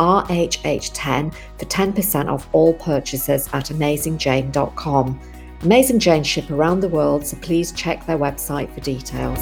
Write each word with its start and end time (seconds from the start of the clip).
RHH10 0.00 1.32
for 1.58 1.64
10% 1.66 2.28
off 2.28 2.48
all 2.52 2.74
purchases 2.74 3.48
at 3.52 3.66
AmazingJane.com. 3.66 5.20
Amazing 5.62 5.98
Jane 5.98 6.24
ship 6.24 6.50
around 6.50 6.80
the 6.80 6.88
world, 6.88 7.26
so 7.26 7.36
please 7.42 7.70
check 7.72 8.06
their 8.06 8.18
website 8.18 8.72
for 8.74 8.80
details. 8.80 9.38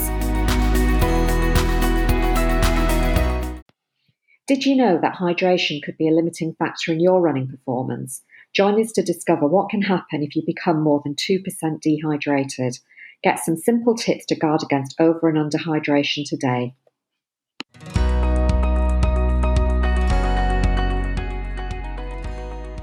Did 4.49 4.65
you 4.65 4.75
know 4.75 4.99
that 5.01 5.15
hydration 5.15 5.81
could 5.81 5.95
be 5.97 6.07
a 6.09 6.11
limiting 6.11 6.55
factor 6.55 6.91
in 6.91 6.99
your 6.99 7.21
running 7.21 7.47
performance? 7.47 8.23
Join 8.53 8.81
us 8.81 8.91
to 8.93 9.03
discover 9.03 9.47
what 9.47 9.69
can 9.69 9.83
happen 9.83 10.23
if 10.23 10.35
you 10.35 10.41
become 10.45 10.81
more 10.81 11.01
than 11.05 11.15
2% 11.15 11.43
dehydrated. 11.81 12.79
Get 13.23 13.39
some 13.39 13.55
simple 13.55 13.95
tips 13.95 14.25
to 14.25 14.35
guard 14.35 14.63
against 14.63 14.99
over 14.99 15.29
and 15.29 15.37
under 15.37 15.59
hydration 15.59 16.27
today. 16.27 16.73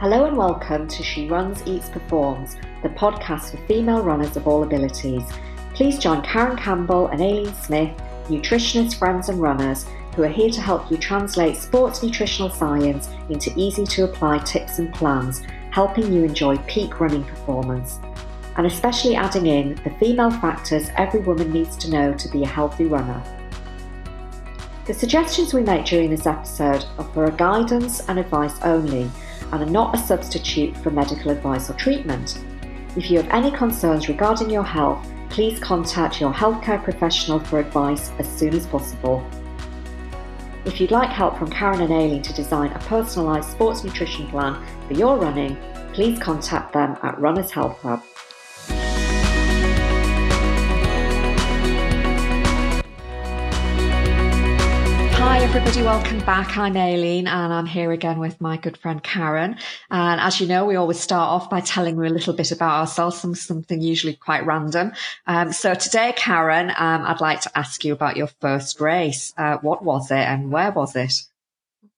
Hello 0.09 0.27
and 0.27 0.37
welcome 0.37 0.87
to 0.87 1.03
She 1.03 1.27
Runs, 1.27 1.67
Eats, 1.67 1.89
Performs, 1.89 2.55
the 2.85 2.89
podcast 2.91 3.51
for 3.51 3.57
female 3.67 4.05
runners 4.05 4.37
of 4.37 4.47
all 4.47 4.63
abilities. 4.63 5.25
Please 5.75 5.99
join 5.99 6.23
Karen 6.23 6.57
Campbell 6.57 7.09
and 7.09 7.21
Aileen 7.21 7.53
Smith, 7.53 7.91
nutritionists, 8.29 8.97
friends, 8.97 9.31
and 9.31 9.43
runners, 9.43 9.85
who 10.15 10.23
are 10.23 10.29
here 10.29 10.49
to 10.49 10.61
help 10.61 10.93
you 10.93 10.97
translate 10.97 11.57
sports 11.57 12.05
nutritional 12.05 12.51
science 12.51 13.09
into 13.31 13.53
easy 13.57 13.85
to 13.85 14.05
apply 14.05 14.39
tips 14.39 14.79
and 14.79 14.95
plans, 14.95 15.43
helping 15.73 16.13
you 16.13 16.23
enjoy 16.23 16.57
peak 16.69 17.01
running 17.01 17.25
performance. 17.25 17.99
And 18.59 18.65
especially 18.65 19.17
adding 19.17 19.47
in 19.47 19.75
the 19.83 19.91
female 19.99 20.31
factors 20.31 20.89
every 20.95 21.19
woman 21.19 21.53
needs 21.53 21.77
to 21.79 21.91
know 21.91 22.15
to 22.15 22.29
be 22.29 22.45
a 22.45 22.47
healthy 22.47 22.85
runner. 22.85 23.21
The 24.85 24.95
suggestions 24.95 25.53
we 25.53 25.65
make 25.65 25.85
during 25.85 26.11
this 26.11 26.29
episode 26.29 26.85
are 26.97 27.11
for 27.13 27.29
guidance 27.33 28.09
and 28.09 28.21
advice 28.21 28.63
only 28.63 29.11
and 29.53 29.63
are 29.63 29.71
not 29.71 29.95
a 29.95 29.99
substitute 29.99 30.77
for 30.79 30.91
medical 30.91 31.31
advice 31.31 31.71
or 31.71 31.75
treatment. 31.75 32.39
If 32.97 33.11
you 33.11 33.19
have 33.19 33.31
any 33.31 33.51
concerns 33.51 34.09
regarding 34.09 34.51
your 34.51 34.65
health, 34.65 35.07
please 35.29 35.59
contact 35.59 36.21
your 36.21 36.33
healthcare 36.33 36.83
professional 36.83 37.41
for 37.41 37.59
advice 37.59 38.11
as 38.19 38.29
soon 38.29 38.55
as 38.55 38.67
possible. 38.67 39.29
If 40.65 40.81
you'd 40.81 40.91
like 40.91 41.11
help 41.11 41.39
from 41.39 41.51
Karen 41.51 41.81
and 41.81 41.93
Aileen 41.93 42.23
to 42.23 42.33
design 42.33 42.73
a 42.73 42.79
personalised 42.81 43.51
sports 43.53 43.85
nutrition 43.85 44.27
plan 44.29 44.65
for 44.89 44.95
your 44.95 45.17
running, 45.17 45.57
please 45.93 46.19
contact 46.19 46.73
them 46.73 46.97
at 47.03 47.21
Runners 47.21 47.51
Health 47.51 47.79
Hub. 47.83 48.03
Everybody. 55.47 55.81
Welcome 55.81 56.19
back. 56.21 56.59
I'm 56.59 56.77
Aileen 56.77 57.29
and 57.29 57.53
I'm 57.53 57.67
here 57.67 57.93
again 57.93 58.19
with 58.19 58.41
my 58.41 58.57
good 58.57 58.77
friend 58.77 59.01
Karen. 59.01 59.57
And 59.93 60.21
as 60.21 60.41
you 60.41 60.49
know, 60.49 60.65
we 60.65 60.75
always 60.75 60.99
start 60.99 61.31
off 61.31 61.49
by 61.49 61.61
telling 61.61 61.95
you 61.95 62.03
a 62.03 62.11
little 62.11 62.35
bit 62.35 62.51
about 62.51 62.81
ourselves, 62.81 63.21
some, 63.21 63.37
something 63.37 63.81
usually 63.81 64.15
quite 64.15 64.45
random. 64.45 64.93
Um, 65.29 65.53
so 65.53 65.75
today, 65.75 66.13
Karen, 66.17 66.71
um, 66.71 67.05
I'd 67.05 67.21
like 67.21 67.43
to 67.43 67.57
ask 67.57 67.85
you 67.85 67.93
about 67.93 68.17
your 68.17 68.27
first 68.41 68.81
race. 68.81 69.33
Uh, 69.39 69.59
what 69.59 69.85
was 69.85 70.11
it 70.11 70.17
and 70.17 70.51
where 70.51 70.73
was 70.73 70.97
it? 70.97 71.13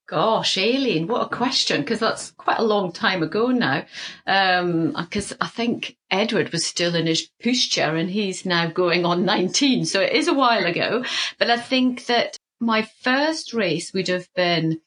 Gosh, 0.07 0.59
Aileen, 0.59 1.07
what 1.07 1.23
a 1.23 1.35
question, 1.35 1.81
because 1.81 2.01
that's 2.01 2.33
quite 2.33 2.59
a 2.59 2.65
long 2.65 2.93
time 2.93 3.23
ago 3.23 3.47
now. 3.47 3.87
Because 4.27 5.33
um, 5.33 5.39
I 5.41 5.47
think 5.47 5.97
Edward 6.11 6.53
was 6.53 6.67
still 6.67 6.95
in 6.95 7.07
his 7.07 7.31
pushchair 7.43 7.99
and 7.99 8.11
he's 8.11 8.45
now 8.45 8.67
going 8.67 9.07
on 9.07 9.25
19. 9.25 9.87
So 9.87 10.03
it 10.03 10.13
is 10.13 10.29
a 10.29 10.35
while 10.35 10.67
ago. 10.67 11.03
But 11.39 11.51
I 11.51 11.57
think 11.57 12.05
that 12.07 12.37
my 12.61 12.83
first 12.83 13.53
race 13.53 13.93
would 13.93 14.09
have 14.09 14.33
been 14.35 14.81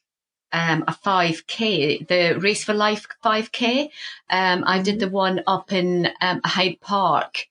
um, 0.52 0.84
a 0.86 0.92
5k, 0.92 2.06
the 2.06 2.38
Race 2.38 2.64
for 2.64 2.74
Life 2.74 3.06
5k. 3.24 3.88
Um, 4.28 4.64
I 4.66 4.82
did 4.82 5.00
the 5.00 5.06
mm-hmm. 5.06 5.14
one 5.14 5.42
up 5.46 5.72
in 5.72 6.10
um, 6.20 6.40
Hyde 6.44 6.80
Park. 6.80 7.46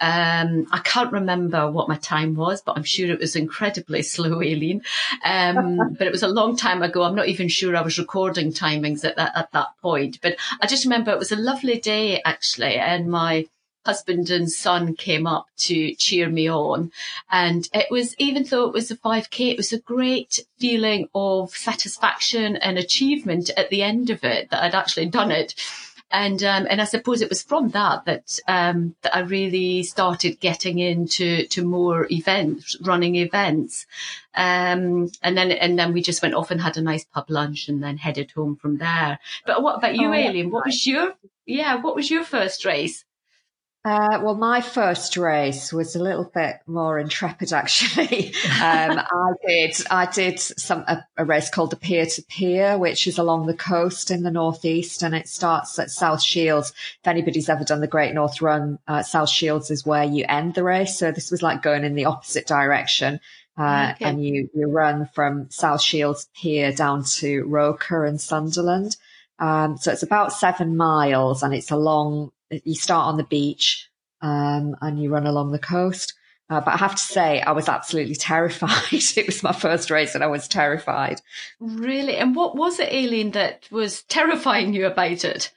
Um, 0.00 0.66
I 0.70 0.80
can't 0.84 1.12
remember 1.12 1.70
what 1.70 1.88
my 1.88 1.96
time 1.96 2.34
was, 2.34 2.60
but 2.60 2.76
I'm 2.76 2.84
sure 2.84 3.10
it 3.10 3.20
was 3.20 3.36
incredibly 3.36 4.02
slow, 4.14 4.40
Aileen. 4.40 4.82
Um, 5.24 5.94
but 5.98 6.06
it 6.06 6.12
was 6.12 6.22
a 6.22 6.28
long 6.28 6.56
time 6.56 6.82
ago. 6.82 7.02
I'm 7.02 7.14
not 7.14 7.28
even 7.28 7.48
sure 7.48 7.76
I 7.76 7.82
was 7.82 7.98
recording 7.98 8.52
timings 8.52 9.04
at 9.04 9.16
that, 9.16 9.32
at 9.36 9.52
that 9.52 9.68
point, 9.82 10.18
but 10.22 10.36
I 10.60 10.66
just 10.66 10.84
remember 10.84 11.10
it 11.10 11.18
was 11.18 11.32
a 11.32 11.36
lovely 11.36 11.78
day 11.78 12.20
actually. 12.24 12.76
And 12.76 13.08
my 13.08 13.46
husband 13.84 14.30
and 14.30 14.50
son 14.50 14.94
came 14.94 15.26
up 15.26 15.46
to 15.56 15.94
cheer 15.94 16.28
me 16.28 16.48
on. 16.48 16.90
And 17.30 17.68
it 17.72 17.90
was, 17.90 18.14
even 18.18 18.44
though 18.44 18.66
it 18.66 18.72
was 18.72 18.90
a 18.90 18.96
5K, 18.96 19.52
it 19.52 19.56
was 19.56 19.72
a 19.72 19.80
great 19.80 20.40
feeling 20.58 21.08
of 21.14 21.50
satisfaction 21.50 22.56
and 22.56 22.78
achievement 22.78 23.50
at 23.56 23.70
the 23.70 23.82
end 23.82 24.10
of 24.10 24.24
it 24.24 24.50
that 24.50 24.62
I'd 24.62 24.74
actually 24.74 25.06
done 25.06 25.30
it. 25.30 25.54
And, 26.10 26.44
um, 26.44 26.68
and 26.70 26.80
I 26.80 26.84
suppose 26.84 27.22
it 27.22 27.28
was 27.28 27.42
from 27.42 27.70
that 27.70 28.04
that, 28.04 28.38
um, 28.46 28.94
that 29.02 29.16
I 29.16 29.20
really 29.20 29.82
started 29.82 30.38
getting 30.38 30.78
into, 30.78 31.46
to 31.48 31.64
more 31.64 32.06
events, 32.08 32.76
running 32.82 33.16
events. 33.16 33.84
Um, 34.36 35.10
and 35.22 35.36
then, 35.36 35.50
and 35.50 35.76
then 35.76 35.92
we 35.92 36.02
just 36.02 36.22
went 36.22 36.34
off 36.34 36.52
and 36.52 36.60
had 36.60 36.76
a 36.76 36.82
nice 36.82 37.04
pub 37.04 37.30
lunch 37.30 37.68
and 37.68 37.82
then 37.82 37.96
headed 37.96 38.30
home 38.30 38.54
from 38.54 38.78
there. 38.78 39.18
But 39.44 39.62
what 39.62 39.76
about 39.78 39.96
you, 39.96 40.08
oh, 40.08 40.12
Aileen? 40.12 40.50
What 40.50 40.66
was 40.66 40.86
your, 40.86 41.14
yeah, 41.46 41.76
what 41.82 41.96
was 41.96 42.08
your 42.08 42.22
first 42.22 42.64
race? 42.64 43.04
Uh, 43.86 44.18
well, 44.22 44.34
my 44.34 44.62
first 44.62 45.14
race 45.18 45.70
was 45.70 45.94
a 45.94 46.02
little 46.02 46.24
bit 46.24 46.56
more 46.66 46.98
intrepid, 46.98 47.52
actually. 47.52 48.34
um, 48.62 48.98
I 48.98 49.32
did 49.46 49.76
I 49.90 50.06
did 50.06 50.40
some 50.40 50.84
a, 50.88 51.04
a 51.18 51.24
race 51.26 51.50
called 51.50 51.70
the 51.70 51.76
Pier 51.76 52.06
to 52.06 52.22
Pier, 52.22 52.78
which 52.78 53.06
is 53.06 53.18
along 53.18 53.46
the 53.46 53.54
coast 53.54 54.10
in 54.10 54.22
the 54.22 54.30
northeast, 54.30 55.02
and 55.02 55.14
it 55.14 55.28
starts 55.28 55.78
at 55.78 55.90
South 55.90 56.22
Shields. 56.22 56.72
If 57.02 57.06
anybody's 57.06 57.50
ever 57.50 57.64
done 57.64 57.82
the 57.82 57.86
Great 57.86 58.14
North 58.14 58.40
Run, 58.40 58.78
uh, 58.88 59.02
South 59.02 59.28
Shields 59.28 59.70
is 59.70 59.84
where 59.84 60.04
you 60.04 60.24
end 60.26 60.54
the 60.54 60.64
race. 60.64 60.98
So 60.98 61.12
this 61.12 61.30
was 61.30 61.42
like 61.42 61.62
going 61.62 61.84
in 61.84 61.94
the 61.94 62.06
opposite 62.06 62.46
direction. 62.46 63.20
Uh, 63.56 63.92
okay. 63.94 64.06
and 64.06 64.24
you, 64.24 64.50
you 64.52 64.66
run 64.66 65.08
from 65.14 65.48
South 65.48 65.80
Shields 65.80 66.28
Pier 66.34 66.72
down 66.72 67.04
to 67.04 67.44
Roker 67.44 68.04
and 68.04 68.20
Sunderland. 68.20 68.96
Um, 69.38 69.76
so 69.76 69.92
it's 69.92 70.02
about 70.02 70.32
seven 70.32 70.76
miles 70.76 71.42
and 71.42 71.54
it's 71.54 71.70
a 71.70 71.76
long 71.76 72.32
you 72.50 72.74
start 72.74 73.06
on 73.06 73.16
the 73.16 73.24
beach 73.24 73.88
um, 74.20 74.76
and 74.80 75.00
you 75.00 75.10
run 75.10 75.26
along 75.26 75.52
the 75.52 75.58
coast. 75.58 76.14
Uh, 76.50 76.60
but 76.60 76.74
I 76.74 76.76
have 76.76 76.94
to 76.94 77.02
say, 77.02 77.40
I 77.40 77.52
was 77.52 77.68
absolutely 77.68 78.14
terrified. 78.32 78.92
it 78.92 79.26
was 79.26 79.42
my 79.42 79.52
first 79.52 79.90
race 79.90 80.14
and 80.14 80.22
I 80.22 80.28
was 80.28 80.48
terrified. 80.48 81.20
Really? 81.58 82.16
And 82.16 82.36
what 82.36 82.56
was 82.56 82.78
it, 82.78 82.92
Aileen, 82.92 83.32
that 83.32 83.68
was 83.70 84.02
terrifying 84.04 84.74
you 84.74 84.86
about 84.86 85.24
it? 85.24 85.50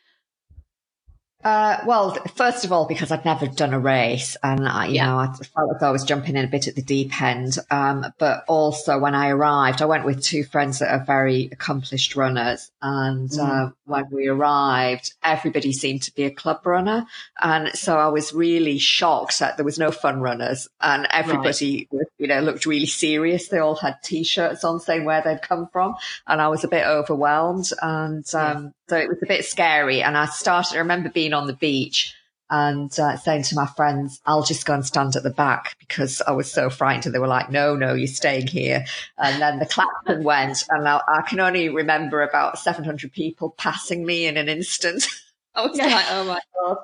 Uh, 1.44 1.78
well, 1.86 2.16
first 2.36 2.66
of 2.66 2.72
all, 2.72 2.88
because 2.88 3.12
I'd 3.12 3.24
never 3.24 3.46
done 3.46 3.74
a 3.74 3.80
race 3.80 4.36
and 4.42 4.68
I, 4.68 4.88
you 4.88 4.96
yeah. 4.96 5.06
know, 5.06 5.18
I 5.20 5.28
felt 5.28 5.72
like 5.72 5.84
I 5.84 5.92
was 5.92 6.04
jumping 6.04 6.36
in 6.36 6.44
a 6.44 6.50
bit 6.50 6.68
at 6.68 6.76
the 6.76 6.82
deep 6.82 7.22
end. 7.22 7.58
Um, 7.70 8.06
but 8.18 8.44
also 8.48 8.98
when 8.98 9.14
I 9.14 9.30
arrived, 9.30 9.82
I 9.82 9.86
went 9.86 10.04
with 10.04 10.24
two 10.24 10.44
friends 10.44 10.80
that 10.80 10.92
are 10.92 11.06
very 11.06 11.48
accomplished 11.52 12.16
runners. 12.16 12.72
And, 12.82 13.30
mm. 13.30 13.68
uh, 13.68 13.72
when 13.86 14.06
we 14.12 14.28
arrived, 14.28 15.14
everybody 15.24 15.74
seemed 15.74 16.02
to 16.04 16.16
be 16.16 16.24
a 16.24 16.32
club 16.32 16.66
runner. 16.66 17.06
And 17.42 17.70
so 17.78 17.98
I 17.98 18.08
was 18.08 18.34
really 18.34 18.80
shocked 18.80 19.40
that 19.40 19.58
there 19.58 19.66
was 19.66 19.80
no 19.80 19.92
fun 19.92 20.20
runners 20.20 20.68
and 20.82 21.08
everybody, 21.12 21.88
right. 21.92 22.08
you 22.18 22.28
know, 22.28 22.40
looked 22.42 22.66
really 22.66 22.88
serious. 22.88 23.48
They 23.48 23.60
all 23.60 23.76
had 23.76 24.02
t-shirts 24.04 24.64
on 24.64 24.80
saying 24.80 25.06
where 25.06 25.22
they'd 25.22 25.42
come 25.44 25.70
from. 25.72 25.96
And 26.26 26.42
I 26.42 26.48
was 26.48 26.64
a 26.64 26.68
bit 26.68 26.86
overwhelmed. 26.86 27.70
And, 27.80 28.26
um, 28.34 28.64
yeah. 28.64 28.70
So 28.90 28.98
it 28.98 29.10
was 29.10 29.18
a 29.22 29.28
bit 29.28 29.46
scary. 29.46 30.02
And 30.02 30.18
I 30.18 30.26
started, 30.26 30.76
I 30.76 30.80
remember 30.80 31.10
being 31.10 31.34
on 31.34 31.48
the 31.48 31.54
beach 31.54 32.14
and 32.50 32.98
uh, 33.00 33.18
saying 33.18 33.44
to 33.44 33.56
my 33.56 33.66
friends, 33.66 34.22
I'll 34.26 34.44
just 34.44 34.66
go 34.66 34.74
and 34.74 34.86
stand 34.86 35.16
at 35.16 35.24
the 35.24 35.30
back 35.30 35.76
because 35.80 36.22
I 36.26 36.32
was 36.32 36.52
so 36.52 36.70
frightened. 36.70 37.08
And 37.08 37.16
they 37.16 37.20
were 37.20 37.28
like, 37.28 37.52
no, 37.52 37.76
no, 37.76 37.94
you're 37.94 38.08
staying 38.08 38.48
here. 38.48 38.86
And 39.18 39.42
then 39.42 39.60
the 39.60 39.66
klaxon 39.66 40.24
went 40.24 40.64
and 40.70 40.88
I, 40.88 41.02
I, 41.08 41.22
can 41.24 41.40
only 41.40 41.70
remember 41.70 42.22
about 42.22 42.60
700 42.60 43.12
people 43.12 43.54
passing 43.58 44.06
me 44.06 44.26
in 44.26 44.38
an 44.38 44.48
instant. 44.48 45.06
I 45.56 45.66
was 45.66 45.78
yeah. 45.78 45.88
like, 45.88 46.06
oh 46.10 46.24
my 46.24 46.40
God. 46.62 46.78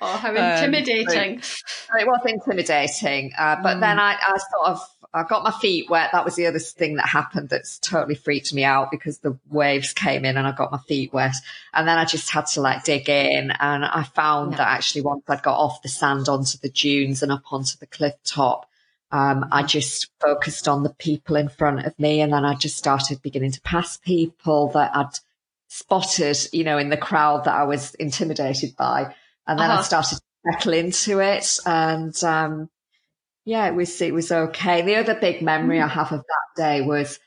Oh, 0.00 0.16
how 0.16 0.30
intimidating. 0.30 1.36
Um, 1.36 2.00
it 2.00 2.06
was 2.06 2.20
intimidating. 2.26 3.32
Uh, 3.36 3.56
but 3.62 3.76
mm. 3.76 3.80
then 3.80 3.98
I, 3.98 4.14
I, 4.14 4.36
sort 4.36 4.68
of 4.68 4.80
I 5.14 5.22
got 5.22 5.44
my 5.44 5.52
feet 5.52 5.88
wet. 5.88 6.10
That 6.12 6.24
was 6.24 6.34
the 6.34 6.46
other 6.46 6.58
thing 6.58 6.96
that 6.96 7.06
happened 7.06 7.48
that's 7.48 7.78
totally 7.78 8.16
freaked 8.16 8.52
me 8.52 8.64
out 8.64 8.90
because 8.90 9.18
the 9.18 9.38
waves 9.48 9.92
came 9.92 10.24
in 10.24 10.36
and 10.36 10.46
I 10.46 10.50
got 10.50 10.72
my 10.72 10.78
feet 10.78 11.12
wet. 11.12 11.36
And 11.72 11.86
then 11.86 11.98
I 11.98 12.04
just 12.04 12.30
had 12.30 12.46
to 12.46 12.60
like 12.60 12.82
dig 12.82 13.08
in. 13.08 13.52
And 13.52 13.84
I 13.84 14.02
found 14.02 14.52
yeah. 14.52 14.58
that 14.58 14.68
actually 14.68 15.02
once 15.02 15.22
I'd 15.28 15.42
got 15.42 15.56
off 15.56 15.82
the 15.82 15.88
sand 15.88 16.28
onto 16.28 16.58
the 16.58 16.68
dunes 16.68 17.22
and 17.22 17.30
up 17.30 17.44
onto 17.52 17.78
the 17.78 17.86
cliff 17.86 18.14
top, 18.24 18.68
um, 19.12 19.46
I 19.52 19.60
mm-hmm. 19.60 19.68
just 19.68 20.10
focused 20.20 20.66
on 20.66 20.82
the 20.82 20.92
people 20.92 21.36
in 21.36 21.48
front 21.48 21.86
of 21.86 21.96
me. 21.96 22.20
And 22.20 22.32
then 22.32 22.44
I 22.44 22.56
just 22.56 22.76
started 22.76 23.22
beginning 23.22 23.52
to 23.52 23.60
pass 23.60 23.96
people 23.96 24.72
that 24.72 24.96
I'd 24.96 25.20
spotted, 25.68 26.38
you 26.52 26.64
know, 26.64 26.78
in 26.78 26.88
the 26.88 26.96
crowd 26.96 27.44
that 27.44 27.54
I 27.54 27.62
was 27.62 27.94
intimidated 27.94 28.74
by. 28.76 29.14
And 29.46 29.60
then 29.60 29.70
uh-huh. 29.70 29.78
I 29.78 29.84
started 29.84 30.16
to 30.16 30.52
settle 30.52 30.72
into 30.72 31.20
it. 31.20 31.56
And, 31.64 32.24
um, 32.24 32.68
yeah, 33.44 33.66
it 33.66 33.74
was, 33.74 34.00
it 34.00 34.14
was 34.14 34.32
okay. 34.32 34.82
The 34.82 34.96
other 34.96 35.14
big 35.14 35.42
memory 35.42 35.80
I 35.80 35.86
mm. 35.86 35.90
have 35.90 36.12
of 36.12 36.20
that 36.20 36.62
day 36.62 36.80
was 36.80 37.18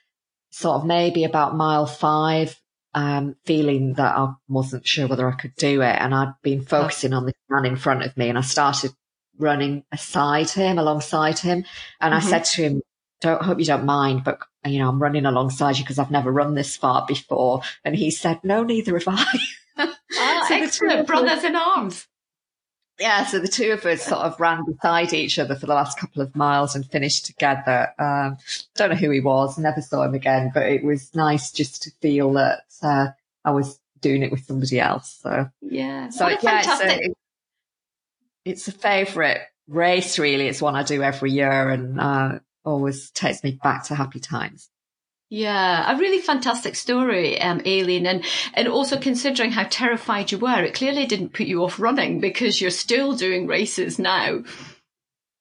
sort 0.49 0.81
of 0.81 0.87
maybe 0.87 1.23
about 1.23 1.55
mile 1.55 1.85
five, 1.85 2.59
um, 2.93 3.35
feeling 3.45 3.93
that 3.93 4.17
I 4.17 4.33
wasn't 4.47 4.87
sure 4.87 5.07
whether 5.07 5.29
I 5.29 5.35
could 5.35 5.55
do 5.55 5.81
it. 5.81 5.95
And 5.99 6.15
I'd 6.15 6.33
been 6.41 6.65
focusing 6.65 7.13
on 7.13 7.25
the 7.25 7.33
man 7.49 7.65
in 7.65 7.75
front 7.75 8.03
of 8.03 8.17
me 8.17 8.29
and 8.29 8.37
I 8.37 8.41
started 8.41 8.91
running 9.37 9.83
aside 9.91 10.49
him, 10.49 10.79
alongside 10.79 11.37
him. 11.37 11.65
And 12.01 12.13
mm-hmm. 12.13 12.27
I 12.27 12.29
said 12.29 12.45
to 12.45 12.63
him, 12.63 12.81
don't 13.21 13.41
hope 13.41 13.59
you 13.59 13.65
don't 13.65 13.85
mind, 13.85 14.23
but 14.23 14.39
you 14.65 14.79
know, 14.79 14.89
I'm 14.89 15.01
running 15.01 15.25
alongside 15.25 15.77
you 15.77 15.83
because 15.83 15.99
I've 15.99 16.11
never 16.11 16.31
run 16.31 16.55
this 16.55 16.75
far 16.75 17.05
before. 17.07 17.61
And 17.85 17.95
he 17.95 18.09
said, 18.09 18.39
no, 18.43 18.63
neither 18.63 18.97
have 18.97 19.07
I. 19.07 19.23
Ah, 20.19 20.45
so 20.47 20.55
excellent. 20.55 21.05
Brothers 21.05 21.43
in 21.43 21.55
arms 21.55 22.07
yeah, 22.99 23.25
so 23.25 23.39
the 23.39 23.47
two 23.47 23.71
of 23.71 23.85
us 23.85 24.03
sort 24.03 24.21
of 24.21 24.39
ran 24.39 24.65
beside 24.65 25.13
each 25.13 25.37
other 25.37 25.55
for 25.55 25.67
the 25.67 25.73
last 25.73 25.99
couple 25.99 26.21
of 26.21 26.35
miles 26.35 26.75
and 26.75 26.85
finished 26.85 27.25
together. 27.25 27.93
Um, 27.99 28.37
don't 28.75 28.89
know 28.89 28.95
who 28.95 29.11
he 29.11 29.19
was, 29.19 29.57
never 29.57 29.81
saw 29.81 30.03
him 30.03 30.15
again, 30.15 30.51
but 30.53 30.63
it 30.63 30.83
was 30.83 31.13
nice 31.13 31.51
just 31.51 31.83
to 31.83 31.91
feel 32.01 32.33
that 32.33 32.63
uh, 32.81 33.07
I 33.45 33.51
was 33.51 33.79
doing 34.01 34.23
it 34.23 34.31
with 34.31 34.45
somebody 34.45 34.79
else. 34.79 35.19
So 35.21 35.49
yeah, 35.61 36.09
so 36.09 36.27
yeah, 36.27 36.37
fantastic. 36.37 36.99
it's 37.01 37.07
a, 37.07 37.13
it's 38.49 38.67
a 38.67 38.71
favourite 38.71 39.41
race. 39.67 40.17
Really, 40.17 40.47
it's 40.47 40.61
one 40.61 40.75
I 40.75 40.83
do 40.83 41.03
every 41.03 41.31
year, 41.31 41.69
and 41.69 41.99
uh, 41.99 42.39
always 42.65 43.11
takes 43.11 43.43
me 43.43 43.59
back 43.61 43.85
to 43.85 43.95
happy 43.95 44.19
times. 44.19 44.69
Yeah, 45.29 45.93
a 45.93 45.97
really 45.97 46.19
fantastic 46.19 46.75
story, 46.75 47.39
um, 47.41 47.61
Aileen, 47.65 48.07
and 48.07 48.23
and 48.53 48.67
also 48.69 48.97
considering 48.97 49.51
how 49.51 49.65
terrified 49.69 50.31
you 50.31 50.37
were, 50.37 50.63
it 50.63 50.73
clearly 50.73 51.05
didn't 51.05 51.33
put 51.33 51.47
you 51.47 51.63
off 51.63 51.79
running 51.79 52.21
because 52.21 52.61
you're 52.61 52.71
still 52.71 53.13
doing 53.13 53.45
races 53.45 53.99
now. 53.99 54.43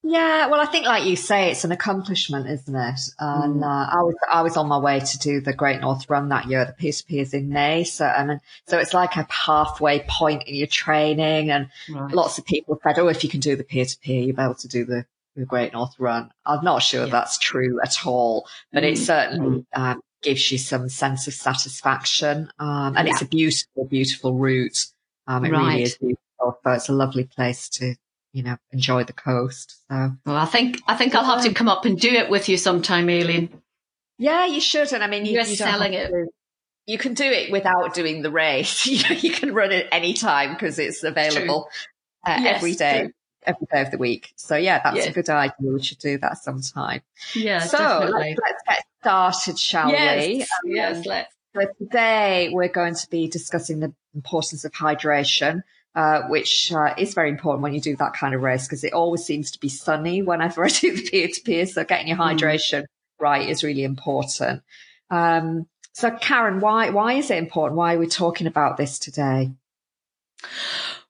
Yeah, 0.09 0.47
well, 0.47 0.61
I 0.61 0.67
think, 0.67 0.87
like 0.87 1.05
you 1.05 1.17
say, 1.17 1.51
it's 1.51 1.65
an 1.65 1.73
accomplishment, 1.73 2.49
isn't 2.49 2.75
it? 2.77 3.01
And 3.19 3.57
mm. 3.57 3.65
uh, 3.65 3.91
I 3.91 4.03
was 4.03 4.15
I 4.31 4.43
was 4.43 4.57
on 4.57 4.69
my 4.69 4.79
way 4.79 5.01
to 5.01 5.19
do 5.19 5.41
the 5.41 5.53
Great 5.53 5.81
North 5.81 6.09
Run 6.09 6.29
that 6.29 6.47
year. 6.47 6.65
The 6.65 6.89
PSP 6.89 7.21
is 7.21 7.35
in 7.35 7.49
May, 7.49 7.85
so 7.85 8.07
I 8.07 8.25
mean, 8.25 8.41
so 8.67 8.79
it's 8.79 8.95
like 8.95 9.17
a 9.17 9.27
halfway 9.31 10.01
point 10.01 10.45
in 10.47 10.55
your 10.57 10.69
training. 10.69 11.51
And 11.51 11.71
right. 11.89 12.13
lots 12.13 12.39
of 12.39 12.45
people 12.45 12.79
said, 12.83 12.99
"Oh, 12.99 13.09
if 13.09 13.23
you 13.23 13.31
can 13.31 13.41
do 13.41 13.57
the 13.57 13.65
Pier 13.65 13.85
to 13.85 13.99
Pier, 13.99 14.23
you'll 14.23 14.37
be 14.37 14.43
able 14.43 14.55
to 14.55 14.69
do 14.69 14.85
the 14.85 15.07
the 15.37 15.47
Great 15.47 15.73
North 15.73 15.95
Run. 15.99 16.31
I'm 16.45 16.65
not 16.65 16.83
sure 16.83 17.05
yeah. 17.05 17.13
that's 17.13 17.39
true 17.39 17.81
at 17.83 18.07
all, 18.07 18.49
but 18.73 18.83
mm. 18.83 18.93
it 18.93 18.97
certainly 18.97 19.67
mm. 19.75 19.81
um, 19.81 20.01
gives 20.23 20.51
you 20.51 20.59
some 20.59 20.89
sense 20.89 21.27
of 21.27 21.35
satisfaction. 21.35 22.51
Um, 22.59 22.97
and 22.97 23.07
yeah. 23.07 23.13
it's 23.13 23.23
a 23.23 23.27
beautiful, 23.27 23.85
beautiful 23.85 24.35
route. 24.35 24.87
Um, 25.27 25.45
it 25.45 25.53
right. 25.53 25.67
really 25.67 25.83
is 25.83 25.97
beautiful, 25.99 26.59
but 26.65 26.77
it's 26.77 26.89
a 26.89 26.93
lovely 26.93 27.25
place 27.25 27.69
to, 27.71 27.95
you 28.33 28.43
know, 28.43 28.57
enjoy 28.73 29.05
the 29.05 29.13
coast. 29.13 29.77
So, 29.91 30.13
well, 30.25 30.37
I 30.37 30.47
think, 30.47 30.81
I 30.87 30.97
think 30.97 31.15
I'll 31.15 31.25
have 31.25 31.45
to 31.45 31.53
come 31.53 31.69
up 31.69 31.85
and 31.85 31.99
do 31.99 32.11
it 32.11 32.31
with 32.31 32.49
you 32.49 32.57
sometime, 32.57 33.09
Aileen. 33.09 33.63
Yeah, 34.19 34.47
you 34.47 34.61
should. 34.61 34.93
And 34.93 35.05
I 35.05 35.09
mean, 35.09 35.27
you, 35.27 35.39
are 35.39 35.45
selling 35.45 35.93
it. 35.93 36.09
To, 36.09 36.27
you 36.87 36.97
can 36.97 37.15
do 37.15 37.25
it 37.25 37.53
without 37.53 37.93
doing 37.93 38.23
the 38.23 38.31
race. 38.31 38.87
you, 38.87 39.03
you 39.17 39.31
can 39.31 39.53
run 39.53 39.73
it 39.73 39.89
anytime 39.93 40.55
because 40.55 40.79
it's 40.79 41.03
available 41.03 41.69
uh, 42.27 42.39
yes, 42.41 42.57
every 42.57 42.75
day. 42.75 43.01
True 43.01 43.11
every 43.47 43.67
day 43.73 43.83
of 43.83 43.91
the 43.91 43.99
week. 43.99 44.33
So 44.37 44.57
yeah, 44.57 44.81
that's 44.83 45.07
a 45.07 45.13
good 45.13 45.29
idea. 45.29 45.73
We 45.73 45.83
should 45.83 45.99
do 45.99 46.19
that 46.19 46.39
sometime. 46.39 47.03
Yeah. 47.35 47.61
So 47.61 48.09
let's, 48.13 48.39
let's, 48.41 48.63
get 48.67 48.85
started, 49.01 49.59
shall 49.59 49.91
yes. 49.91 50.27
we? 50.27 50.43
Um, 50.43 50.49
yes, 50.67 51.07
let's. 51.07 51.33
So 51.55 51.67
today 51.79 52.51
we're 52.53 52.69
going 52.69 52.95
to 52.95 53.07
be 53.11 53.29
discussing 53.29 53.81
the 53.81 53.95
importance 54.15 54.65
of 54.65 54.73
hydration. 54.73 55.63
Uh, 55.95 56.27
which 56.29 56.71
uh, 56.73 56.93
is 56.99 57.15
very 57.15 57.31
important 57.31 57.63
when 57.63 57.73
you 57.73 57.81
do 57.81 57.97
that 57.97 58.13
kind 58.13 58.35
of 58.35 58.43
race 58.43 58.67
because 58.67 58.85
it 58.85 58.93
always 58.93 59.25
seems 59.25 59.53
to 59.53 59.59
be 59.59 59.71
sunny 59.71 60.21
whenever 60.21 60.63
I 60.67 60.69
do 60.69 60.95
the 60.95 61.09
Pier 61.09 61.29
to 61.29 61.41
Pier. 61.41 61.65
So 61.65 61.85
getting 61.85 62.09
your 62.09 62.19
mm. 62.19 62.39
hydration 62.39 62.83
mm. 62.83 62.87
right 63.19 63.49
is 63.49 63.65
really 63.65 63.83
important. 63.83 64.63
Um, 65.09 65.67
so 65.95 66.11
Karen, 66.11 66.61
why 66.61 66.91
why 66.91 67.15
is 67.15 67.31
it 67.31 67.39
important? 67.39 67.79
Why 67.79 67.95
are 67.95 67.99
we 67.99 68.09
talking 68.09 68.47
about 68.47 68.77
this 68.77 68.99
today? 68.99 69.53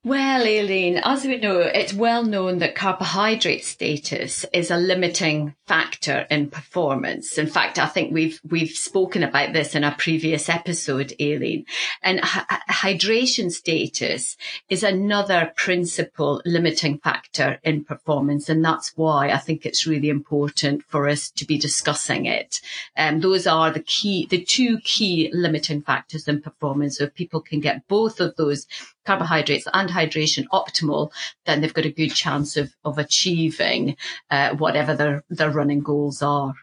Well, 0.06 0.46
Aileen, 0.46 0.98
as 0.98 1.24
we 1.24 1.36
know, 1.38 1.58
it's 1.58 1.92
well 1.92 2.22
known 2.22 2.58
that 2.58 2.76
carbohydrate 2.76 3.64
status 3.64 4.46
is 4.52 4.70
a 4.70 4.76
limiting 4.76 5.56
factor 5.66 6.28
in 6.30 6.48
performance. 6.48 7.38
In 7.38 7.48
fact, 7.48 7.76
I 7.80 7.86
think 7.86 8.14
we've 8.14 8.40
we've 8.48 8.70
spoken 8.70 9.24
about 9.24 9.52
this 9.52 9.74
in 9.74 9.82
a 9.82 9.96
previous 9.98 10.48
episode, 10.48 11.12
Aileen. 11.20 11.66
And 12.02 12.20
h- 12.20 12.60
hydration 12.70 13.50
status 13.50 14.36
is 14.68 14.84
another 14.84 15.52
principal 15.56 16.40
limiting 16.44 16.98
factor 16.98 17.58
in 17.64 17.82
performance, 17.82 18.48
and 18.48 18.64
that's 18.64 18.92
why 18.94 19.30
I 19.30 19.38
think 19.38 19.66
it's 19.66 19.88
really 19.88 20.08
important 20.08 20.84
for 20.84 21.08
us 21.08 21.30
to 21.30 21.44
be 21.44 21.58
discussing 21.58 22.26
it. 22.26 22.60
Um, 22.96 23.18
those 23.18 23.48
are 23.48 23.72
the 23.72 23.82
key, 23.82 24.28
the 24.30 24.44
two 24.44 24.78
key 24.84 25.30
limiting 25.32 25.82
factors 25.82 26.28
in 26.28 26.42
performance. 26.42 26.98
So 26.98 27.04
if 27.06 27.14
people 27.14 27.40
can 27.40 27.58
get 27.58 27.88
both 27.88 28.20
of 28.20 28.36
those 28.36 28.68
carbohydrates 29.06 29.66
and 29.72 29.88
hydration 29.88 30.44
optimal, 30.52 31.10
then 31.46 31.60
they've 31.60 31.72
got 31.74 31.86
a 31.86 31.90
good 31.90 32.10
chance 32.14 32.56
of, 32.56 32.74
of 32.84 32.98
achieving 32.98 33.96
uh, 34.30 34.54
whatever 34.56 34.94
their, 34.94 35.24
their 35.30 35.50
running 35.50 35.80
goals 35.80 36.22
are. 36.22 36.54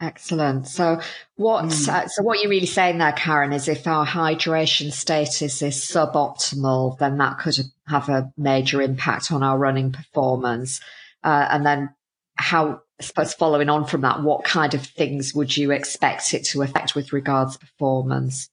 Excellent. 0.00 0.66
So 0.66 1.00
what, 1.36 1.64
mm. 1.64 1.88
uh, 1.88 2.08
so 2.08 2.22
what 2.22 2.40
you're 2.40 2.50
really 2.50 2.66
saying 2.66 2.98
there, 2.98 3.12
Karen, 3.12 3.52
is 3.52 3.68
if 3.68 3.86
our 3.86 4.04
hydration 4.04 4.92
status 4.92 5.62
is 5.62 5.76
suboptimal, 5.76 6.98
then 6.98 7.16
that 7.18 7.38
could 7.38 7.56
have 7.86 8.08
a 8.08 8.32
major 8.36 8.82
impact 8.82 9.32
on 9.32 9.42
our 9.42 9.56
running 9.56 9.92
performance. 9.92 10.80
Uh, 11.22 11.46
and 11.50 11.64
then 11.64 11.94
how, 12.36 12.82
I 13.00 13.02
suppose 13.02 13.32
following 13.32 13.70
on 13.70 13.86
from 13.86 14.02
that, 14.02 14.22
what 14.22 14.44
kind 14.44 14.74
of 14.74 14.84
things 14.84 15.34
would 15.34 15.56
you 15.56 15.70
expect 15.70 16.34
it 16.34 16.44
to 16.46 16.62
affect 16.62 16.94
with 16.94 17.12
regards 17.12 17.56
to 17.56 17.60
performance? 17.60 18.50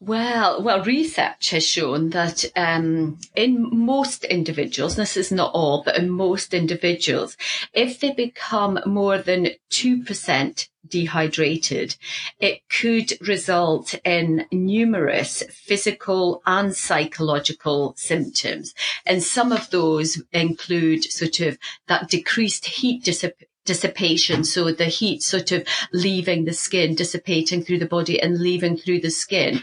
Well, 0.00 0.62
well, 0.62 0.82
research 0.82 1.50
has 1.50 1.66
shown 1.66 2.10
that 2.10 2.44
um, 2.56 3.18
in 3.36 3.68
most 3.70 4.24
individuals, 4.24 4.96
this 4.96 5.16
is 5.16 5.30
not 5.30 5.52
all, 5.54 5.82
but 5.84 5.96
in 5.96 6.10
most 6.10 6.52
individuals, 6.52 7.36
if 7.72 8.00
they 8.00 8.10
become 8.12 8.80
more 8.84 9.18
than 9.18 9.50
2% 9.70 10.68
dehydrated, 10.86 11.96
it 12.38 12.68
could 12.68 13.16
result 13.20 13.94
in 14.04 14.46
numerous 14.50 15.42
physical 15.50 16.42
and 16.44 16.74
psychological 16.74 17.94
symptoms. 17.96 18.74
And 19.06 19.22
some 19.22 19.52
of 19.52 19.70
those 19.70 20.20
include 20.32 21.04
sort 21.04 21.40
of 21.40 21.58
that 21.86 22.08
decreased 22.08 22.66
heat 22.66 23.04
dissipation 23.04 23.48
dissipation. 23.64 24.44
So 24.44 24.72
the 24.72 24.86
heat 24.86 25.22
sort 25.22 25.52
of 25.52 25.66
leaving 25.92 26.44
the 26.44 26.52
skin, 26.52 26.94
dissipating 26.94 27.62
through 27.62 27.78
the 27.78 27.86
body 27.86 28.20
and 28.20 28.38
leaving 28.38 28.76
through 28.76 29.00
the 29.00 29.10
skin. 29.10 29.60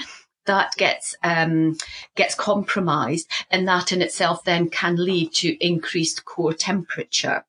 That 0.47 0.75
gets 0.75 1.15
um, 1.23 1.77
gets 2.15 2.33
compromised, 2.33 3.29
and 3.51 3.67
that 3.67 3.91
in 3.91 4.01
itself 4.01 4.43
then 4.43 4.69
can 4.69 4.95
lead 4.95 5.33
to 5.33 5.65
increased 5.65 6.25
core 6.25 6.53
temperature. 6.53 7.45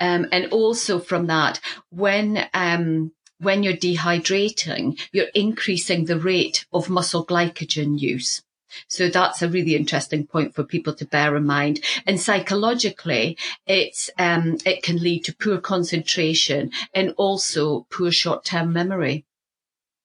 Um, 0.00 0.26
and 0.32 0.46
also 0.46 0.98
from 0.98 1.26
that, 1.26 1.60
when 1.90 2.48
um, 2.54 3.12
when 3.38 3.62
you're 3.62 3.74
dehydrating, 3.74 4.98
you're 5.12 5.26
increasing 5.34 6.06
the 6.06 6.18
rate 6.18 6.64
of 6.72 6.88
muscle 6.88 7.26
glycogen 7.26 8.00
use. 8.00 8.42
So 8.88 9.08
that's 9.08 9.42
a 9.42 9.48
really 9.48 9.76
interesting 9.76 10.26
point 10.26 10.54
for 10.54 10.64
people 10.64 10.94
to 10.94 11.04
bear 11.04 11.36
in 11.36 11.44
mind. 11.46 11.80
And 12.06 12.20
psychologically, 12.20 13.38
it's, 13.66 14.10
um, 14.18 14.58
it 14.64 14.82
can 14.82 14.96
lead 14.96 15.24
to 15.24 15.36
poor 15.36 15.58
concentration 15.58 16.70
and 16.94 17.14
also 17.16 17.86
poor 17.90 18.10
short-term 18.10 18.72
memory. 18.72 19.24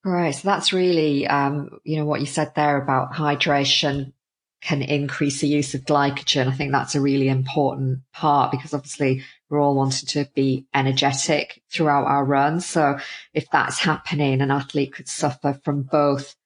Right. 0.04 0.32
So 0.32 0.48
that's 0.48 0.72
really, 0.72 1.28
um, 1.28 1.80
you 1.84 1.98
know, 1.98 2.06
what 2.06 2.22
you 2.22 2.28
said 2.28 2.54
there 2.56 2.82
about 2.82 3.14
hydration 3.14 4.14
can 4.62 4.82
increase 4.82 5.42
the 5.42 5.48
use 5.48 5.74
of 5.76 5.82
glycogen. 5.82 6.48
I 6.48 6.52
think 6.52 6.72
that's 6.72 6.96
a 6.96 7.02
really 7.02 7.28
important 7.28 8.00
part 8.14 8.52
because 8.52 8.74
obviously 8.74 9.24
we're 9.50 9.60
all 9.60 9.76
wanting 9.76 10.08
to 10.08 10.30
be 10.34 10.66
energetic 10.74 11.62
throughout 11.70 12.06
our 12.06 12.24
run. 12.24 12.62
So 12.62 13.00
if 13.34 13.50
that's 13.52 13.80
happening, 13.80 14.42
an 14.42 14.50
athlete 14.50 14.94
could 14.94 15.10
suffer 15.10 15.60
from 15.64 15.84
both 15.84 16.37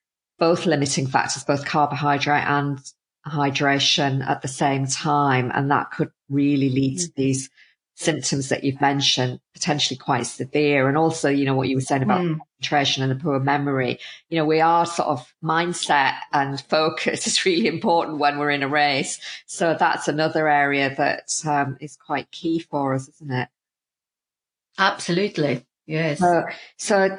both 0.42 0.66
limiting 0.66 1.06
factors, 1.06 1.44
both 1.44 1.66
carbohydrate 1.66 2.48
and 2.48 2.80
hydration 3.28 4.28
at 4.28 4.42
the 4.42 4.48
same 4.48 4.88
time. 4.88 5.52
And 5.54 5.70
that 5.70 5.92
could 5.92 6.10
really 6.32 6.70
lead 6.70 6.98
to 6.98 7.06
mm-hmm. 7.06 7.22
these 7.22 7.52
symptoms 7.94 8.50
that 8.50 8.64
you've 8.64 8.82
mentioned 8.82 9.40
potentially 9.54 10.00
quite 10.00 10.26
severe. 10.26 10.88
And 10.88 10.98
also, 10.98 11.30
you 11.30 11.46
know, 11.46 11.54
what 11.54 11.70
you 11.70 11.76
were 11.76 11.82
saying 11.82 12.02
about 12.02 12.22
mm. 12.22 12.40
concentration 12.40 13.04
and 13.04 13.12
the 13.12 13.24
poor 13.24 13.40
memory. 13.40 14.00
You 14.30 14.40
know, 14.40 14.46
we 14.46 14.62
are 14.62 14.88
sort 14.88 15.10
of 15.10 15.32
mindset 15.44 16.16
and 16.34 16.60
focus 16.70 17.28
is 17.28 17.46
really 17.46 17.68
important 17.68 18.18
when 18.18 18.40
we're 18.40 18.50
in 18.50 18.64
a 18.64 18.68
race. 18.68 19.20
So 19.46 19.76
that's 19.78 20.08
another 20.08 20.48
area 20.48 20.96
that 20.96 21.30
um, 21.46 21.78
is 21.80 21.96
quite 21.98 22.32
key 22.32 22.58
for 22.58 22.96
us, 22.96 23.08
isn't 23.08 23.32
it? 23.32 23.48
Absolutely. 24.80 25.68
Yes. 25.86 26.18
So, 26.18 26.46
so 26.78 27.18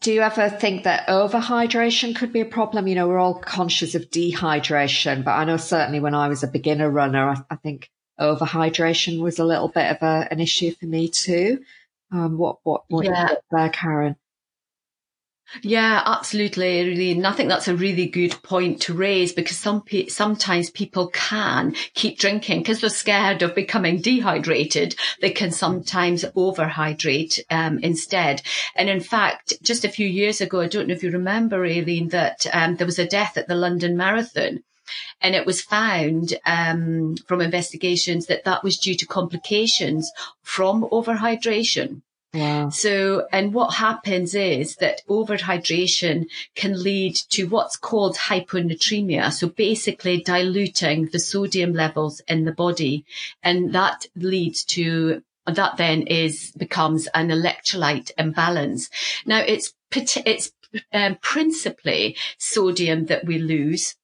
do 0.00 0.12
you 0.12 0.20
ever 0.20 0.48
think 0.48 0.84
that 0.84 1.08
overhydration 1.08 2.14
could 2.14 2.32
be 2.32 2.40
a 2.40 2.46
problem? 2.46 2.86
You 2.86 2.94
know, 2.94 3.08
we're 3.08 3.18
all 3.18 3.38
conscious 3.38 3.94
of 3.94 4.10
dehydration, 4.10 5.24
but 5.24 5.32
I 5.32 5.44
know 5.44 5.56
certainly 5.56 6.00
when 6.00 6.14
I 6.14 6.28
was 6.28 6.42
a 6.42 6.48
beginner 6.48 6.90
runner, 6.90 7.30
I, 7.30 7.36
I 7.50 7.56
think 7.56 7.90
overhydration 8.20 9.20
was 9.20 9.38
a 9.38 9.44
little 9.44 9.68
bit 9.68 9.90
of 9.90 10.02
a, 10.02 10.28
an 10.30 10.40
issue 10.40 10.72
for 10.72 10.86
me 10.86 11.08
too. 11.08 11.64
Um, 12.12 12.38
what, 12.38 12.58
what, 12.62 12.84
what 12.88 13.04
yeah. 13.04 13.34
there, 13.50 13.70
Karen? 13.70 14.16
Yeah, 15.62 16.02
absolutely. 16.04 16.84
Really, 16.88 17.12
and 17.12 17.26
I 17.26 17.32
think 17.32 17.48
that's 17.48 17.68
a 17.68 17.76
really 17.76 18.06
good 18.06 18.42
point 18.42 18.80
to 18.82 18.94
raise 18.94 19.32
because 19.32 19.56
some 19.56 19.82
pe- 19.82 20.08
sometimes 20.08 20.70
people 20.70 21.08
can 21.08 21.74
keep 21.94 22.18
drinking 22.18 22.60
because 22.60 22.80
they're 22.80 22.90
scared 22.90 23.42
of 23.42 23.54
becoming 23.54 24.00
dehydrated. 24.00 24.96
They 25.20 25.30
can 25.30 25.52
sometimes 25.52 26.24
overhydrate 26.24 27.40
um, 27.50 27.78
instead. 27.80 28.42
And 28.74 28.88
in 28.88 29.00
fact, 29.00 29.52
just 29.62 29.84
a 29.84 29.88
few 29.90 30.08
years 30.08 30.40
ago, 30.40 30.60
I 30.60 30.66
don't 30.66 30.88
know 30.88 30.94
if 30.94 31.02
you 31.02 31.10
remember, 31.10 31.64
Aileen, 31.64 32.08
that 32.08 32.46
um, 32.52 32.76
there 32.76 32.86
was 32.86 32.98
a 32.98 33.06
death 33.06 33.36
at 33.36 33.46
the 33.46 33.54
London 33.54 33.96
Marathon. 33.96 34.62
And 35.20 35.34
it 35.34 35.46
was 35.46 35.62
found 35.62 36.34
um, 36.44 37.16
from 37.26 37.40
investigations 37.40 38.26
that 38.26 38.44
that 38.44 38.62
was 38.62 38.76
due 38.76 38.96
to 38.96 39.06
complications 39.06 40.10
from 40.42 40.82
overhydration. 40.90 42.02
Wow. 42.34 42.70
So, 42.70 43.28
and 43.32 43.54
what 43.54 43.74
happens 43.74 44.34
is 44.34 44.76
that 44.76 45.02
overhydration 45.08 46.26
can 46.56 46.82
lead 46.82 47.14
to 47.30 47.44
what's 47.44 47.76
called 47.76 48.16
hyponatremia. 48.16 49.32
So 49.32 49.48
basically 49.48 50.20
diluting 50.20 51.06
the 51.06 51.20
sodium 51.20 51.72
levels 51.72 52.20
in 52.26 52.44
the 52.44 52.52
body. 52.52 53.04
And 53.42 53.72
that 53.72 54.06
leads 54.16 54.64
to 54.64 55.22
that 55.46 55.76
then 55.76 56.02
is 56.02 56.52
becomes 56.56 57.06
an 57.14 57.28
electrolyte 57.28 58.10
imbalance. 58.18 58.90
Now 59.26 59.40
it's 59.40 59.72
it's 59.92 60.50
um, 60.92 61.18
principally 61.20 62.16
sodium 62.38 63.06
that 63.06 63.24
we 63.26 63.38
lose 63.38 63.94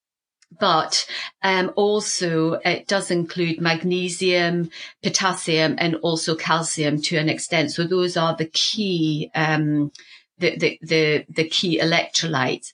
but 0.59 1.07
um, 1.43 1.73
also 1.77 2.55
it 2.65 2.87
does 2.87 3.11
include 3.11 3.61
magnesium, 3.61 4.71
potassium, 5.03 5.77
and 5.79 5.97
also 5.97 6.35
calcium 6.35 7.01
to 7.03 7.17
an 7.17 7.29
extent. 7.29 7.73
So 7.73 7.85
those 7.85 8.17
are 8.17 8.37
the 8.37 8.47
key, 8.47 9.31
um, 9.35 9.93
the, 10.39 10.57
the, 10.57 10.79
the, 10.83 11.25
the 11.29 11.49
key 11.49 11.79
electrolytes. 11.81 12.73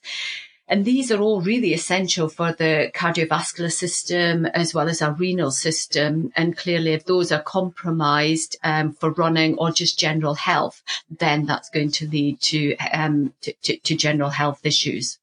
And 0.69 0.83
these 0.83 1.13
are 1.13 1.21
all 1.21 1.39
really 1.39 1.73
essential 1.73 2.27
for 2.27 2.51
the 2.51 2.91
cardiovascular 2.93 3.71
system 3.71 4.45
as 4.47 4.73
well 4.73 4.89
as 4.89 5.01
our 5.01 5.13
renal 5.13 5.51
system. 5.51 6.29
And 6.35 6.57
clearly, 6.57 6.91
if 6.91 7.05
those 7.05 7.31
are 7.31 7.41
compromised 7.41 8.57
um, 8.65 8.91
for 8.91 9.11
running 9.11 9.57
or 9.57 9.71
just 9.71 9.97
general 9.97 10.33
health, 10.33 10.83
then 11.09 11.45
that's 11.45 11.69
going 11.69 11.91
to 11.91 12.09
lead 12.09 12.41
to, 12.41 12.75
um, 12.91 13.33
to, 13.41 13.53
to, 13.63 13.77
to 13.77 13.95
general 13.95 14.29
health 14.29 14.65
issues. 14.65 15.19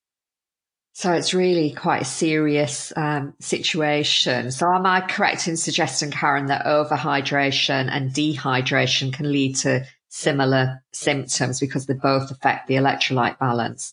So 0.97 1.13
it's 1.13 1.35
really 1.35 1.73
quite 1.73 2.03
a 2.03 2.07
serious 2.07 2.93
um, 2.97 3.35
situation. 3.41 4.53
So 4.53 4.73
am 4.73 4.87
I 4.87 5.01
correct 5.01 5.49
in 5.49 5.57
suggesting, 5.57 6.13
Karen, 6.13 6.47
that 6.47 6.67
overhydration 6.67 7.89
and 7.91 8.13
dehydration 8.13 9.13
can 9.13 9.31
lead 9.31 9.57
to 9.57 9.85
similar 10.09 10.85
symptoms 10.93 11.59
because 11.59 11.87
they 11.87 11.95
both 11.95 12.31
affect 12.31 12.69
the 12.69 12.75
electrolyte 12.75 13.41
balance? 13.41 13.93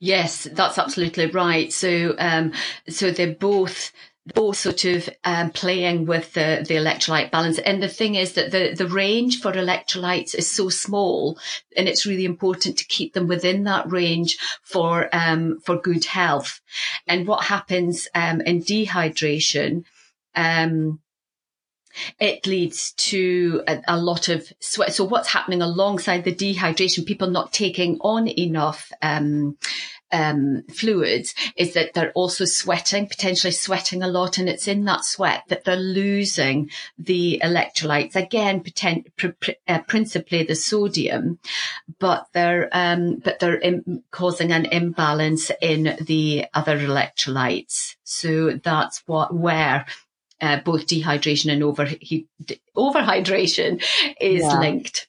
Yes, 0.00 0.44
that's 0.52 0.78
absolutely 0.78 1.26
right. 1.26 1.70
So, 1.70 2.14
um, 2.18 2.54
so 2.88 3.10
they're 3.10 3.34
both 3.34 3.92
both 4.34 4.56
sort 4.56 4.84
of 4.84 5.08
um, 5.24 5.50
playing 5.50 6.06
with 6.06 6.32
the, 6.32 6.64
the 6.66 6.74
electrolyte 6.74 7.30
balance. 7.30 7.58
And 7.58 7.82
the 7.82 7.88
thing 7.88 8.16
is 8.16 8.32
that 8.32 8.50
the, 8.50 8.74
the 8.74 8.88
range 8.88 9.40
for 9.40 9.52
electrolytes 9.52 10.34
is 10.34 10.50
so 10.50 10.68
small 10.68 11.38
and 11.76 11.88
it's 11.88 12.06
really 12.06 12.24
important 12.24 12.78
to 12.78 12.84
keep 12.84 13.14
them 13.14 13.28
within 13.28 13.64
that 13.64 13.90
range 13.90 14.38
for, 14.62 15.08
um, 15.12 15.60
for 15.60 15.76
good 15.76 16.04
health. 16.04 16.60
And 17.06 17.26
what 17.26 17.44
happens, 17.44 18.08
um, 18.14 18.40
in 18.40 18.62
dehydration, 18.62 19.84
um, 20.34 21.00
it 22.18 22.46
leads 22.46 22.92
to 22.92 23.62
a, 23.66 23.82
a, 23.88 23.96
lot 23.96 24.28
of 24.28 24.52
sweat. 24.60 24.92
So 24.92 25.04
what's 25.04 25.28
happening 25.28 25.62
alongside 25.62 26.24
the 26.24 26.34
dehydration, 26.34 27.06
people 27.06 27.30
not 27.30 27.52
taking 27.52 27.98
on 28.00 28.28
enough, 28.28 28.92
um, 29.00 29.56
um, 30.12 30.62
fluids 30.72 31.34
is 31.56 31.74
that 31.74 31.94
they're 31.94 32.12
also 32.12 32.44
sweating, 32.44 33.06
potentially 33.06 33.52
sweating 33.52 34.02
a 34.02 34.08
lot. 34.08 34.38
And 34.38 34.48
it's 34.48 34.68
in 34.68 34.84
that 34.84 35.04
sweat 35.04 35.42
that 35.48 35.64
they're 35.64 35.76
losing 35.76 36.70
the 36.98 37.40
electrolytes. 37.42 38.16
Again, 38.16 38.62
potent, 38.62 39.14
pr- 39.16 39.28
pr- 39.40 39.50
uh, 39.66 39.80
principally 39.80 40.44
the 40.44 40.54
sodium, 40.54 41.38
but 41.98 42.26
they're, 42.32 42.68
um, 42.72 43.16
but 43.16 43.38
they're 43.40 43.58
Im- 43.58 44.04
causing 44.10 44.52
an 44.52 44.66
imbalance 44.66 45.50
in 45.60 45.96
the 46.00 46.46
other 46.54 46.78
electrolytes. 46.78 47.96
So 48.04 48.52
that's 48.52 49.02
what, 49.06 49.34
where 49.34 49.86
uh, 50.40 50.60
both 50.60 50.86
dehydration 50.86 51.52
and 51.52 51.62
over, 51.62 51.84
he, 51.84 52.26
overhydration 52.76 53.82
is 54.20 54.42
yeah. 54.42 54.58
linked. 54.58 55.08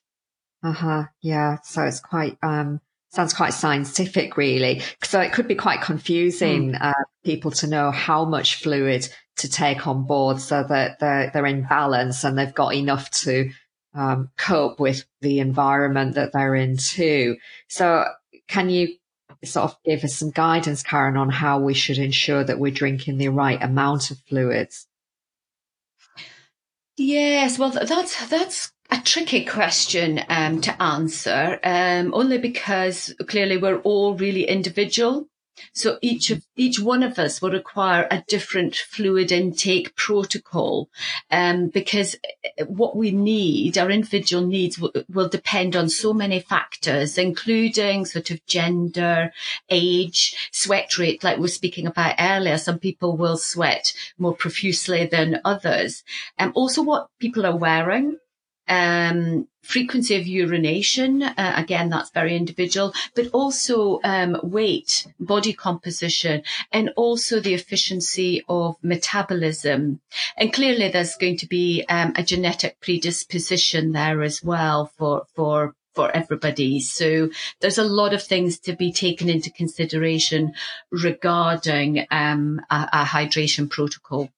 Uh 0.63 0.72
huh. 0.72 1.04
Yeah. 1.22 1.58
So 1.63 1.84
it's 1.84 2.00
quite, 2.00 2.38
um, 2.42 2.82
sounds 3.10 3.34
quite 3.34 3.54
scientific, 3.54 4.38
really. 4.38 4.82
So 5.04 5.20
it 5.20 5.34
could 5.34 5.48
be 5.48 5.56
quite 5.56 5.82
confusing 5.82 6.74
mm. 6.74 6.82
uh, 6.82 6.94
people 7.24 7.52
to 7.52 7.68
know 7.68 7.92
how 7.92 8.26
much 8.26 8.56
fluid 8.62 9.08
to 9.38 9.50
take 9.50 9.88
on 9.88 10.06
board 10.06 10.42
so 10.42 10.64
that 10.64 11.00
they're, 11.00 11.30
they're 11.34 11.46
in 11.46 11.64
balance 11.64 12.24
and 12.24 12.38
they've 12.38 12.54
got 12.54 12.74
enough 12.74 13.10
to 13.12 13.52
um, 13.94 14.30
cope 14.38 14.80
with 14.80 15.06
the 15.22 15.40
environment 15.40 16.16
that 16.16 16.34
they're 16.34 16.56
in 16.56 16.78
too. 16.78 17.38
So 17.68 18.06
can 18.48 18.70
you 18.70 18.96
sort 19.44 19.72
of 19.72 19.78
give 19.84 20.04
us 20.04 20.16
some 20.16 20.32
guidance, 20.32 20.84
Karen, 20.84 21.18
on 21.18 21.30
how 21.30 21.60
we 21.60 21.74
should 21.74 21.98
ensure 21.98 22.44
that 22.44 22.60
we're 22.60 22.72
drinking 22.72 23.18
the 23.18 23.30
right 23.30 23.62
amount 23.62 24.12
of 24.12 24.20
fluids? 24.28 24.88
Yes, 26.98 27.60
well, 27.60 27.70
that's 27.70 28.28
that's 28.28 28.72
a 28.89 29.01
tricky 29.01 29.44
question 29.44 30.22
um, 30.29 30.62
to 30.62 30.82
answer, 30.82 31.60
um, 31.63 32.13
only 32.13 32.38
because 32.38 33.13
clearly 33.27 33.58
we're 33.58 33.79
all 33.79 34.15
really 34.15 34.48
individual. 34.48 35.27
So 35.74 35.98
each 36.01 36.29
of 36.29 36.46
each 36.56 36.79
one 36.79 37.01
of 37.01 37.17
us 37.17 37.41
will 37.41 37.50
require 37.50 38.08
a 38.12 38.24
different 38.27 38.75
fluid 38.75 39.32
intake 39.32 39.96
protocol, 39.96 40.89
um, 41.32 41.70
because 41.70 42.15
what 42.67 42.96
we 42.96 43.10
need, 43.12 43.75
our 43.77 43.89
individual 43.89 44.46
needs, 44.46 44.77
will, 44.77 44.94
will 45.10 45.27
depend 45.27 45.75
on 45.75 45.89
so 45.89 46.13
many 46.13 46.39
factors, 46.39 47.17
including 47.17 48.06
sort 48.06 48.29
of 48.29 48.46
gender, 48.46 49.32
age, 49.70 50.50
sweat 50.51 50.98
rate, 51.00 51.24
like 51.24 51.38
we 51.38 51.41
were 51.41 51.48
speaking 51.48 51.88
about 51.88 52.15
earlier. 52.20 52.60
Some 52.60 52.77
people 52.77 53.17
will 53.17 53.38
sweat 53.38 53.94
more 54.17 54.36
profusely 54.36 55.08
than 55.08 55.41
others, 55.44 56.03
and 56.38 56.50
um, 56.50 56.53
also 56.56 56.84
what 56.84 57.10
people 57.20 57.48
are 57.48 57.58
wearing 57.58 58.17
um, 58.68 59.48
frequency 59.62 60.16
of 60.16 60.26
urination, 60.26 61.24
uh, 61.24 61.54
again, 61.56 61.90
that's 61.90 62.10
very 62.12 62.36
individual, 62.36 62.94
but 63.16 63.28
also 63.34 64.00
um, 64.04 64.38
weight, 64.44 65.08
body 65.20 65.54
composition, 65.54 66.44
and 66.72 66.90
also 66.96 67.40
the 67.40 67.54
efficiency 67.54 68.44
of 68.48 68.78
metabolism. 68.82 70.00
And 70.38 70.54
clearly, 70.54 70.90
there's 70.90 71.16
going 71.16 71.38
to 71.38 71.48
be 71.48 71.86
um, 71.90 72.14
a 72.16 72.24
genetic 72.24 72.80
predisposition 72.80 73.92
there 73.92 74.24
as 74.24 74.44
well 74.44 74.92
for 74.98 75.26
for 75.36 75.76
for 75.94 76.16
everybody. 76.16 76.80
So 76.80 77.30
there's 77.60 77.80
a 77.80 77.84
lot 77.84 78.14
of 78.14 78.22
things 78.22 78.60
to 78.60 78.76
be 78.76 78.94
taken 78.94 79.30
into 79.30 79.50
consideration 79.50 80.54
regarding 80.92 82.06
um, 82.12 82.62
a, 82.70 82.90
a 82.94 83.04
hydration 83.04 83.68
protocol. 83.68 84.30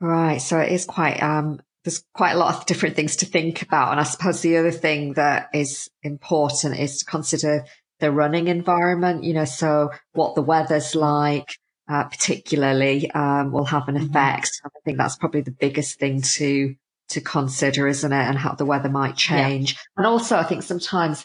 Right. 0.00 0.38
So 0.38 0.58
it 0.58 0.72
is 0.72 0.86
quite 0.86 1.22
um, 1.22 1.60
there's 1.86 2.02
quite 2.14 2.32
a 2.32 2.36
lot 2.36 2.52
of 2.52 2.66
different 2.66 2.96
things 2.96 3.14
to 3.14 3.26
think 3.26 3.62
about. 3.62 3.92
And 3.92 4.00
I 4.00 4.02
suppose 4.02 4.40
the 4.40 4.56
other 4.56 4.72
thing 4.72 5.12
that 5.12 5.50
is 5.54 5.88
important 6.02 6.80
is 6.80 6.98
to 6.98 7.04
consider 7.04 7.64
the 8.00 8.10
running 8.10 8.48
environment, 8.48 9.22
you 9.22 9.32
know, 9.32 9.44
so 9.44 9.90
what 10.12 10.34
the 10.34 10.42
weather's 10.42 10.96
like, 10.96 11.56
uh, 11.88 12.02
particularly, 12.02 13.08
um, 13.12 13.52
will 13.52 13.66
have 13.66 13.86
an 13.86 13.94
mm-hmm. 13.94 14.10
effect. 14.10 14.50
I 14.64 14.68
think 14.84 14.98
that's 14.98 15.16
probably 15.16 15.42
the 15.42 15.52
biggest 15.52 16.00
thing 16.00 16.22
to, 16.22 16.74
to 17.10 17.20
consider, 17.20 17.86
isn't 17.86 18.12
it? 18.12 18.16
And 18.16 18.36
how 18.36 18.54
the 18.54 18.66
weather 18.66 18.88
might 18.88 19.14
change. 19.14 19.74
Yeah. 19.74 19.78
And 19.98 20.06
also 20.06 20.36
I 20.36 20.42
think 20.42 20.64
sometimes, 20.64 21.24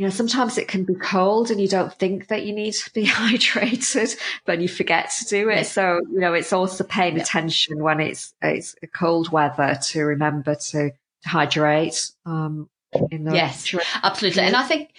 you 0.00 0.06
know, 0.06 0.10
sometimes 0.10 0.56
it 0.56 0.66
can 0.66 0.84
be 0.84 0.94
cold 0.94 1.50
and 1.50 1.60
you 1.60 1.68
don't 1.68 1.92
think 1.92 2.28
that 2.28 2.46
you 2.46 2.54
need 2.54 2.72
to 2.72 2.90
be 2.94 3.04
hydrated, 3.06 4.18
but 4.46 4.58
you 4.58 4.66
forget 4.66 5.10
to 5.18 5.26
do 5.26 5.50
it. 5.50 5.66
So, 5.66 6.00
you 6.10 6.20
know, 6.20 6.32
it's 6.32 6.54
also 6.54 6.84
paying 6.84 7.16
yeah. 7.16 7.22
attention 7.22 7.82
when 7.82 8.00
it's, 8.00 8.32
it's 8.40 8.74
cold 8.96 9.30
weather 9.30 9.78
to 9.88 10.00
remember 10.00 10.54
to, 10.54 10.90
to 10.90 11.28
hydrate. 11.28 12.12
Um, 12.24 12.70
yes, 13.10 13.74
absolutely. 14.02 14.44
And 14.44 14.56
I 14.56 14.62
think, 14.62 14.94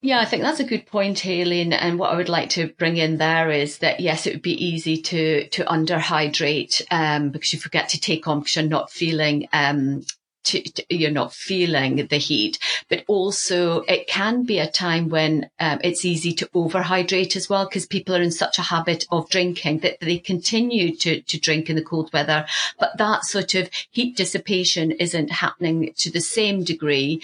yeah, 0.00 0.20
I 0.20 0.24
think 0.24 0.42
that's 0.42 0.60
a 0.60 0.64
good 0.64 0.86
point, 0.86 1.26
Aileen. 1.26 1.74
And 1.74 1.98
what 1.98 2.10
I 2.10 2.16
would 2.16 2.30
like 2.30 2.48
to 2.50 2.68
bring 2.78 2.96
in 2.96 3.18
there 3.18 3.50
is 3.50 3.80
that 3.80 4.00
yes, 4.00 4.26
it 4.26 4.32
would 4.32 4.42
be 4.42 4.64
easy 4.64 4.96
to 5.02 5.46
to 5.48 5.64
underhydrate 5.64 6.80
um, 6.90 7.32
because 7.32 7.52
you 7.52 7.58
forget 7.58 7.90
to 7.90 8.00
take 8.00 8.26
on 8.26 8.38
because 8.38 8.56
you're 8.56 8.64
not 8.64 8.90
feeling 8.90 9.46
um, 9.52 10.04
to, 10.46 10.62
to, 10.62 10.84
you're 10.88 11.10
not 11.10 11.32
feeling 11.32 12.06
the 12.06 12.16
heat, 12.16 12.58
but 12.88 13.04
also 13.06 13.80
it 13.82 14.06
can 14.06 14.44
be 14.44 14.58
a 14.58 14.70
time 14.70 15.08
when 15.08 15.50
um, 15.60 15.78
it's 15.82 16.04
easy 16.04 16.32
to 16.34 16.46
overhydrate 16.48 17.36
as 17.36 17.48
well 17.48 17.66
because 17.66 17.86
people 17.86 18.14
are 18.14 18.22
in 18.22 18.30
such 18.30 18.58
a 18.58 18.62
habit 18.62 19.06
of 19.10 19.28
drinking 19.28 19.80
that 19.80 19.98
they 20.00 20.18
continue 20.18 20.94
to, 20.96 21.20
to 21.22 21.38
drink 21.38 21.68
in 21.68 21.76
the 21.76 21.84
cold 21.84 22.12
weather. 22.12 22.46
But 22.78 22.96
that 22.98 23.24
sort 23.24 23.54
of 23.54 23.70
heat 23.90 24.16
dissipation 24.16 24.92
isn't 24.92 25.30
happening 25.30 25.92
to 25.98 26.10
the 26.10 26.20
same 26.20 26.64
degree 26.64 27.22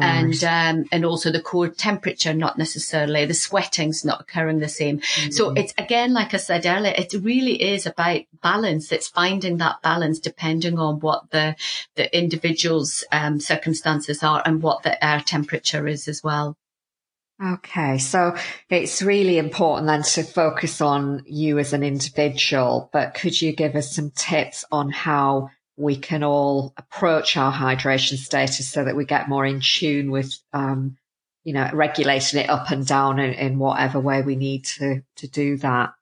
and 0.00 0.42
um, 0.44 0.84
and 0.90 1.04
also 1.04 1.30
the 1.30 1.40
core 1.40 1.68
temperature 1.68 2.32
not 2.32 2.58
necessarily 2.58 3.24
the 3.26 3.34
sweating's 3.34 4.04
not 4.04 4.20
occurring 4.20 4.58
the 4.58 4.68
same. 4.68 4.98
Mm-hmm. 4.98 5.30
so 5.30 5.52
it's 5.52 5.74
again 5.78 6.12
like 6.12 6.34
i 6.34 6.38
said 6.38 6.64
earlier 6.66 6.94
it 6.96 7.12
really 7.14 7.62
is 7.62 7.86
about 7.86 8.22
balance. 8.42 8.92
It's 8.92 9.08
finding 9.08 9.58
that 9.58 9.82
balance 9.82 10.18
depending 10.18 10.78
on 10.78 11.00
what 11.00 11.30
the 11.30 11.56
the 11.94 12.16
individual's 12.16 13.04
um, 13.12 13.40
circumstances 13.40 14.22
are 14.22 14.42
and 14.44 14.62
what 14.62 14.82
the 14.82 15.02
air 15.04 15.20
temperature 15.20 15.86
is 15.86 16.08
as 16.08 16.22
well. 16.22 16.56
Okay, 17.42 17.98
so 17.98 18.36
it's 18.68 19.02
really 19.02 19.38
important 19.38 19.88
then 19.88 20.02
to 20.02 20.22
focus 20.22 20.80
on 20.80 21.22
you 21.26 21.58
as 21.58 21.72
an 21.72 21.82
individual, 21.82 22.88
but 22.92 23.14
could 23.14 23.40
you 23.40 23.52
give 23.52 23.74
us 23.74 23.96
some 23.96 24.10
tips 24.10 24.64
on 24.70 24.90
how 24.90 25.50
we 25.82 25.96
can 25.96 26.22
all 26.22 26.72
approach 26.76 27.36
our 27.36 27.52
hydration 27.52 28.16
status 28.16 28.68
so 28.68 28.84
that 28.84 28.96
we 28.96 29.04
get 29.04 29.28
more 29.28 29.44
in 29.44 29.60
tune 29.60 30.10
with, 30.10 30.32
um, 30.52 30.96
you 31.44 31.52
know, 31.52 31.68
regulating 31.72 32.40
it 32.40 32.48
up 32.48 32.70
and 32.70 32.86
down 32.86 33.18
in, 33.18 33.34
in 33.34 33.58
whatever 33.58 33.98
way 33.98 34.22
we 34.22 34.36
need 34.36 34.64
to, 34.64 35.02
to 35.16 35.26
do 35.26 35.56
that. 35.58 35.92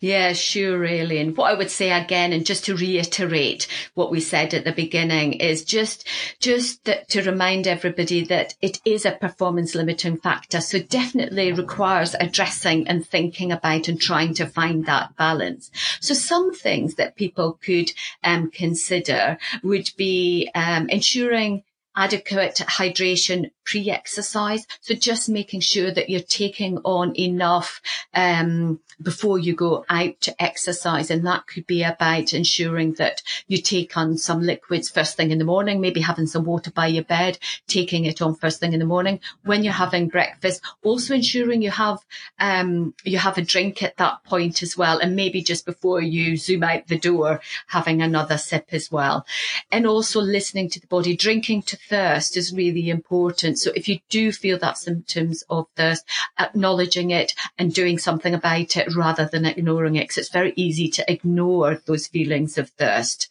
Yeah, 0.00 0.32
sure. 0.32 0.84
And 0.84 1.36
what 1.36 1.50
I 1.50 1.54
would 1.54 1.70
say 1.70 1.92
again, 1.92 2.32
and 2.32 2.44
just 2.44 2.64
to 2.66 2.76
reiterate 2.76 3.66
what 3.94 4.10
we 4.10 4.20
said 4.20 4.54
at 4.54 4.64
the 4.64 4.72
beginning 4.72 5.34
is 5.34 5.64
just, 5.64 6.06
just 6.40 6.84
that 6.84 7.08
to 7.10 7.22
remind 7.22 7.66
everybody 7.66 8.24
that 8.24 8.54
it 8.60 8.80
is 8.84 9.04
a 9.04 9.12
performance 9.12 9.74
limiting 9.74 10.16
factor. 10.16 10.60
So 10.60 10.78
definitely 10.80 11.52
requires 11.52 12.14
addressing 12.18 12.88
and 12.88 13.06
thinking 13.06 13.52
about 13.52 13.88
and 13.88 14.00
trying 14.00 14.34
to 14.34 14.46
find 14.46 14.86
that 14.86 15.16
balance. 15.16 15.70
So 16.00 16.14
some 16.14 16.52
things 16.52 16.96
that 16.96 17.16
people 17.16 17.58
could 17.62 17.92
um, 18.24 18.50
consider 18.50 19.38
would 19.62 19.90
be 19.96 20.50
um, 20.54 20.88
ensuring 20.88 21.64
adequate 21.94 22.56
hydration 22.66 23.50
pre-exercise. 23.64 24.66
So 24.80 24.94
just 24.94 25.28
making 25.28 25.60
sure 25.60 25.90
that 25.90 26.10
you're 26.10 26.20
taking 26.20 26.78
on 26.78 27.14
enough 27.18 27.80
um, 28.14 28.80
before 29.00 29.38
you 29.38 29.54
go 29.54 29.84
out 29.88 30.20
to 30.22 30.42
exercise. 30.42 31.10
And 31.10 31.26
that 31.26 31.46
could 31.46 31.66
be 31.66 31.82
about 31.82 32.32
ensuring 32.32 32.94
that 32.94 33.22
you 33.48 33.58
take 33.58 33.96
on 33.96 34.16
some 34.18 34.42
liquids 34.42 34.88
first 34.88 35.16
thing 35.16 35.30
in 35.30 35.38
the 35.38 35.44
morning, 35.44 35.80
maybe 35.80 36.00
having 36.00 36.26
some 36.26 36.44
water 36.44 36.70
by 36.70 36.86
your 36.86 37.04
bed, 37.04 37.38
taking 37.66 38.04
it 38.04 38.22
on 38.22 38.34
first 38.34 38.60
thing 38.60 38.72
in 38.72 38.78
the 38.78 38.84
morning. 38.84 39.20
When 39.44 39.64
you're 39.64 39.72
having 39.72 40.08
breakfast, 40.08 40.62
also 40.82 41.14
ensuring 41.14 41.62
you 41.62 41.70
have, 41.70 41.98
um, 42.38 42.94
you 43.04 43.18
have 43.18 43.38
a 43.38 43.42
drink 43.42 43.82
at 43.82 43.96
that 43.96 44.22
point 44.24 44.62
as 44.62 44.76
well. 44.76 44.98
And 44.98 45.16
maybe 45.16 45.42
just 45.42 45.66
before 45.66 46.00
you 46.00 46.36
zoom 46.36 46.62
out 46.62 46.86
the 46.86 46.98
door, 46.98 47.40
having 47.66 48.02
another 48.02 48.38
sip 48.38 48.68
as 48.72 48.90
well. 48.90 49.26
And 49.70 49.86
also 49.86 50.20
listening 50.20 50.68
to 50.70 50.80
the 50.80 50.86
body. 50.86 51.16
Drinking 51.16 51.62
to 51.62 51.76
thirst 51.76 52.36
is 52.36 52.54
really 52.54 52.90
important. 52.90 53.51
So 53.58 53.72
if 53.74 53.88
you 53.88 54.00
do 54.08 54.32
feel 54.32 54.58
that 54.58 54.78
symptoms 54.78 55.42
of 55.48 55.66
thirst, 55.76 56.04
acknowledging 56.38 57.10
it 57.10 57.32
and 57.58 57.72
doing 57.72 57.98
something 57.98 58.34
about 58.34 58.76
it 58.76 58.94
rather 58.94 59.28
than 59.30 59.44
ignoring 59.44 59.96
it. 59.96 60.08
Cause 60.08 60.18
it's 60.18 60.28
very 60.28 60.52
easy 60.56 60.88
to 60.88 61.12
ignore 61.12 61.80
those 61.86 62.06
feelings 62.06 62.58
of 62.58 62.70
thirst. 62.70 63.28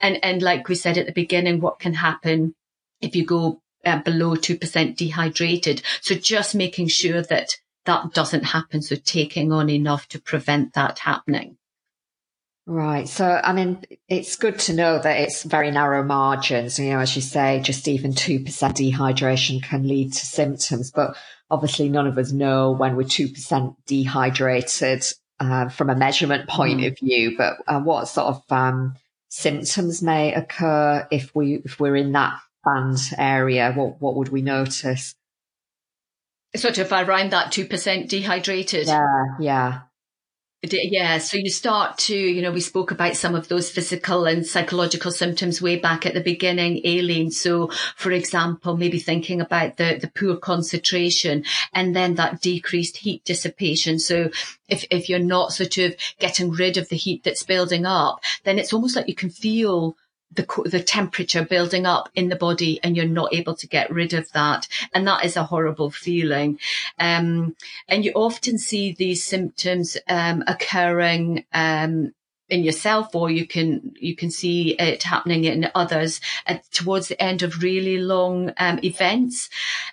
And, 0.00 0.22
and 0.24 0.42
like 0.42 0.68
we 0.68 0.74
said 0.74 0.96
at 0.96 1.06
the 1.06 1.12
beginning, 1.12 1.60
what 1.60 1.80
can 1.80 1.94
happen 1.94 2.54
if 3.00 3.14
you 3.14 3.24
go 3.24 3.60
uh, 3.84 4.00
below 4.02 4.36
2% 4.36 4.96
dehydrated? 4.96 5.82
So 6.00 6.14
just 6.14 6.54
making 6.54 6.88
sure 6.88 7.22
that 7.22 7.50
that 7.84 8.12
doesn't 8.12 8.44
happen. 8.44 8.82
So 8.82 8.96
taking 8.96 9.52
on 9.52 9.68
enough 9.68 10.08
to 10.08 10.20
prevent 10.20 10.74
that 10.74 11.00
happening. 11.00 11.57
Right. 12.68 13.08
So, 13.08 13.24
I 13.24 13.54
mean, 13.54 13.82
it's 14.08 14.36
good 14.36 14.58
to 14.60 14.74
know 14.74 14.98
that 14.98 15.20
it's 15.20 15.42
very 15.42 15.70
narrow 15.70 16.04
margins. 16.04 16.78
You 16.78 16.90
know, 16.90 16.98
as 16.98 17.16
you 17.16 17.22
say, 17.22 17.60
just 17.64 17.88
even 17.88 18.12
2% 18.12 18.44
dehydration 18.44 19.62
can 19.62 19.88
lead 19.88 20.12
to 20.12 20.26
symptoms, 20.26 20.90
but 20.90 21.16
obviously 21.50 21.88
none 21.88 22.06
of 22.06 22.18
us 22.18 22.30
know 22.30 22.72
when 22.72 22.94
we're 22.94 23.04
2% 23.04 23.74
dehydrated 23.86 25.02
uh, 25.40 25.70
from 25.70 25.88
a 25.88 25.96
measurement 25.96 26.46
point 26.46 26.80
mm. 26.80 26.88
of 26.88 26.98
view, 26.98 27.38
but 27.38 27.56
uh, 27.66 27.80
what 27.80 28.06
sort 28.06 28.26
of 28.26 28.42
um, 28.50 28.96
symptoms 29.30 30.02
may 30.02 30.34
occur 30.34 31.08
if 31.10 31.34
we, 31.34 31.62
if 31.64 31.80
we're 31.80 31.96
in 31.96 32.12
that 32.12 32.38
band 32.66 32.98
area? 33.16 33.72
What, 33.72 33.98
what 33.98 34.14
would 34.16 34.28
we 34.28 34.42
notice? 34.42 35.14
Sort 36.54 36.76
of 36.76 36.92
around 36.92 37.32
that 37.32 37.50
2% 37.50 38.10
dehydrated. 38.10 38.88
Yeah. 38.88 39.24
Yeah. 39.40 39.80
Yeah, 40.60 41.18
so 41.18 41.36
you 41.36 41.50
start 41.50 41.98
to, 41.98 42.16
you 42.16 42.42
know, 42.42 42.50
we 42.50 42.60
spoke 42.60 42.90
about 42.90 43.14
some 43.14 43.36
of 43.36 43.46
those 43.46 43.70
physical 43.70 44.24
and 44.24 44.44
psychological 44.44 45.12
symptoms 45.12 45.62
way 45.62 45.76
back 45.76 46.04
at 46.04 46.14
the 46.14 46.20
beginning, 46.20 46.82
Aileen. 46.84 47.30
So, 47.30 47.68
for 47.94 48.10
example, 48.10 48.76
maybe 48.76 48.98
thinking 48.98 49.40
about 49.40 49.76
the, 49.76 49.98
the 50.00 50.08
poor 50.08 50.36
concentration 50.36 51.44
and 51.72 51.94
then 51.94 52.16
that 52.16 52.40
decreased 52.40 52.96
heat 52.96 53.24
dissipation. 53.24 54.00
So 54.00 54.30
if, 54.68 54.84
if 54.90 55.08
you're 55.08 55.20
not 55.20 55.52
sort 55.52 55.78
of 55.78 55.94
getting 56.18 56.50
rid 56.50 56.76
of 56.76 56.88
the 56.88 56.96
heat 56.96 57.22
that's 57.22 57.44
building 57.44 57.86
up, 57.86 58.18
then 58.42 58.58
it's 58.58 58.72
almost 58.72 58.96
like 58.96 59.06
you 59.06 59.14
can 59.14 59.30
feel 59.30 59.96
the, 60.32 60.46
the 60.66 60.82
temperature 60.82 61.44
building 61.44 61.86
up 61.86 62.08
in 62.14 62.28
the 62.28 62.36
body 62.36 62.80
and 62.82 62.96
you're 62.96 63.06
not 63.06 63.34
able 63.34 63.54
to 63.56 63.66
get 63.66 63.90
rid 63.90 64.14
of 64.14 64.30
that. 64.32 64.68
And 64.94 65.06
that 65.06 65.24
is 65.24 65.36
a 65.36 65.44
horrible 65.44 65.90
feeling. 65.90 66.58
Um, 66.98 67.56
and 67.88 68.04
you 68.04 68.12
often 68.14 68.58
see 68.58 68.92
these 68.92 69.24
symptoms, 69.24 69.96
um, 70.08 70.44
occurring, 70.46 71.44
um, 71.52 72.12
in 72.48 72.64
yourself 72.64 73.14
or 73.14 73.30
you 73.30 73.46
can 73.46 73.92
you 73.98 74.16
can 74.16 74.30
see 74.30 74.74
it 74.78 75.02
happening 75.02 75.44
in 75.44 75.70
others. 75.74 76.20
Towards 76.72 77.08
the 77.08 77.22
end 77.22 77.42
of 77.42 77.62
really 77.62 77.98
long 77.98 78.52
um, 78.58 78.78
events 78.82 79.48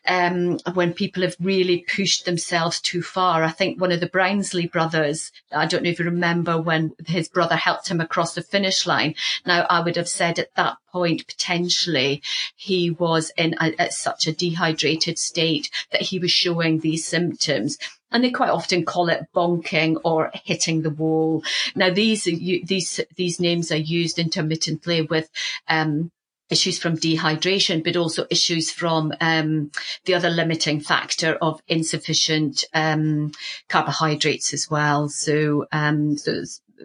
um, 0.07 0.57
when 0.73 0.93
people 0.93 1.23
have 1.23 1.35
really 1.39 1.85
pushed 1.95 2.25
themselves 2.25 2.79
too 2.79 3.01
far 3.01 3.43
i 3.43 3.49
think 3.49 3.79
one 3.79 3.91
of 3.91 3.99
the 3.99 4.07
Brownlee 4.07 4.67
brothers 4.67 5.31
i 5.51 5.65
don't 5.65 5.83
know 5.83 5.89
if 5.89 5.99
you 5.99 6.05
remember 6.05 6.59
when 6.61 6.93
his 7.05 7.27
brother 7.29 7.55
helped 7.55 7.89
him 7.89 7.99
across 7.99 8.33
the 8.33 8.41
finish 8.41 8.85
line. 8.85 9.15
Now 9.45 9.65
i 9.69 9.79
would 9.79 9.95
have 9.95 10.09
said 10.09 10.39
at 10.39 10.53
that 10.55 10.77
point 10.91 11.27
potentially 11.27 12.21
he 12.55 12.89
was 12.89 13.31
in 13.37 13.55
a, 13.59 13.91
such 13.91 14.27
a 14.27 14.31
dehydrated 14.31 15.19
state 15.19 15.69
that 15.91 16.01
he 16.01 16.19
was 16.19 16.31
showing 16.31 16.79
these 16.79 17.05
symptoms 17.05 17.77
and 18.11 18.23
they 18.23 18.31
quite 18.31 18.49
often 18.49 18.85
call 18.85 19.09
it 19.09 19.25
bonking 19.35 19.99
or 20.03 20.31
hitting 20.33 20.81
the 20.81 20.89
wall. 20.89 21.43
Now 21.75 21.89
these 21.89 22.23
these 22.23 23.01
these 23.15 23.39
names 23.39 23.71
are 23.71 23.77
used 23.77 24.19
intermittently 24.19 25.01
with 25.01 25.29
um, 25.67 26.11
issues 26.49 26.77
from 26.77 26.97
dehydration, 26.97 27.83
but 27.83 27.95
also 27.95 28.25
issues 28.29 28.71
from 28.71 29.13
um, 29.19 29.71
the 30.05 30.13
other 30.13 30.29
limiting 30.29 30.79
factor 30.79 31.33
of 31.41 31.61
insufficient 31.67 32.63
um, 32.73 33.31
carbohydrates 33.67 34.53
as 34.53 34.69
well. 34.69 35.09
So, 35.09 35.65
um, 35.71 36.17
so 36.17 36.43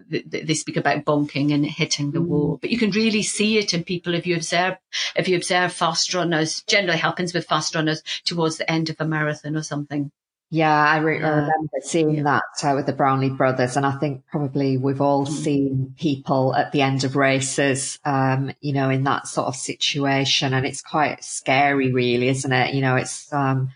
they 0.09 0.55
speak 0.55 0.77
about 0.77 1.05
bonking 1.05 1.53
and 1.53 1.67
hitting 1.67 2.13
the 2.13 2.21
mm. 2.21 2.27
wall, 2.27 2.59
but 2.61 2.71
you 2.71 2.79
can 2.79 2.93
really 2.93 3.23
see 3.23 3.59
it 3.59 3.75
in 3.75 3.85
people 3.85 4.15
if 4.15 4.27
you 4.27 4.37
observe 4.37 4.77
if 5.17 5.29
you 5.29 5.37
observe 5.37 5.73
fast 5.73 6.15
runners. 6.15 6.63
Generally 6.63 6.99
happens 6.99 7.35
with 7.35 7.47
fast 7.47 7.75
runners 7.75 8.03
towards 8.25 8.57
the 8.57 8.71
end 8.71 8.89
of 8.89 8.97
a 9.01 9.05
marathon 9.05 9.57
or 9.57 9.63
something. 9.63 10.11
Yeah, 10.53 10.73
I, 10.73 10.97
re- 10.99 11.23
I 11.23 11.29
remember 11.29 11.79
seeing 11.81 12.17
yeah. 12.17 12.23
that 12.25 12.65
uh, 12.65 12.75
with 12.75 12.87
the 12.87 12.93
Brownlee 12.93 13.31
brothers, 13.31 13.77
and 13.77 13.87
I 13.87 13.93
think 13.93 14.27
probably 14.27 14.77
we've 14.77 15.01
all 15.01 15.25
mm. 15.25 15.31
seen 15.31 15.95
people 15.97 16.57
at 16.57 16.73
the 16.73 16.83
end 16.83 17.05
of 17.05 17.15
races, 17.15 18.01
um, 18.05 18.53
you 18.61 18.73
know, 18.73 18.91
in 18.91 19.05
that 19.05 19.29
sort 19.29 19.47
of 19.47 19.55
situation, 19.55 20.53
and 20.53 20.67
it's 20.67 20.83
quite 20.83 21.23
scary, 21.23 21.93
really, 21.93 22.27
isn't 22.29 22.53
it? 22.53 22.75
You 22.75 22.81
know, 22.81 22.97
it's 22.97 23.33
um, 23.33 23.71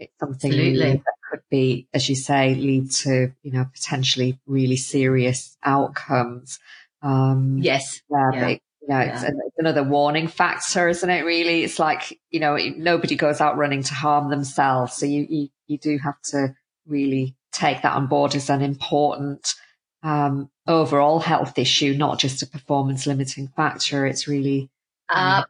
it's 0.00 0.12
something 0.18 0.50
really 0.50 0.94
that 0.94 1.14
could 1.30 1.42
be, 1.50 1.86
as 1.94 2.08
you 2.08 2.16
say, 2.16 2.52
lead 2.56 2.90
to 2.90 3.32
you 3.42 3.52
know 3.52 3.66
potentially 3.72 4.40
really 4.44 4.76
serious 4.76 5.56
outcomes. 5.62 6.58
Um, 7.00 7.58
yes, 7.62 8.02
yeah, 8.10 8.30
yeah. 8.32 8.48
You 8.48 8.88
know, 8.88 9.00
it's, 9.00 9.22
it's, 9.22 9.38
another 9.58 9.84
warning 9.84 10.26
factor, 10.26 10.88
isn't 10.88 11.10
it? 11.10 11.24
Really, 11.24 11.62
it's 11.62 11.78
like 11.78 12.18
you 12.30 12.40
know, 12.40 12.56
nobody 12.76 13.14
goes 13.14 13.40
out 13.40 13.56
running 13.56 13.84
to 13.84 13.94
harm 13.94 14.30
themselves, 14.30 14.94
so 14.94 15.06
you 15.06 15.24
you, 15.28 15.48
you 15.68 15.78
do 15.78 15.98
have 15.98 16.20
to 16.22 16.54
really 16.86 17.36
take 17.52 17.82
that 17.82 17.94
on 17.94 18.06
board 18.06 18.34
as 18.34 18.50
an 18.50 18.62
important 18.62 19.54
um, 20.02 20.50
overall 20.66 21.20
health 21.20 21.58
issue, 21.58 21.94
not 21.94 22.18
just 22.18 22.42
a 22.42 22.46
performance 22.46 23.06
limiting 23.06 23.48
factor. 23.48 24.06
It's 24.06 24.28
really 24.28 24.70
uh, 25.08 25.42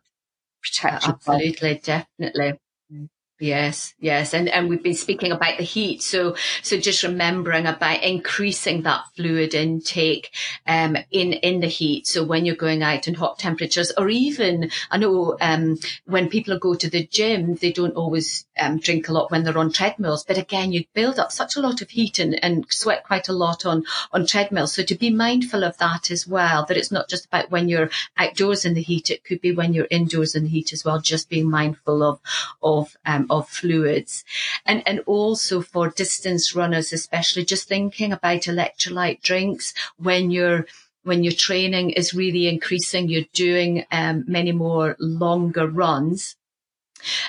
Absolutely, 0.82 1.80
definitely. 1.82 2.58
Yes, 3.40 3.94
yes. 4.00 4.34
And, 4.34 4.48
and 4.48 4.68
we've 4.68 4.82
been 4.82 4.94
speaking 4.94 5.30
about 5.30 5.58
the 5.58 5.64
heat. 5.64 6.02
So, 6.02 6.34
so 6.62 6.76
just 6.76 7.04
remembering 7.04 7.66
about 7.66 8.02
increasing 8.02 8.82
that 8.82 9.02
fluid 9.14 9.54
intake, 9.54 10.34
um, 10.66 10.96
in, 11.12 11.34
in 11.34 11.60
the 11.60 11.68
heat. 11.68 12.08
So 12.08 12.24
when 12.24 12.44
you're 12.44 12.56
going 12.56 12.82
out 12.82 13.06
in 13.06 13.14
hot 13.14 13.38
temperatures 13.38 13.92
or 13.96 14.08
even, 14.08 14.72
I 14.90 14.98
know, 14.98 15.36
um, 15.40 15.78
when 16.04 16.28
people 16.28 16.58
go 16.58 16.74
to 16.74 16.90
the 16.90 17.06
gym, 17.06 17.54
they 17.54 17.70
don't 17.70 17.94
always, 17.94 18.44
um, 18.58 18.78
drink 18.78 19.08
a 19.08 19.12
lot 19.12 19.30
when 19.30 19.44
they're 19.44 19.58
on 19.58 19.72
treadmills. 19.72 20.24
But 20.24 20.38
again, 20.38 20.72
you 20.72 20.84
build 20.94 21.18
up 21.18 21.32
such 21.32 21.56
a 21.56 21.60
lot 21.60 21.82
of 21.82 21.90
heat 21.90 22.18
and, 22.18 22.42
and 22.42 22.66
sweat 22.70 23.04
quite 23.04 23.28
a 23.28 23.32
lot 23.32 23.66
on, 23.66 23.84
on 24.12 24.26
treadmills. 24.26 24.72
So 24.72 24.82
to 24.82 24.94
be 24.94 25.10
mindful 25.10 25.64
of 25.64 25.76
that 25.78 26.10
as 26.10 26.26
well, 26.26 26.64
that 26.66 26.76
it's 26.76 26.92
not 26.92 27.08
just 27.08 27.26
about 27.26 27.50
when 27.50 27.68
you're 27.68 27.90
outdoors 28.16 28.64
in 28.64 28.74
the 28.74 28.82
heat. 28.82 29.10
It 29.10 29.24
could 29.24 29.40
be 29.40 29.52
when 29.52 29.74
you're 29.74 29.88
indoors 29.90 30.34
in 30.34 30.44
the 30.44 30.50
heat 30.50 30.72
as 30.72 30.84
well. 30.84 31.00
Just 31.00 31.28
being 31.28 31.50
mindful 31.50 32.02
of, 32.02 32.20
of, 32.62 32.96
um, 33.06 33.26
of 33.30 33.48
fluids. 33.48 34.24
And, 34.66 34.82
and 34.86 35.00
also 35.06 35.60
for 35.60 35.88
distance 35.90 36.54
runners, 36.54 36.92
especially 36.92 37.44
just 37.44 37.68
thinking 37.68 38.12
about 38.12 38.42
electrolyte 38.42 39.22
drinks 39.22 39.74
when 39.96 40.30
you're 40.30 40.66
when 41.04 41.24
your 41.24 41.32
training 41.32 41.90
is 41.90 42.12
really 42.12 42.48
increasing, 42.48 43.08
you're 43.08 43.24
doing 43.32 43.84
um, 43.90 44.24
many 44.28 44.52
more 44.52 44.94
longer 44.98 45.66
runs. 45.66 46.36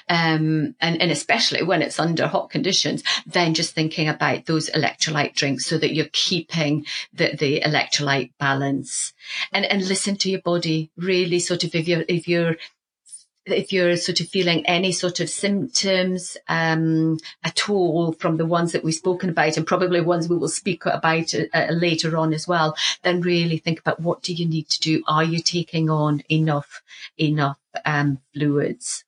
Um, 0.08 0.75
and, 0.79 1.01
and 1.01 1.12
especially 1.12 1.63
when 1.63 1.82
it's 1.82 1.99
under 1.99 2.27
hot 2.27 2.49
conditions, 2.49 3.03
then 3.25 3.53
just 3.53 3.73
thinking 3.73 4.10
about 4.10 4.45
those 4.45 4.69
electrolyte 4.69 5.36
drinks 5.36 5.65
so 5.65 5.77
that 5.77 5.93
you're 5.93 6.08
keeping 6.12 6.86
the, 7.13 7.36
the 7.38 7.62
electrolyte 7.62 8.32
balance 8.39 9.13
and, 9.51 9.65
and 9.65 9.88
listen 9.88 10.15
to 10.17 10.29
your 10.29 10.41
body 10.41 10.91
really 10.97 11.39
sort 11.39 11.63
of 11.63 11.75
if 11.75 11.88
you're, 11.88 12.05
if 12.08 12.27
you're 12.27 12.55
if 13.51 13.73
you're 13.73 13.95
sort 13.97 14.19
of 14.19 14.27
feeling 14.27 14.65
any 14.65 14.91
sort 14.91 15.19
of 15.19 15.29
symptoms 15.29 16.38
um, 16.47 17.17
at 17.43 17.69
all 17.69 18.13
from 18.13 18.38
the 18.38 18.45
ones 18.45 18.71
that 18.71 18.84
we've 18.84 18.93
spoken 18.93 19.29
about, 19.29 19.58
and 19.58 19.65
probably 19.65 20.01
ones 20.01 20.27
we 20.27 20.38
will 20.38 20.49
speak 20.49 20.86
about 20.86 21.34
uh, 21.34 21.45
uh, 21.53 21.67
later 21.71 22.17
on 22.17 22.34
as 22.34 22.47
well, 22.47 22.75
then 23.03 23.21
really 23.21 23.58
think 23.58 23.79
about 23.79 23.99
what 23.99 24.21
do 24.21 24.34
you 24.34 24.47
need 24.47 24.69
to 24.69 24.79
do? 24.79 25.03
Are 25.08 25.23
you 25.23 25.39
taking 25.39 25.89
on 25.89 26.23
enough 26.29 26.82
enough 27.17 27.58
um, 27.86 28.19
fluids? 28.34 29.03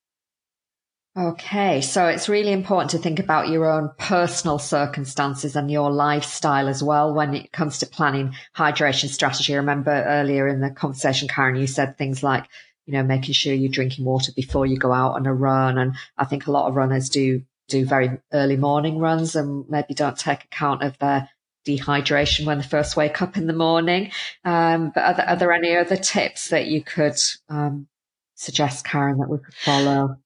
Okay, 1.17 1.81
so 1.81 2.07
it's 2.07 2.29
really 2.29 2.53
important 2.53 2.91
to 2.91 2.97
think 2.97 3.19
about 3.19 3.49
your 3.49 3.69
own 3.69 3.91
personal 3.97 4.57
circumstances 4.57 5.57
and 5.57 5.69
your 5.69 5.91
lifestyle 5.91 6.69
as 6.69 6.81
well 6.81 7.13
when 7.13 7.33
it 7.33 7.51
comes 7.51 7.79
to 7.79 7.85
planning 7.85 8.33
hydration 8.55 9.09
strategy. 9.09 9.53
I 9.53 9.57
remember 9.57 9.91
earlier 9.91 10.47
in 10.47 10.61
the 10.61 10.69
conversation, 10.69 11.27
Karen, 11.27 11.57
you 11.57 11.67
said 11.67 11.97
things 11.97 12.23
like 12.23 12.47
you 12.85 12.93
know, 12.93 13.03
making 13.03 13.33
sure 13.33 13.53
you're 13.53 13.71
drinking 13.71 14.05
water 14.05 14.31
before 14.35 14.65
you 14.65 14.77
go 14.77 14.91
out 14.91 15.13
on 15.13 15.25
a 15.25 15.33
run. 15.33 15.77
And 15.77 15.95
I 16.17 16.25
think 16.25 16.47
a 16.47 16.51
lot 16.51 16.67
of 16.67 16.75
runners 16.75 17.09
do 17.09 17.43
do 17.67 17.85
very 17.85 18.19
early 18.33 18.57
morning 18.57 18.97
runs 18.97 19.35
and 19.35 19.63
maybe 19.69 19.93
don't 19.93 20.17
take 20.17 20.43
account 20.43 20.83
of 20.83 20.97
their 20.97 21.29
dehydration 21.65 22.45
when 22.45 22.57
they 22.57 22.65
first 22.65 22.97
wake 22.97 23.21
up 23.21 23.37
in 23.37 23.47
the 23.47 23.53
morning. 23.53 24.11
Um, 24.43 24.91
but 24.93 25.03
are 25.03 25.13
there, 25.13 25.29
are 25.29 25.35
there, 25.37 25.53
any 25.53 25.77
other 25.77 25.95
tips 25.95 26.49
that 26.49 26.65
you 26.65 26.83
could 26.83 27.15
um, 27.47 27.87
suggest, 28.35 28.83
Karen, 28.83 29.19
that 29.19 29.29
we 29.29 29.37
could 29.37 29.53
follow? 29.53 30.17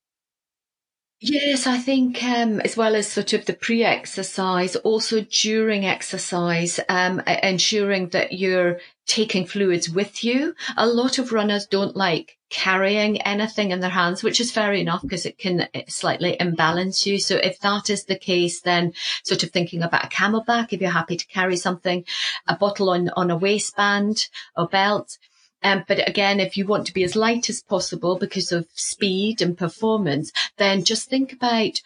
Yes, 1.28 1.66
I 1.66 1.80
think 1.80 2.24
um, 2.24 2.60
as 2.60 2.78
well 2.78 2.96
as 2.96 3.08
sort 3.08 3.34
of 3.34 3.48
the 3.48 3.54
pre-exercise, 3.54 4.76
also 4.76 5.22
during 5.22 5.84
exercise, 5.84 6.80
um, 6.88 7.20
ensuring 7.42 8.10
that 8.10 8.34
you're 8.34 8.80
taking 9.08 9.48
fluids 9.48 9.90
with 9.90 10.24
you. 10.24 10.54
A 10.78 10.86
lot 10.86 11.18
of 11.18 11.34
runners 11.34 11.66
don't 11.66 11.96
like 11.96 12.38
carrying 12.52 13.24
anything 13.24 13.72
in 13.72 13.80
their 13.80 13.90
hands, 13.90 14.22
which 14.22 14.40
is 14.40 14.52
fair 14.52 14.72
enough 14.74 15.02
because 15.02 15.26
it 15.26 15.40
can 15.40 15.68
slightly 15.88 16.38
imbalance 16.40 17.08
you. 17.08 17.18
So 17.18 17.38
if 17.38 17.60
that 17.62 17.90
is 17.90 18.06
the 18.06 18.20
case, 18.20 18.62
then 18.62 18.94
sort 19.24 19.42
of 19.42 19.50
thinking 19.50 19.82
about 19.82 20.06
a 20.06 20.10
CamelBak, 20.10 20.74
if 20.74 20.80
you're 20.80 20.92
happy 20.92 21.18
to 21.18 21.26
carry 21.26 21.58
something, 21.58 22.06
a 22.48 22.56
bottle 22.56 22.92
on, 22.92 23.10
on 23.18 23.32
a 23.32 23.36
waistband 23.36 24.28
or 24.56 24.68
belt. 24.68 25.18
Um, 25.64 25.84
but 25.88 26.08
again, 26.08 26.40
if 26.40 26.58
you 26.58 26.66
want 26.66 26.86
to 26.88 26.94
be 26.94 27.04
as 27.04 27.16
light 27.16 27.50
as 27.50 27.64
possible 27.64 28.18
because 28.18 28.52
of 28.52 28.68
speed 28.74 29.42
and 29.42 29.58
performance, 29.58 30.32
then 30.58 30.84
just 30.84 31.10
think 31.10 31.34
about 31.34 31.82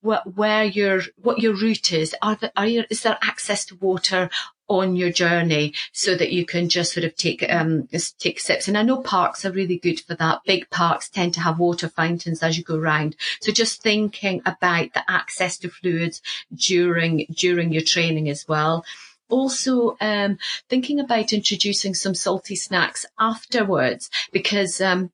what, 0.00 0.36
where 0.36 0.64
your, 0.64 1.02
what 1.16 1.40
your 1.40 1.54
route 1.54 1.92
is. 1.92 2.14
Are 2.22 2.36
there, 2.36 2.52
are 2.56 2.66
you, 2.66 2.84
is 2.90 3.02
there 3.02 3.18
access 3.22 3.64
to 3.66 3.76
water? 3.76 4.30
on 4.68 4.96
your 4.96 5.10
journey 5.10 5.72
so 5.92 6.14
that 6.14 6.30
you 6.30 6.44
can 6.44 6.68
just 6.68 6.92
sort 6.92 7.04
of 7.04 7.16
take 7.16 7.44
um 7.50 7.88
take 8.18 8.38
sips. 8.38 8.68
And 8.68 8.76
I 8.76 8.82
know 8.82 8.98
parks 8.98 9.44
are 9.44 9.50
really 9.50 9.78
good 9.78 10.00
for 10.00 10.14
that. 10.16 10.42
Big 10.46 10.68
parks 10.70 11.08
tend 11.08 11.34
to 11.34 11.40
have 11.40 11.58
water 11.58 11.88
fountains 11.88 12.42
as 12.42 12.58
you 12.58 12.64
go 12.64 12.76
around. 12.76 13.16
So 13.40 13.50
just 13.50 13.82
thinking 13.82 14.42
about 14.44 14.92
the 14.92 15.10
access 15.10 15.56
to 15.58 15.70
fluids 15.70 16.20
during 16.54 17.26
during 17.34 17.72
your 17.72 17.82
training 17.82 18.28
as 18.28 18.46
well 18.46 18.84
also 19.28 19.96
um, 20.00 20.38
thinking 20.68 21.00
about 21.00 21.32
introducing 21.32 21.94
some 21.94 22.14
salty 22.14 22.56
snacks 22.56 23.06
afterwards 23.18 24.10
because 24.32 24.80
um, 24.80 25.10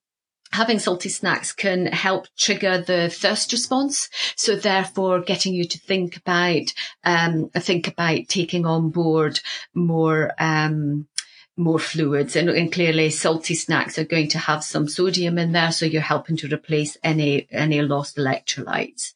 having 0.55 0.79
salty 0.79 1.09
snacks 1.09 1.53
can 1.53 1.87
help 1.87 2.29
trigger 2.37 2.79
the 2.79 3.11
thirst 3.11 3.51
response. 3.53 4.09
So 4.37 4.55
therefore 4.55 5.21
getting 5.21 5.53
you 5.53 5.65
to 5.65 5.79
think 5.79 6.17
about, 6.17 6.73
um, 7.03 7.51
think 7.51 7.89
about 7.89 8.29
taking 8.29 8.65
on 8.65 8.91
board 8.91 9.41
more, 9.75 10.33
um, 10.39 11.09
more 11.57 11.79
fluids 11.79 12.37
and, 12.37 12.49
and, 12.49 12.73
clearly 12.73 13.11
salty 13.11 13.55
snacks 13.55 13.97
are 13.97 14.05
going 14.05 14.29
to 14.29 14.39
have 14.39 14.65
some 14.65 14.89
sodium 14.89 15.39
in 15.39 15.53
there. 15.53 15.71
So 15.71 15.87
you're 15.87 16.03
helping 16.03 16.37
to 16.39 16.53
replace 16.53 16.97
any, 17.03 17.47
any 17.51 17.81
lost 17.83 18.17
electrolytes. 18.17 19.13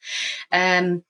Um, 0.52 1.02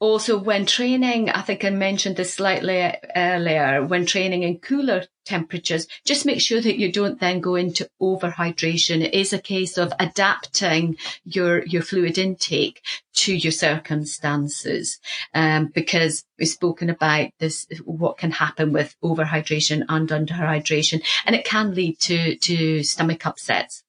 also 0.00 0.38
when 0.38 0.66
training, 0.66 1.30
I 1.30 1.40
think 1.40 1.64
I 1.64 1.70
mentioned 1.70 2.16
this 2.16 2.34
slightly 2.34 2.94
earlier, 3.14 3.84
when 3.84 4.06
training 4.06 4.42
in 4.42 4.58
cooler 4.58 5.04
temperatures, 5.24 5.86
just 6.04 6.26
make 6.26 6.40
sure 6.40 6.60
that 6.60 6.78
you 6.78 6.92
don't 6.92 7.20
then 7.20 7.40
go 7.40 7.54
into 7.54 7.88
overhydration. 8.00 9.02
It 9.02 9.14
is 9.14 9.32
a 9.32 9.38
case 9.38 9.78
of 9.78 9.92
adapting 9.98 10.96
your, 11.24 11.64
your 11.64 11.82
fluid 11.82 12.18
intake 12.18 12.82
to 13.14 13.34
your 13.34 13.52
circumstances. 13.52 14.98
Um, 15.32 15.66
because 15.74 16.24
we've 16.38 16.48
spoken 16.48 16.90
about 16.90 17.30
this, 17.38 17.66
what 17.84 18.18
can 18.18 18.32
happen 18.32 18.72
with 18.72 18.96
overhydration 19.02 19.84
and 19.88 20.08
underhydration, 20.08 21.02
and 21.24 21.34
it 21.34 21.44
can 21.44 21.74
lead 21.74 21.98
to, 22.00 22.36
to 22.36 22.82
stomach 22.82 23.26
upsets. 23.26 23.82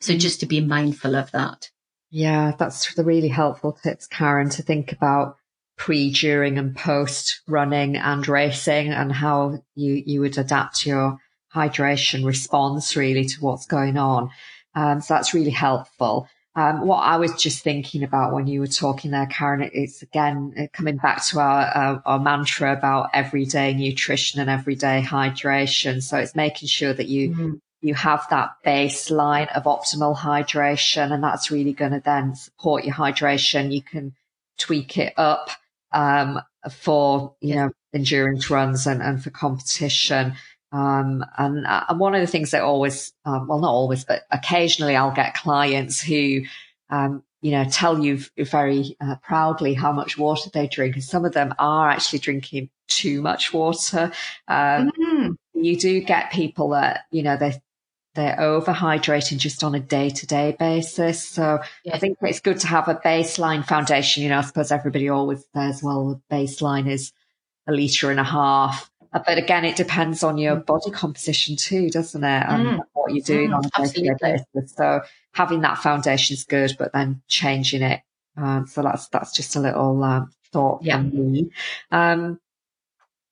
So 0.00 0.16
just 0.16 0.40
to 0.40 0.46
be 0.46 0.60
mindful 0.60 1.14
of 1.14 1.30
that. 1.30 1.70
Yeah, 2.10 2.52
that's 2.58 2.92
the 2.94 3.04
really 3.04 3.28
helpful 3.28 3.72
tips, 3.72 4.06
Karen, 4.06 4.50
to 4.50 4.62
think 4.62 4.92
about 4.92 5.36
pre, 5.82 6.12
during 6.12 6.58
and 6.58 6.76
post 6.76 7.40
running 7.48 7.96
and 7.96 8.28
racing 8.28 8.92
and 8.92 9.10
how 9.10 9.60
you, 9.74 10.00
you 10.06 10.20
would 10.20 10.38
adapt 10.38 10.86
your 10.86 11.18
hydration 11.52 12.24
response 12.24 12.94
really 12.94 13.24
to 13.24 13.40
what's 13.40 13.66
going 13.66 13.98
on. 13.98 14.30
Um, 14.76 15.00
so 15.00 15.14
that's 15.14 15.34
really 15.34 15.50
helpful. 15.50 16.28
Um, 16.54 16.86
what 16.86 17.00
I 17.00 17.16
was 17.16 17.34
just 17.34 17.64
thinking 17.64 18.04
about 18.04 18.32
when 18.32 18.46
you 18.46 18.60
were 18.60 18.68
talking 18.68 19.10
there, 19.10 19.26
Karen, 19.26 19.68
it's 19.74 20.02
again 20.02 20.54
uh, 20.56 20.66
coming 20.72 20.98
back 20.98 21.24
to 21.26 21.40
our, 21.40 21.62
uh, 21.74 22.00
our 22.06 22.20
mantra 22.20 22.72
about 22.72 23.10
everyday 23.12 23.74
nutrition 23.74 24.40
and 24.40 24.48
everyday 24.48 25.02
hydration. 25.02 26.00
So 26.00 26.16
it's 26.16 26.36
making 26.36 26.68
sure 26.68 26.92
that 26.92 27.08
you 27.08 27.30
mm-hmm. 27.30 27.52
you 27.80 27.94
have 27.94 28.24
that 28.30 28.50
baseline 28.64 29.50
of 29.56 29.64
optimal 29.64 30.16
hydration, 30.16 31.10
and 31.10 31.24
that's 31.24 31.50
really 31.50 31.72
going 31.72 31.92
to 31.92 32.02
then 32.04 32.36
support 32.36 32.84
your 32.84 32.94
hydration. 32.94 33.72
You 33.72 33.82
can 33.82 34.14
tweak 34.58 34.96
it 34.96 35.14
up 35.16 35.50
um, 35.92 36.40
for, 36.70 37.34
you 37.40 37.54
know, 37.54 37.70
endurance 37.94 38.50
runs 38.50 38.86
and, 38.86 39.02
and 39.02 39.22
for 39.22 39.30
competition. 39.30 40.34
Um, 40.72 41.24
and, 41.36 41.66
uh, 41.66 41.84
and 41.88 42.00
one 42.00 42.14
of 42.14 42.20
the 42.20 42.26
things 42.26 42.52
that 42.52 42.62
always, 42.62 43.12
um, 43.24 43.46
well, 43.46 43.60
not 43.60 43.72
always, 43.72 44.04
but 44.04 44.22
occasionally 44.30 44.96
I'll 44.96 45.14
get 45.14 45.34
clients 45.34 46.00
who, 46.00 46.42
um, 46.88 47.22
you 47.42 47.50
know, 47.50 47.64
tell 47.64 47.98
you 47.98 48.20
very 48.38 48.96
uh, 49.00 49.16
proudly 49.16 49.74
how 49.74 49.92
much 49.92 50.16
water 50.16 50.48
they 50.54 50.68
drink. 50.68 50.94
And 50.94 51.04
some 51.04 51.24
of 51.24 51.32
them 51.32 51.54
are 51.58 51.90
actually 51.90 52.20
drinking 52.20 52.70
too 52.88 53.20
much 53.20 53.52
water. 53.52 54.12
Um, 54.48 54.90
mm-hmm. 54.90 55.32
You 55.54 55.76
do 55.76 56.00
get 56.00 56.32
people 56.32 56.70
that, 56.70 57.00
you 57.10 57.22
know, 57.22 57.36
they 57.36 57.60
they're 58.14 58.36
overhydrating 58.36 59.38
just 59.38 59.64
on 59.64 59.74
a 59.74 59.80
day 59.80 60.10
to 60.10 60.26
day 60.26 60.54
basis. 60.58 61.26
So 61.26 61.60
I 61.90 61.98
think 61.98 62.18
it's 62.20 62.40
good 62.40 62.60
to 62.60 62.66
have 62.66 62.88
a 62.88 62.94
baseline 62.94 63.66
foundation. 63.66 64.22
You 64.22 64.28
know, 64.28 64.38
I 64.38 64.42
suppose 64.42 64.70
everybody 64.70 65.08
always 65.08 65.44
says, 65.54 65.82
well, 65.82 66.20
the 66.28 66.36
baseline 66.36 66.90
is 66.90 67.12
a 67.66 67.72
litre 67.72 68.10
and 68.10 68.20
a 68.20 68.24
half. 68.24 68.90
Uh, 69.14 69.20
but 69.26 69.38
again, 69.38 69.64
it 69.64 69.76
depends 69.76 70.22
on 70.22 70.38
your 70.38 70.56
body 70.56 70.90
composition 70.90 71.56
too, 71.56 71.90
doesn't 71.90 72.24
it? 72.24 72.44
And 72.48 72.66
mm. 72.66 72.80
what 72.92 73.14
you're 73.14 73.24
doing 73.24 73.50
mm, 73.50 73.56
on 73.56 73.84
a 73.84 73.88
day 73.88 74.10
basis. 74.20 74.74
So 74.74 75.02
having 75.32 75.62
that 75.62 75.78
foundation 75.78 76.34
is 76.34 76.44
good, 76.44 76.76
but 76.78 76.92
then 76.92 77.22
changing 77.28 77.82
it. 77.82 78.00
Um, 78.36 78.66
so 78.66 78.82
that's, 78.82 79.08
that's 79.08 79.32
just 79.32 79.56
a 79.56 79.60
little, 79.60 80.02
um, 80.02 80.30
thought 80.52 80.82
yeah. 80.82 80.96
from 80.96 81.32
me. 81.32 81.50
Um, 81.90 82.40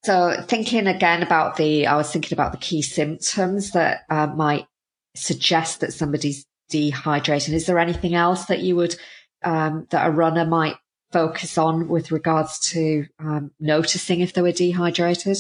so 0.03 0.43
thinking 0.47 0.87
again 0.87 1.23
about 1.23 1.57
the, 1.57 1.87
I 1.87 1.97
was 1.97 2.11
thinking 2.11 2.35
about 2.35 2.53
the 2.53 2.59
key 2.59 2.83
symptoms 2.83 3.73
that 3.73 4.03
uh, 4.09 4.27
might 4.29 4.67
suggest 5.15 5.81
that 5.81 5.93
somebody's 5.93 6.47
dehydrating. 6.73 7.53
Is 7.53 7.67
there 7.67 7.79
anything 7.79 8.15
else 8.15 8.47
that 8.47 8.61
you 8.61 8.77
would, 8.77 8.97
um, 9.43 9.87
that 9.91 10.07
a 10.07 10.11
runner 10.11 10.47
might 10.47 10.77
focus 11.13 11.59
on 11.59 11.89
with 11.89 12.13
regards 12.13 12.59
to 12.71 13.07
um, 13.19 13.51
noticing 13.61 14.21
if 14.21 14.33
they 14.33 14.43
were 14.43 14.53
dehydrated? 14.53 15.39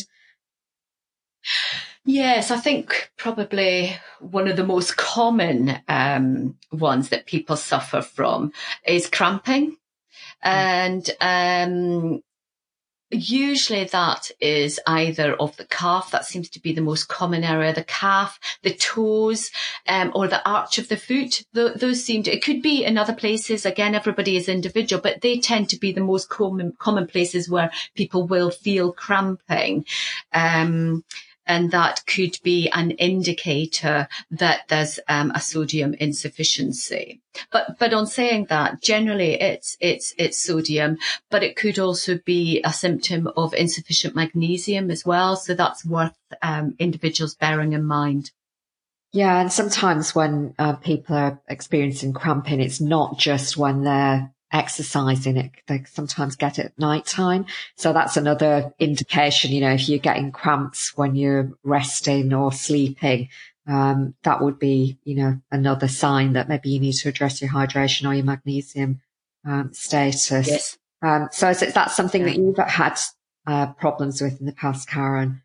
Yes, 2.04 2.50
I 2.50 2.56
think 2.56 3.12
probably 3.16 3.96
one 4.20 4.48
of 4.48 4.56
the 4.56 4.64
most 4.64 4.96
common 4.96 5.80
um, 5.88 6.56
ones 6.72 7.10
that 7.10 7.26
people 7.26 7.56
suffer 7.56 8.02
from 8.02 8.52
is 8.86 9.08
cramping. 9.08 9.76
And 10.42 11.08
um, 11.20 12.22
Usually 13.10 13.84
that 13.84 14.30
is 14.40 14.78
either 14.86 15.34
of 15.34 15.56
the 15.56 15.64
calf. 15.64 16.12
That 16.12 16.24
seems 16.24 16.48
to 16.50 16.60
be 16.60 16.72
the 16.72 16.80
most 16.80 17.08
common 17.08 17.42
area. 17.42 17.74
The 17.74 17.82
calf, 17.82 18.38
the 18.62 18.72
toes, 18.72 19.50
um, 19.88 20.12
or 20.14 20.28
the 20.28 20.48
arch 20.48 20.78
of 20.78 20.88
the 20.88 20.96
foot. 20.96 21.42
Th- 21.52 21.74
those 21.74 22.04
seem 22.04 22.22
to, 22.22 22.32
it 22.32 22.44
could 22.44 22.62
be 22.62 22.84
in 22.84 22.98
other 22.98 23.14
places. 23.14 23.66
Again, 23.66 23.96
everybody 23.96 24.36
is 24.36 24.48
individual, 24.48 25.02
but 25.02 25.22
they 25.22 25.40
tend 25.40 25.68
to 25.70 25.78
be 25.78 25.90
the 25.90 26.00
most 26.00 26.28
common, 26.28 26.74
common 26.78 27.08
places 27.08 27.50
where 27.50 27.72
people 27.96 28.28
will 28.28 28.50
feel 28.50 28.92
cramping. 28.92 29.86
Um, 30.32 31.04
and 31.50 31.72
that 31.72 32.06
could 32.06 32.38
be 32.44 32.70
an 32.70 32.92
indicator 32.92 34.06
that 34.30 34.68
there's 34.68 35.00
um, 35.08 35.32
a 35.34 35.40
sodium 35.40 35.94
insufficiency. 35.94 37.20
But 37.50 37.76
but 37.76 37.92
on 37.92 38.06
saying 38.06 38.46
that, 38.50 38.80
generally 38.80 39.32
it's 39.32 39.76
it's 39.80 40.14
it's 40.16 40.40
sodium, 40.40 40.98
but 41.28 41.42
it 41.42 41.56
could 41.56 41.80
also 41.80 42.20
be 42.24 42.60
a 42.64 42.72
symptom 42.72 43.28
of 43.36 43.52
insufficient 43.52 44.14
magnesium 44.14 44.92
as 44.92 45.04
well. 45.04 45.34
So 45.34 45.54
that's 45.54 45.84
worth 45.84 46.16
um, 46.40 46.76
individuals 46.78 47.34
bearing 47.34 47.72
in 47.72 47.84
mind. 47.84 48.30
Yeah, 49.12 49.40
and 49.40 49.52
sometimes 49.52 50.14
when 50.14 50.54
uh, 50.56 50.74
people 50.74 51.16
are 51.16 51.40
experiencing 51.48 52.12
cramping, 52.12 52.60
it's 52.60 52.80
not 52.80 53.18
just 53.18 53.56
when 53.56 53.82
they're 53.82 54.32
exercising 54.52 55.36
it 55.36 55.52
they 55.68 55.84
sometimes 55.84 56.34
get 56.36 56.58
it 56.58 56.66
at 56.66 56.78
night 56.78 57.06
time 57.06 57.46
so 57.76 57.92
that's 57.92 58.16
another 58.16 58.72
indication 58.78 59.52
you 59.52 59.60
know 59.60 59.72
if 59.72 59.88
you're 59.88 59.98
getting 59.98 60.32
cramps 60.32 60.96
when 60.96 61.14
you're 61.14 61.52
resting 61.62 62.32
or 62.32 62.52
sleeping 62.52 63.28
um, 63.68 64.14
that 64.24 64.42
would 64.42 64.58
be 64.58 64.98
you 65.04 65.14
know 65.14 65.40
another 65.52 65.86
sign 65.86 66.32
that 66.32 66.48
maybe 66.48 66.70
you 66.70 66.80
need 66.80 66.94
to 66.94 67.08
address 67.08 67.40
your 67.40 67.50
hydration 67.50 68.08
or 68.08 68.14
your 68.14 68.24
magnesium 68.24 69.00
um, 69.46 69.72
status 69.72 70.30
yes. 70.30 70.78
um, 71.02 71.28
so 71.30 71.48
is 71.50 71.60
that 71.60 71.92
something 71.92 72.24
that 72.24 72.36
you've 72.36 72.56
had 72.56 72.98
uh, 73.46 73.72
problems 73.74 74.20
with 74.20 74.40
in 74.40 74.46
the 74.46 74.52
past 74.52 74.88
karen 74.88 75.42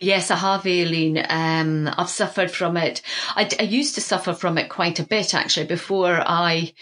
Yes, 0.00 0.30
I 0.30 0.36
have, 0.36 0.64
Aileen. 0.64 1.24
Um, 1.28 1.90
I've 1.98 2.08
suffered 2.08 2.52
from 2.52 2.76
it. 2.76 3.02
I, 3.34 3.50
I 3.58 3.64
used 3.64 3.96
to 3.96 4.00
suffer 4.00 4.32
from 4.32 4.56
it 4.58 4.68
quite 4.68 5.00
a 5.00 5.04
bit, 5.04 5.34
actually, 5.34 5.66
before 5.66 6.22
I 6.24 6.72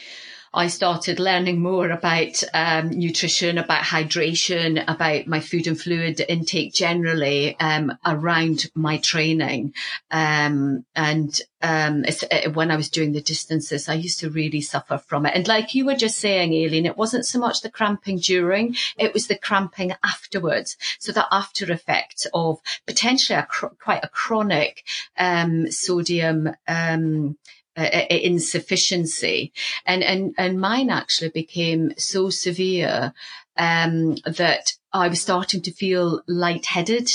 I 0.53 0.67
started 0.67 1.21
learning 1.21 1.61
more 1.61 1.91
about 1.91 2.43
um, 2.53 2.91
nutrition, 2.91 3.57
about 3.57 3.85
hydration, 3.85 4.83
about 4.89 5.29
my 5.29 5.39
food 5.39 5.69
and 5.69 5.81
fluid 5.81 6.21
intake 6.29 6.75
generally 6.75 7.59
um, 7.61 7.97
around 8.05 8.69
my 8.75 8.99
training. 8.99 9.75
Um, 10.11 10.85
and 10.97 11.41
um, 11.63 12.05
uh, 12.05 12.51
when 12.51 12.73
I 12.73 12.77
was 12.77 12.91
doing 12.91 13.13
the 13.13 13.21
distances, 13.21 13.89
I 13.89 13.95
used 13.95 14.19
to 14.21 14.31
really 14.31 14.61
suffer 14.61 14.99
from 14.99 15.25
it. 15.25 15.37
And 15.37 15.47
like 15.47 15.75
you 15.77 15.87
were 15.87 15.95
just 15.95 16.19
saying, 16.19 16.53
Aileen, 16.53 16.87
it 16.87 16.97
wasn't 16.97 17.27
so 17.27 17.39
much 17.39 17.61
the 17.61 17.71
cramping 17.71 18.19
during, 18.19 18.75
it 18.99 19.15
was 19.15 19.29
the 19.29 19.39
cramping 19.39 19.93
afterwards. 20.03 20.77
So 20.99 21.13
the 21.13 21.27
after 21.31 21.71
effect 21.71 22.27
of 22.35 22.59
potentially 22.89 23.39
a 23.39 23.45
cr- 23.45 23.67
quite 23.81 24.03
a 24.03 24.09
chronic 24.09 24.85
um, 25.17 25.71
sodium 25.71 26.51
um, 26.67 27.37
uh, 27.81 28.07
insufficiency. 28.11 29.53
And, 29.87 30.03
and, 30.03 30.35
and 30.39 30.61
mine 30.61 30.91
actually 30.91 31.31
became 31.31 31.93
so 31.97 32.31
severe, 32.31 33.13
um, 33.57 34.15
that 34.25 34.73
I 34.93 35.09
was 35.09 35.21
starting 35.21 35.63
to 35.63 35.73
feel 35.73 36.23
lightheaded 36.27 37.11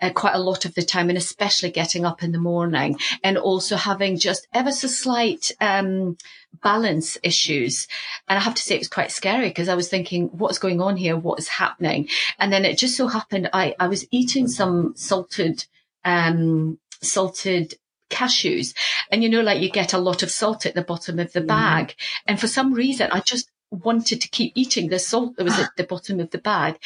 uh, 0.00 0.10
quite 0.10 0.34
a 0.34 0.38
lot 0.38 0.64
of 0.64 0.74
the 0.74 0.82
time, 0.82 1.08
and 1.10 1.18
especially 1.18 1.70
getting 1.70 2.04
up 2.04 2.22
in 2.22 2.32
the 2.32 2.38
morning, 2.38 2.98
and 3.22 3.36
also 3.36 3.76
having 3.76 4.18
just 4.18 4.48
ever 4.52 4.72
so 4.72 4.88
slight 4.88 5.52
um, 5.60 6.16
balance 6.62 7.18
issues. 7.22 7.86
And 8.28 8.38
I 8.38 8.42
have 8.42 8.54
to 8.54 8.62
say, 8.62 8.76
it 8.76 8.80
was 8.80 8.88
quite 8.88 9.12
scary 9.12 9.48
because 9.48 9.68
I 9.68 9.74
was 9.74 9.88
thinking, 9.88 10.28
what's 10.28 10.58
going 10.58 10.80
on 10.80 10.96
here? 10.96 11.16
What 11.16 11.38
is 11.38 11.48
happening? 11.48 12.08
And 12.38 12.52
then 12.52 12.64
it 12.64 12.78
just 12.78 12.96
so 12.96 13.06
happened 13.06 13.50
I 13.52 13.74
I 13.78 13.88
was 13.88 14.06
eating 14.10 14.48
some 14.48 14.94
salted 14.96 15.66
um, 16.04 16.78
salted 17.02 17.74
cashews. 18.20 18.74
And 19.10 19.22
you 19.22 19.28
know, 19.28 19.42
like 19.42 19.60
you 19.60 19.70
get 19.70 19.92
a 19.92 19.98
lot 19.98 20.22
of 20.22 20.30
salt 20.30 20.66
at 20.66 20.74
the 20.74 20.82
bottom 20.82 21.18
of 21.18 21.32
the 21.32 21.40
mm. 21.40 21.46
bag. 21.46 21.88
Mm. 21.88 21.94
And 22.26 22.40
for 22.40 22.46
some 22.46 22.72
reason, 22.72 23.10
I 23.10 23.20
just 23.20 23.50
wanted 23.70 24.20
to 24.20 24.28
keep 24.28 24.52
eating 24.54 24.88
the 24.88 24.98
salt 24.98 25.36
that 25.36 25.44
was 25.44 25.58
at 25.58 25.70
the 25.76 25.84
bottom 25.84 26.20
of 26.20 26.30
the 26.30 26.38
bag. 26.38 26.78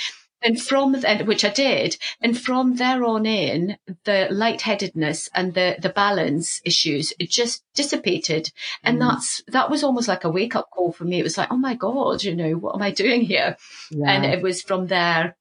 And 0.42 0.60
from 0.60 0.92
then, 0.92 1.24
which 1.24 1.42
I 1.42 1.48
did, 1.48 1.96
and 2.20 2.38
from 2.38 2.76
there 2.76 3.02
on 3.02 3.24
in, 3.24 3.78
the 4.04 4.28
lightheadedness 4.30 5.30
and 5.34 5.54
the, 5.54 5.76
the 5.80 5.88
balance 5.88 6.60
issues 6.66 7.14
it 7.18 7.30
just 7.30 7.64
dissipated. 7.74 8.52
And 8.82 8.98
mm. 8.98 9.08
that's, 9.08 9.42
that 9.48 9.70
was 9.70 9.82
almost 9.82 10.06
like 10.06 10.24
a 10.24 10.30
wake 10.30 10.54
up 10.54 10.68
call 10.70 10.92
for 10.92 11.04
me. 11.04 11.18
It 11.18 11.22
was 11.22 11.38
like, 11.38 11.50
oh 11.50 11.56
my 11.56 11.74
God, 11.74 12.22
you 12.22 12.36
know, 12.36 12.52
what 12.52 12.74
am 12.74 12.82
I 12.82 12.90
doing 12.90 13.22
here? 13.22 13.56
Yeah. 13.90 14.10
And 14.10 14.26
it 14.26 14.42
was 14.42 14.60
from 14.60 14.86
there 14.86 15.34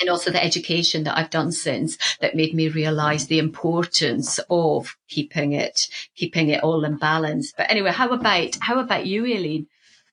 and 0.00 0.08
also 0.08 0.30
the 0.30 0.42
education 0.42 1.04
that 1.04 1.16
I've 1.16 1.30
done 1.30 1.52
since 1.52 1.98
that 2.20 2.34
made 2.34 2.54
me 2.54 2.68
realize 2.68 3.26
the 3.26 3.38
importance 3.38 4.40
of 4.48 4.96
keeping 5.08 5.52
it, 5.52 5.88
keeping 6.16 6.48
it 6.48 6.62
all 6.62 6.84
in 6.84 6.96
balance. 6.96 7.52
But 7.56 7.70
anyway, 7.70 7.90
how 7.90 8.10
about, 8.10 8.56
how 8.60 8.78
about 8.80 9.06
you, 9.06 9.24
Aileen? 9.24 9.66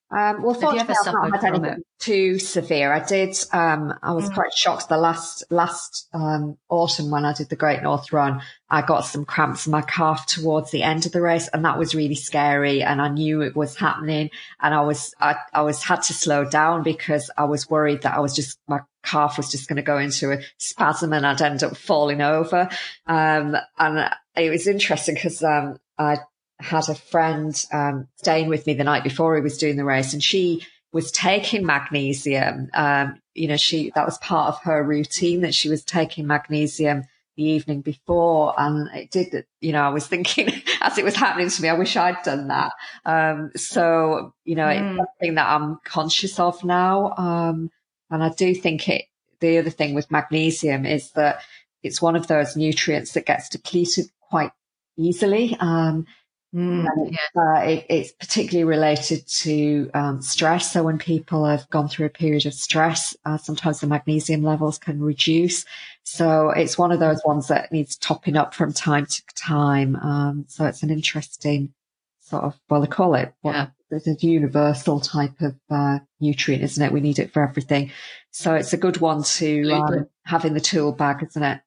Um, 0.09 0.41
well, 0.41 0.53
fortunately, 0.53 0.95
I've 1.05 1.13
not 1.13 1.41
had 1.41 1.53
anything 1.53 1.83
too 1.99 2.39
severe. 2.39 2.93
I 2.93 3.03
did. 3.03 3.35
Um, 3.51 3.93
I 4.01 4.13
was 4.13 4.29
mm. 4.29 4.33
quite 4.35 4.53
shocked 4.53 4.87
the 4.87 4.97
last 4.97 5.43
last 5.49 6.07
um, 6.13 6.57
autumn 6.69 7.11
when 7.11 7.25
I 7.25 7.33
did 7.33 7.49
the 7.49 7.57
Great 7.57 7.83
North 7.83 8.13
Run. 8.13 8.41
I 8.69 8.83
got 8.83 9.01
some 9.01 9.25
cramps 9.25 9.65
in 9.65 9.71
my 9.71 9.81
calf 9.81 10.25
towards 10.25 10.71
the 10.71 10.83
end 10.83 11.05
of 11.05 11.11
the 11.11 11.21
race, 11.21 11.49
and 11.49 11.65
that 11.65 11.77
was 11.77 11.93
really 11.93 12.15
scary. 12.15 12.83
And 12.83 13.01
I 13.01 13.09
knew 13.09 13.41
it 13.41 13.55
was 13.55 13.75
happening, 13.75 14.29
and 14.61 14.73
I 14.73 14.81
was 14.81 15.13
I, 15.19 15.35
I 15.53 15.63
was 15.63 15.83
had 15.83 16.03
to 16.03 16.13
slow 16.13 16.45
down 16.45 16.83
because 16.83 17.29
I 17.37 17.43
was 17.43 17.69
worried 17.69 18.03
that 18.03 18.15
I 18.15 18.21
was 18.21 18.33
just 18.33 18.59
my 18.65 18.79
calf 19.07 19.37
was 19.37 19.49
just 19.49 19.67
going 19.67 19.77
to 19.77 19.81
go 19.81 19.97
into 19.97 20.31
a 20.31 20.41
spasm 20.57 21.13
and 21.13 21.25
I'd 21.25 21.41
end 21.41 21.63
up 21.63 21.77
falling 21.77 22.21
over. 22.21 22.69
Um, 23.05 23.55
and 23.79 24.09
it 24.35 24.49
was 24.49 24.67
interesting 24.67 25.15
because 25.15 25.41
um, 25.43 25.77
I 25.97 26.17
had 26.59 26.89
a 26.89 26.95
friend 26.95 27.65
um, 27.71 28.07
staying 28.15 28.49
with 28.49 28.65
me 28.67 28.73
the 28.73 28.83
night 28.83 29.03
before 29.03 29.35
he 29.35 29.41
was 29.41 29.57
doing 29.57 29.77
the 29.77 29.85
race, 29.85 30.13
and 30.13 30.23
she 30.23 30.65
was 30.91 31.11
taking 31.11 31.65
magnesium. 31.65 32.69
Um, 32.73 33.21
you 33.33 33.47
know, 33.47 33.57
she 33.57 33.91
that 33.95 34.05
was 34.05 34.17
part 34.19 34.49
of 34.49 34.61
her 34.63 34.83
routine 34.83 35.41
that 35.41 35.53
she 35.53 35.69
was 35.69 35.83
taking 35.83 36.27
magnesium 36.27 37.03
the 37.35 37.43
evening 37.43 37.81
before, 37.81 38.53
and 38.57 38.89
it 38.95 39.11
did. 39.11 39.45
You 39.61 39.73
know, 39.73 39.83
I 39.83 39.89
was 39.89 40.07
thinking 40.07 40.49
as 40.81 40.97
it 40.97 41.05
was 41.05 41.15
happening 41.15 41.49
to 41.49 41.61
me, 41.61 41.69
I 41.69 41.73
wish 41.73 41.95
I'd 41.95 42.23
done 42.23 42.47
that. 42.47 42.71
Um, 43.05 43.51
so 43.55 44.33
you 44.43 44.55
know, 44.55 44.65
mm. 44.65 44.89
it's 44.89 44.97
something 44.97 45.35
that 45.35 45.47
I'm 45.47 45.79
conscious 45.83 46.39
of 46.39 46.63
now, 46.63 47.13
um, 47.17 47.69
and 48.09 48.23
I 48.23 48.29
do 48.29 48.53
think 48.55 48.89
it. 48.89 49.05
The 49.39 49.59
other 49.59 49.69
thing 49.69 49.93
with 49.93 50.09
magnesium 50.09 50.85
is 50.85 51.11
that 51.11 51.41
it's 51.83 52.01
one 52.01 52.15
of 52.15 52.27
those 52.27 52.55
nutrients 52.55 53.13
that 53.13 53.27
gets 53.27 53.49
depleted 53.49 54.05
quite 54.19 54.51
easily. 54.97 55.55
Um, 55.59 56.07
Mm, 56.55 56.87
yeah. 57.11 57.41
uh, 57.41 57.59
it, 57.59 57.85
it's 57.89 58.11
particularly 58.13 58.63
related 58.63 59.27
to 59.27 59.91
um, 59.93 60.21
stress. 60.21 60.71
So 60.71 60.81
when 60.81 60.97
people 60.97 61.45
have 61.45 61.69
gone 61.69 61.89
through 61.89 62.05
a 62.05 62.09
period 62.09 62.45
of 62.45 62.53
stress, 62.53 63.15
uh, 63.25 63.37
sometimes 63.37 63.81
the 63.81 63.87
magnesium 63.87 64.43
levels 64.43 64.77
can 64.77 65.01
reduce. 65.01 65.65
So 66.03 66.49
it's 66.51 66.77
one 66.77 66.91
of 66.91 66.99
those 66.99 67.21
ones 67.25 67.49
that 67.49 67.71
needs 67.71 67.97
topping 67.97 68.37
up 68.37 68.53
from 68.53 68.71
time 68.71 69.05
to 69.05 69.23
time. 69.35 69.97
Um, 69.97 70.45
so 70.47 70.65
it's 70.65 70.83
an 70.83 70.89
interesting 70.89 71.73
sort 72.21 72.43
of, 72.43 72.57
well, 72.69 72.81
they 72.81 72.87
call 72.87 73.13
it 73.15 73.33
what, 73.41 73.53
yeah. 73.53 73.67
It's 73.89 74.07
a 74.07 74.15
universal 74.25 74.99
type 74.99 75.39
of 75.41 75.55
uh, 75.69 75.99
nutrient, 76.19 76.63
isn't 76.63 76.83
it? 76.83 76.91
We 76.91 76.99
need 76.99 77.19
it 77.19 77.31
for 77.31 77.43
everything. 77.43 77.91
So 78.31 78.55
it's 78.55 78.73
a 78.73 78.77
good 78.77 78.97
one 78.97 79.23
to 79.23 79.71
um, 79.71 80.07
have 80.25 80.45
in 80.45 80.53
the 80.53 80.59
tool 80.59 80.91
bag, 80.91 81.25
isn't 81.27 81.43
it? 81.43 81.61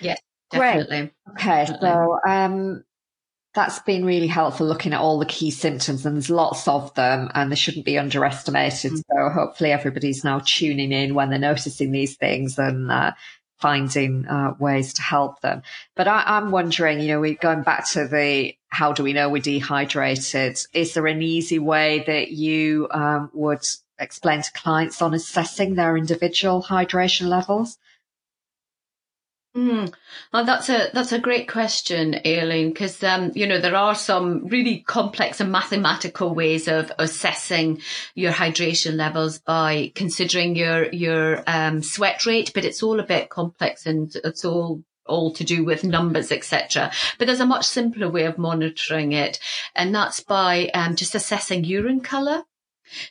Yeah. 0.00 0.16
Definitely. 0.50 0.96
Great. 0.96 1.12
Okay. 1.34 1.64
Definitely. 1.66 1.88
So, 1.88 2.18
um, 2.26 2.84
that's 3.56 3.78
been 3.80 4.04
really 4.04 4.26
helpful 4.26 4.66
looking 4.66 4.92
at 4.92 5.00
all 5.00 5.18
the 5.18 5.24
key 5.24 5.50
symptoms 5.50 6.04
and 6.04 6.14
there's 6.14 6.28
lots 6.28 6.68
of 6.68 6.92
them 6.94 7.30
and 7.34 7.50
they 7.50 7.56
shouldn't 7.56 7.86
be 7.86 7.98
underestimated. 7.98 8.92
Mm-hmm. 8.92 9.16
So 9.16 9.30
hopefully 9.30 9.72
everybody's 9.72 10.22
now 10.22 10.42
tuning 10.44 10.92
in 10.92 11.14
when 11.14 11.30
they're 11.30 11.38
noticing 11.38 11.90
these 11.90 12.16
things 12.16 12.58
and 12.58 12.92
uh, 12.92 13.12
finding 13.58 14.26
uh, 14.26 14.54
ways 14.58 14.92
to 14.94 15.02
help 15.02 15.40
them. 15.40 15.62
But 15.94 16.08
I, 16.08 16.38
am 16.38 16.50
wondering, 16.50 17.00
you 17.00 17.08
know, 17.08 17.20
we're 17.20 17.34
going 17.34 17.62
back 17.62 17.88
to 17.92 18.06
the 18.06 18.54
how 18.68 18.92
do 18.92 19.02
we 19.02 19.12
know 19.12 19.28
we're 19.28 19.42
dehydrated? 19.42 20.58
Is 20.72 20.94
there 20.94 21.06
an 21.06 21.22
easy 21.22 21.58
way 21.58 22.04
that 22.06 22.30
you 22.30 22.88
um, 22.90 23.30
would 23.32 23.64
explain 23.98 24.42
to 24.42 24.52
clients 24.52 25.00
on 25.00 25.14
assessing 25.14 25.74
their 25.74 25.96
individual 25.96 26.62
hydration 26.62 27.28
levels? 27.28 27.78
Mm. 29.56 29.90
Oh, 30.34 30.44
that's 30.44 30.68
a 30.68 30.90
that's 30.92 31.12
a 31.12 31.18
great 31.18 31.48
question, 31.48 32.20
Aileen, 32.26 32.68
because 32.68 33.02
um, 33.02 33.32
you 33.34 33.46
know 33.46 33.58
there 33.58 33.74
are 33.74 33.94
some 33.94 34.46
really 34.48 34.80
complex 34.80 35.40
and 35.40 35.50
mathematical 35.50 36.34
ways 36.34 36.68
of 36.68 36.92
assessing 36.98 37.80
your 38.14 38.32
hydration 38.32 38.96
levels 38.96 39.38
by 39.38 39.92
considering 39.94 40.56
your 40.56 40.92
your 40.92 41.42
um, 41.46 41.82
sweat 41.82 42.26
rate, 42.26 42.52
but 42.54 42.66
it's 42.66 42.82
all 42.82 43.00
a 43.00 43.06
bit 43.06 43.30
complex 43.30 43.86
and 43.86 44.14
it's 44.24 44.44
all 44.44 44.82
all 45.06 45.32
to 45.32 45.44
do 45.44 45.64
with 45.64 45.84
numbers, 45.84 46.30
etc. 46.30 46.92
But 47.18 47.26
there's 47.26 47.40
a 47.40 47.46
much 47.46 47.64
simpler 47.64 48.10
way 48.10 48.24
of 48.24 48.36
monitoring 48.36 49.12
it, 49.12 49.38
and 49.74 49.94
that's 49.94 50.20
by 50.20 50.66
um, 50.74 50.96
just 50.96 51.14
assessing 51.14 51.64
urine 51.64 52.00
color. 52.00 52.42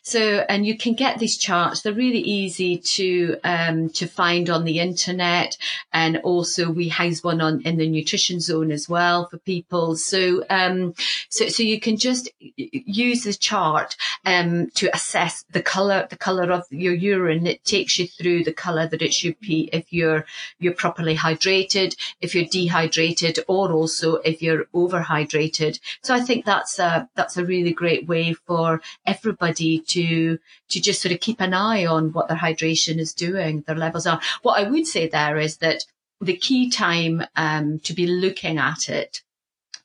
So, 0.01 0.45
and 0.49 0.65
you 0.65 0.77
can 0.77 0.93
get 0.93 1.19
these 1.19 1.38
charts. 1.38 1.81
They're 1.81 1.93
really 1.93 2.19
easy 2.19 2.77
to 2.77 3.38
um, 3.43 3.89
to 3.89 4.07
find 4.07 4.49
on 4.49 4.63
the 4.63 4.79
internet, 4.79 5.57
and 5.93 6.17
also 6.17 6.69
we 6.69 6.89
house 6.89 7.23
one 7.23 7.41
on 7.41 7.61
in 7.61 7.77
the 7.77 7.89
nutrition 7.89 8.39
zone 8.39 8.71
as 8.71 8.88
well 8.88 9.27
for 9.27 9.38
people. 9.39 9.95
So, 9.95 10.43
um, 10.49 10.93
so 11.29 11.47
so 11.47 11.63
you 11.63 11.79
can 11.79 11.97
just 11.97 12.29
use 12.55 13.23
the 13.23 13.33
chart 13.33 13.95
um, 14.25 14.69
to 14.75 14.93
assess 14.93 15.43
the 15.51 15.61
color 15.61 16.07
the 16.09 16.17
color 16.17 16.51
of 16.51 16.63
your 16.69 16.93
urine. 16.93 17.47
It 17.47 17.63
takes 17.65 17.99
you 17.99 18.07
through 18.07 18.43
the 18.43 18.53
color 18.53 18.88
that 18.88 19.01
it 19.01 19.13
should 19.13 19.39
be 19.39 19.69
if 19.73 19.91
you're 19.91 20.25
you're 20.59 20.73
properly 20.73 21.15
hydrated, 21.15 21.95
if 22.21 22.33
you're 22.33 22.45
dehydrated, 22.45 23.39
or 23.47 23.71
also 23.71 24.15
if 24.17 24.41
you're 24.41 24.65
overhydrated. 24.73 25.79
So 26.01 26.13
I 26.13 26.21
think 26.21 26.45
that's 26.45 26.79
a 26.79 27.09
that's 27.15 27.38
a 27.38 27.45
really 27.45 27.73
great 27.73 28.07
way 28.07 28.33
for 28.33 28.81
everybody 29.05 29.64
to 29.88 30.38
to 30.69 30.82
just 30.82 31.01
sort 31.01 31.13
of 31.13 31.19
keep 31.19 31.41
an 31.41 31.54
eye 31.54 31.86
on 31.86 32.12
what 32.13 32.28
their 32.28 32.38
hydration 32.38 32.97
is 32.97 33.13
doing, 33.13 33.62
their 33.62 33.75
levels 33.75 34.08
are. 34.08 34.21
What 34.41 34.60
I 34.60 34.69
would 34.69 34.88
say 34.88 35.08
there 35.08 35.38
is 35.38 35.58
that 35.58 35.84
the 36.21 36.38
key 36.38 36.69
time 36.69 37.23
um, 37.36 37.80
to 37.80 37.93
be 37.93 38.08
looking 38.08 38.58
at 38.58 38.89
it 38.89 39.21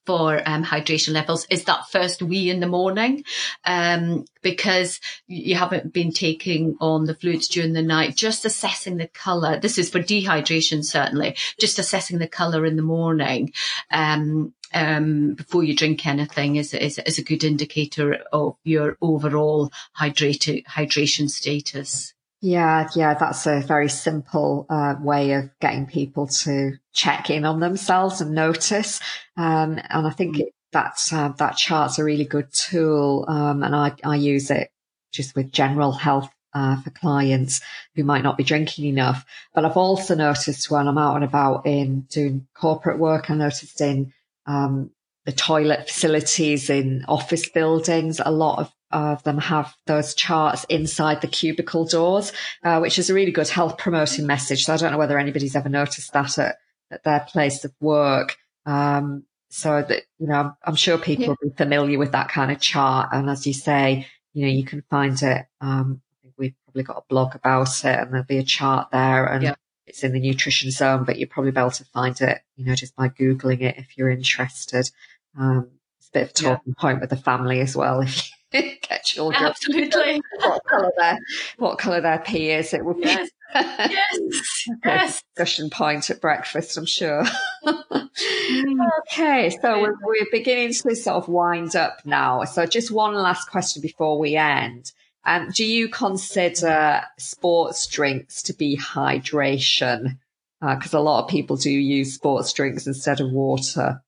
for 0.07 0.43
um, 0.49 0.65
hydration 0.65 1.13
levels 1.13 1.47
is 1.51 1.65
that 1.65 1.89
first 1.91 2.23
wee 2.23 2.51
in 2.51 2.61
the 2.61 2.67
morning 2.67 3.23
um, 3.65 4.25
because 4.43 5.01
you 5.27 5.55
haven't 5.55 5.93
been 5.93 6.11
taking 6.11 6.77
on 6.81 7.05
the 7.05 7.15
fluids 7.15 7.49
during 7.49 7.75
the 7.75 7.83
night. 7.83 8.17
Just 8.17 8.45
assessing 8.45 8.97
the 8.97 9.09
colour. 9.09 9.61
This 9.61 9.79
is 9.79 9.91
for 9.91 10.01
dehydration 10.01 10.85
certainly. 10.85 11.37
Just 11.61 11.79
assessing 11.79 12.19
the 12.19 12.29
colour 12.29 12.65
in 12.65 12.77
the 12.77 12.83
morning 12.83 13.53
um, 13.91 14.55
um, 14.73 15.35
before 15.35 15.65
you 15.65 15.75
drink 15.75 16.07
anything 16.07 16.57
is, 16.57 16.75
is, 16.75 16.99
is 16.99 17.19
a 17.19 17.25
good 17.25 17.45
indicator 17.45 18.19
of 18.33 18.57
your 18.65 18.97
overall 19.01 19.73
hydrated, 19.99 20.65
hydration 20.65 21.29
status. 21.29 22.15
Yeah, 22.43 22.89
yeah, 22.97 23.15
that's 23.15 23.47
a 23.47 23.61
very 23.61 23.91
simple 23.91 24.67
uh, 24.71 24.95
way 25.01 25.33
of 25.33 25.51
getting 25.61 25.87
people 25.87 26.27
to 26.29 26.79
check 26.95 27.29
in 27.29 27.45
on 27.45 27.61
themselves 27.61 28.23
and 28.23 28.33
notice. 28.33 29.01
Um, 29.37 29.79
and 29.91 30.07
I 30.07 30.11
think 30.11 30.37
mm. 30.37 30.41
it, 30.41 30.55
that 30.73 30.99
uh, 31.13 31.29
that 31.39 31.57
chart's 31.57 31.99
a 31.99 32.05
really 32.05 32.25
good 32.25 32.51
tool, 32.53 33.27
um, 33.29 33.63
and 33.63 33.75
I, 33.75 33.93
I 34.05 34.17
use 34.17 34.51
it 34.51 34.71
just 35.13 35.35
with 35.35 35.53
general 35.53 35.93
health 35.93 36.31
uh, 36.55 36.81
for 36.81 36.91
clients 36.91 37.61
who 37.95 38.05
might 38.05 38.23
not 38.23 38.37
be 38.37 38.45
drinking 38.45 38.87
enough. 38.87 39.25
But 39.55 39.65
I've 39.65 39.77
also 39.77 40.15
noticed 40.15 40.71
when 40.71 40.89
I'm 40.89 40.99
out 40.99 41.17
and 41.17 41.25
about 41.25 41.67
in 41.67 42.03
doing 42.03 42.47
corporate 42.55 42.99
work, 42.99 43.31
I 43.31 43.35
noticed 43.35 43.81
in 43.81 44.13
um, 44.51 44.91
the 45.27 45.33
toilet 45.33 45.89
facilities 45.89 46.71
in 46.71 47.05
office 47.07 47.49
buildings, 47.49 48.21
a 48.25 48.31
lot 48.31 48.59
of 48.59 48.73
of 48.93 49.23
them 49.23 49.39
have 49.39 49.73
those 49.87 50.15
charts 50.15 50.65
inside 50.65 51.21
the 51.21 51.29
cubicle 51.29 51.85
doors, 51.85 52.33
uh, 52.65 52.81
which 52.81 52.99
is 52.99 53.09
a 53.09 53.15
really 53.15 53.31
good 53.31 53.49
health 53.49 53.79
promoting 53.79 54.27
message. 54.27 54.65
So 54.65 54.75
I 54.75 54.77
don't 54.79 54.91
know 54.91 54.99
whether 54.99 55.17
anybody's 55.17 55.55
ever 55.55 55.69
noticed 55.69 56.13
that 56.13 56.39
at, 56.39 56.57
at 56.91 57.05
their 57.05 57.21
place 57.21 57.65
of 57.65 57.73
work. 57.81 58.37
Um, 58.67 59.25
so 59.49 59.85
that, 59.89 60.03
you 60.19 60.27
know, 60.27 60.53
I'm, 60.65 60.75
sure 60.75 60.99
people 60.99 61.23
yeah. 61.23 61.29
will 61.29 61.51
be 61.51 61.57
familiar 61.57 61.99
with 61.99 62.13
that 62.13 62.31
kind 62.31 62.51
of 62.51 62.61
chart. 62.61 63.11
And 63.13 63.31
as 63.31 63.47
you 63.47 63.53
say, 63.53 64.07
you 64.33 64.47
know, 64.47 64.53
you 64.53 64.65
can 64.65 64.83
find 64.91 65.21
it. 65.23 65.47
Um, 65.61 66.03
I 66.13 66.23
think 66.23 66.35
we've 66.37 66.55
probably 66.65 66.83
got 66.83 66.99
a 66.99 67.09
blog 67.09 67.37
about 67.37 67.85
it 67.85 67.97
and 67.97 68.13
there'll 68.13 68.27
be 68.27 68.39
a 68.39 68.45
chart 68.45 68.89
there 68.91 69.27
and 69.27 69.43
yeah. 69.45 69.55
It's 69.91 70.05
in 70.05 70.13
the 70.13 70.21
nutrition 70.21 70.71
zone, 70.71 71.03
but 71.03 71.19
you'll 71.19 71.29
probably 71.29 71.51
be 71.51 71.59
able 71.59 71.73
to 71.73 71.85
find 71.87 72.19
it, 72.21 72.39
you 72.57 72.65
know, 72.65 72.77
just 72.77 72.95
by 72.95 73.09
Googling 73.09 73.61
it 73.61 73.77
if 73.77 73.99
you're 73.99 74.09
interested. 74.09 74.89
Um, 75.37 75.69
it's 75.99 76.09
a 76.09 76.13
bit 76.13 76.23
of 76.23 76.31
a 76.31 76.33
talking 76.33 76.75
yeah. 76.77 76.81
point 76.81 77.01
with 77.01 77.11
the 77.11 77.17
family 77.17 77.61
as 77.61 77.77
well. 77.77 78.01
If 78.01 78.31
you 78.53 78.63
get 78.89 79.05
children, 79.05 79.43
absolutely. 79.43 80.23
what 80.41 80.63
colour 80.65 80.93
their 80.97 81.19
what 81.59 81.79
colour 81.79 82.01
their 82.01 82.21
pee 82.21 82.51
is? 82.51 82.73
It 82.73 82.85
would 82.85 82.99
be 82.99 83.09
yes, 83.09 83.31
yes, 83.55 84.69
yes. 84.85 85.23
discussion 85.35 85.71
point 85.71 86.09
at 86.09 86.21
breakfast. 86.21 86.77
I'm 86.77 86.87
sure. 86.87 87.25
mm. 87.65 88.89
Okay, 89.01 89.51
so 89.61 89.81
we're, 89.81 89.97
we're 90.05 90.27
beginning 90.31 90.73
to 90.73 90.95
sort 90.95 91.17
of 91.17 91.29
wind 91.29 91.75
up 91.75 91.99
now. 92.05 92.45
So 92.45 92.65
just 92.65 92.93
one 92.93 93.15
last 93.15 93.51
question 93.51 93.83
before 93.83 94.21
we 94.21 94.37
end. 94.37 94.93
Um, 95.25 95.51
do 95.55 95.65
you 95.65 95.89
consider 95.89 97.03
sports 97.19 97.87
drinks 97.87 98.43
to 98.45 98.55
be 98.55 98.77
hydration? 98.77 100.19
Because 100.61 100.95
uh, 100.95 100.99
a 100.99 101.01
lot 101.01 101.25
of 101.25 101.31
people 101.31 101.57
do 101.57 101.71
use 101.71 102.15
sports 102.15 102.53
drinks 102.53 102.87
instead 102.87 103.21
of 103.21 103.31
water. 103.31 104.03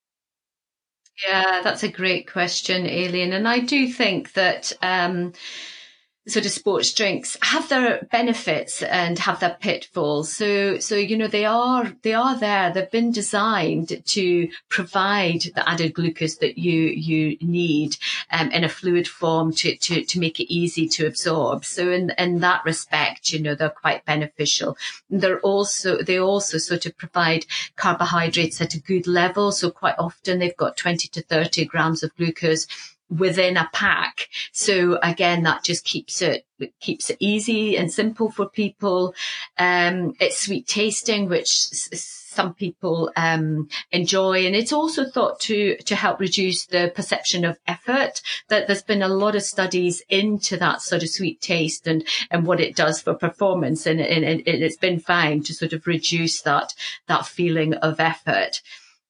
Yeah, 1.26 1.60
that's 1.62 1.82
a 1.82 1.88
great 1.88 2.30
question, 2.30 2.86
Aileen. 2.86 3.32
And 3.32 3.46
I 3.46 3.58
do 3.60 3.92
think 3.92 4.32
that 4.32 4.72
um, 4.82 5.32
sort 6.28 6.46
of 6.46 6.52
sports 6.52 6.92
drinks 6.92 7.36
have 7.42 7.68
their 7.68 8.06
benefits 8.12 8.82
and 8.82 9.18
have 9.18 9.40
their 9.40 9.56
pitfalls. 9.60 10.32
So, 10.32 10.78
so, 10.78 10.94
you 10.94 11.16
know, 11.16 11.26
they 11.26 11.44
are, 11.44 11.92
they 12.02 12.14
are 12.14 12.38
there. 12.38 12.72
They've 12.72 12.90
been 12.90 13.10
designed 13.10 14.04
to 14.04 14.48
provide 14.68 15.42
the 15.54 15.68
added 15.68 15.94
glucose 15.94 16.36
that 16.36 16.58
you, 16.58 16.82
you 16.82 17.36
need, 17.40 17.96
um, 18.30 18.52
in 18.52 18.62
a 18.62 18.68
fluid 18.68 19.08
form 19.08 19.52
to, 19.54 19.76
to, 19.76 20.04
to 20.04 20.20
make 20.20 20.38
it 20.38 20.52
easy 20.52 20.86
to 20.90 21.06
absorb. 21.06 21.64
So 21.64 21.90
in, 21.90 22.12
in 22.16 22.38
that 22.38 22.64
respect, 22.64 23.32
you 23.32 23.40
know, 23.40 23.56
they're 23.56 23.70
quite 23.70 24.04
beneficial. 24.04 24.76
They're 25.10 25.40
also, 25.40 26.02
they 26.02 26.18
also 26.18 26.58
sort 26.58 26.86
of 26.86 26.96
provide 26.96 27.46
carbohydrates 27.74 28.60
at 28.60 28.74
a 28.74 28.80
good 28.80 29.08
level. 29.08 29.50
So 29.50 29.72
quite 29.72 29.96
often 29.98 30.38
they've 30.38 30.56
got 30.56 30.76
20 30.76 31.08
to 31.08 31.22
30 31.22 31.64
grams 31.64 32.04
of 32.04 32.14
glucose 32.16 32.68
within 33.18 33.56
a 33.56 33.68
pack. 33.72 34.28
So 34.52 34.98
again, 35.02 35.42
that 35.42 35.64
just 35.64 35.84
keeps 35.84 36.22
it, 36.22 36.46
keeps 36.80 37.10
it 37.10 37.16
easy 37.20 37.76
and 37.76 37.92
simple 37.92 38.30
for 38.30 38.48
people. 38.48 39.14
Um, 39.58 40.14
it's 40.20 40.40
sweet 40.40 40.66
tasting, 40.66 41.28
which 41.28 41.68
some 42.32 42.54
people 42.54 43.12
um, 43.14 43.68
enjoy, 43.90 44.46
and 44.46 44.56
it's 44.56 44.72
also 44.72 45.04
thought 45.04 45.38
to 45.40 45.76
to 45.76 45.94
help 45.94 46.18
reduce 46.18 46.66
the 46.66 46.90
perception 46.94 47.44
of 47.44 47.58
effort. 47.66 48.22
That 48.48 48.66
there's 48.66 48.82
been 48.82 49.02
a 49.02 49.08
lot 49.08 49.36
of 49.36 49.42
studies 49.42 50.02
into 50.08 50.56
that 50.56 50.80
sort 50.80 51.02
of 51.02 51.10
sweet 51.10 51.40
taste 51.40 51.86
and 51.86 52.04
and 52.30 52.46
what 52.46 52.60
it 52.60 52.74
does 52.74 53.02
for 53.02 53.14
performance, 53.14 53.86
and, 53.86 54.00
and, 54.00 54.24
and 54.24 54.42
it's 54.46 54.76
been 54.76 54.98
found 54.98 55.46
to 55.46 55.54
sort 55.54 55.72
of 55.72 55.86
reduce 55.86 56.40
that 56.42 56.74
that 57.06 57.26
feeling 57.26 57.74
of 57.74 58.00
effort. 58.00 58.62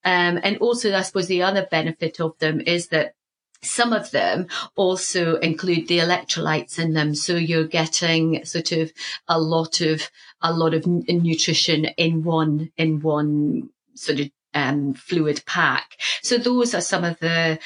Um, 0.05 0.41
and 0.43 0.59
also, 0.59 0.93
I 0.93 1.03
suppose 1.03 1.29
the 1.29 1.43
other 1.43 1.67
benefit 1.71 2.21
of 2.21 2.37
them 2.39 2.61
is 2.61 2.89
that 2.89 3.15
some 3.63 3.93
of 3.93 4.11
them 4.11 4.49
also 4.77 5.37
include 5.37 5.89
the 5.89 5.99
electrolytes 5.99 6.79
in 6.79 6.93
them. 6.95 7.15
So 7.15 7.37
you're 7.37 7.67
getting 7.67 8.45
sort 8.45 8.73
of 8.73 8.93
a 9.29 9.41
lot 9.41 9.81
of, 9.81 10.11
a 10.41 10.53
lot 10.53 10.75
of 10.75 10.87
nutrition 10.87 11.87
in 11.97 12.25
one, 12.25 12.71
in 12.77 13.01
one 13.01 13.71
sort 13.95 14.21
of, 14.21 14.31
um, 14.55 14.95
fluid 14.95 15.43
pack. 15.47 15.97
So 16.23 16.37
those 16.37 16.75
are 16.75 16.81
some 16.81 17.05
of 17.05 17.19
the, 17.21 17.59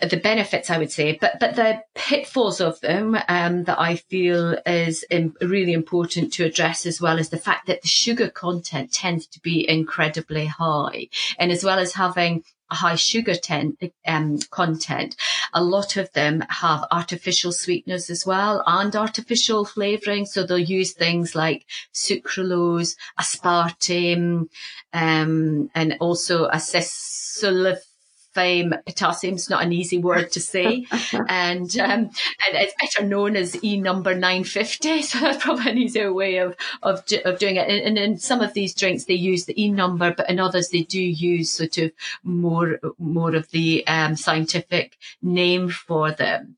the 0.00 0.16
benefits, 0.16 0.68
I 0.68 0.78
would 0.78 0.90
say, 0.90 1.16
but 1.20 1.38
but 1.38 1.54
the 1.54 1.80
pitfalls 1.94 2.60
of 2.60 2.80
them 2.80 3.16
um, 3.28 3.64
that 3.64 3.78
I 3.78 3.96
feel 3.96 4.58
is 4.66 5.04
really 5.40 5.72
important 5.72 6.32
to 6.32 6.44
address 6.44 6.86
as 6.86 7.00
well 7.00 7.20
is 7.20 7.28
the 7.28 7.36
fact 7.36 7.68
that 7.68 7.82
the 7.82 7.88
sugar 7.88 8.28
content 8.28 8.92
tends 8.92 9.28
to 9.28 9.40
be 9.40 9.68
incredibly 9.68 10.46
high, 10.46 11.08
and 11.38 11.52
as 11.52 11.62
well 11.62 11.78
as 11.78 11.92
having 11.92 12.42
high 12.74 12.96
sugar 12.96 13.34
ten, 13.34 13.76
um, 14.06 14.38
content, 14.50 15.16
a 15.52 15.62
lot 15.62 15.96
of 15.96 16.12
them 16.12 16.44
have 16.48 16.84
artificial 16.90 17.52
sweeteners 17.52 18.10
as 18.10 18.24
well 18.26 18.62
and 18.66 18.94
artificial 18.96 19.64
flavouring. 19.64 20.26
So 20.26 20.44
they'll 20.44 20.58
use 20.58 20.92
things 20.92 21.34
like 21.34 21.66
sucralose, 21.92 22.96
aspartame, 23.20 24.48
um, 24.92 25.70
and 25.74 25.96
also 26.00 26.46
a 26.46 26.56
fame, 28.32 28.74
is 28.86 29.50
not 29.50 29.62
an 29.62 29.72
easy 29.72 29.98
word 29.98 30.32
to 30.32 30.40
say, 30.40 30.86
and 31.28 31.76
um, 31.78 32.00
and 32.00 32.10
it's 32.52 32.74
better 32.80 33.06
known 33.06 33.36
as 33.36 33.62
E 33.62 33.78
number 33.78 34.14
950. 34.14 35.02
So 35.12 35.18
that's 35.20 35.42
probably 35.42 35.70
an 35.70 35.78
easier 35.78 36.12
way 36.12 36.36
of 36.36 36.56
of, 36.82 37.04
of 37.24 37.38
doing 37.38 37.56
it. 37.56 37.68
And, 37.68 37.86
and 37.86 37.98
in 37.98 38.18
some 38.18 38.40
of 38.40 38.54
these 38.54 38.74
drinks, 38.74 39.04
they 39.04 39.14
use 39.14 39.44
the 39.44 39.62
E 39.62 39.70
number, 39.70 40.12
but 40.14 40.28
in 40.30 40.38
others, 40.38 40.68
they 40.68 40.82
do 40.82 41.00
use 41.00 41.50
sort 41.50 41.78
of 41.78 41.92
more 42.22 42.78
more 42.98 43.34
of 43.34 43.50
the 43.50 43.86
um, 43.86 44.16
scientific 44.16 44.96
name 45.22 45.68
for 45.68 46.12
them. 46.12 46.56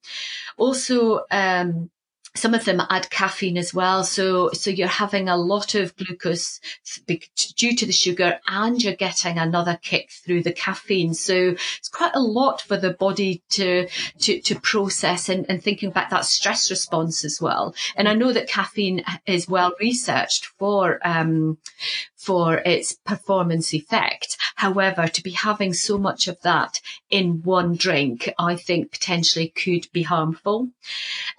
Also. 0.56 1.24
Um, 1.30 1.90
some 2.36 2.52
of 2.52 2.64
them 2.64 2.82
add 2.90 3.10
caffeine 3.10 3.56
as 3.56 3.72
well. 3.72 4.02
So, 4.02 4.50
so 4.50 4.70
you're 4.70 4.88
having 4.88 5.28
a 5.28 5.36
lot 5.36 5.74
of 5.76 5.94
glucose 5.96 6.60
due 7.06 7.76
to 7.76 7.86
the 7.86 7.92
sugar 7.92 8.40
and 8.48 8.82
you're 8.82 8.96
getting 8.96 9.38
another 9.38 9.78
kick 9.80 10.10
through 10.10 10.42
the 10.42 10.52
caffeine. 10.52 11.14
So 11.14 11.54
it's 11.78 11.88
quite 11.88 12.14
a 12.14 12.20
lot 12.20 12.60
for 12.60 12.76
the 12.76 12.90
body 12.90 13.42
to, 13.50 13.88
to, 14.18 14.40
to 14.40 14.60
process 14.60 15.28
and, 15.28 15.46
and 15.48 15.62
thinking 15.62 15.90
about 15.90 16.10
that 16.10 16.24
stress 16.24 16.70
response 16.70 17.24
as 17.24 17.40
well. 17.40 17.74
And 17.94 18.08
I 18.08 18.14
know 18.14 18.32
that 18.32 18.48
caffeine 18.48 19.04
is 19.26 19.48
well 19.48 19.72
researched 19.78 20.46
for, 20.46 20.98
um, 21.06 21.58
for 22.24 22.58
its 22.58 22.94
performance 23.04 23.74
effect. 23.74 24.36
However, 24.56 25.08
to 25.08 25.22
be 25.22 25.32
having 25.32 25.74
so 25.74 25.98
much 25.98 26.28
of 26.28 26.40
that 26.42 26.80
in 27.10 27.42
one 27.42 27.76
drink, 27.76 28.32
I 28.38 28.56
think 28.56 28.92
potentially 28.92 29.48
could 29.48 29.86
be 29.92 30.02
harmful. 30.02 30.68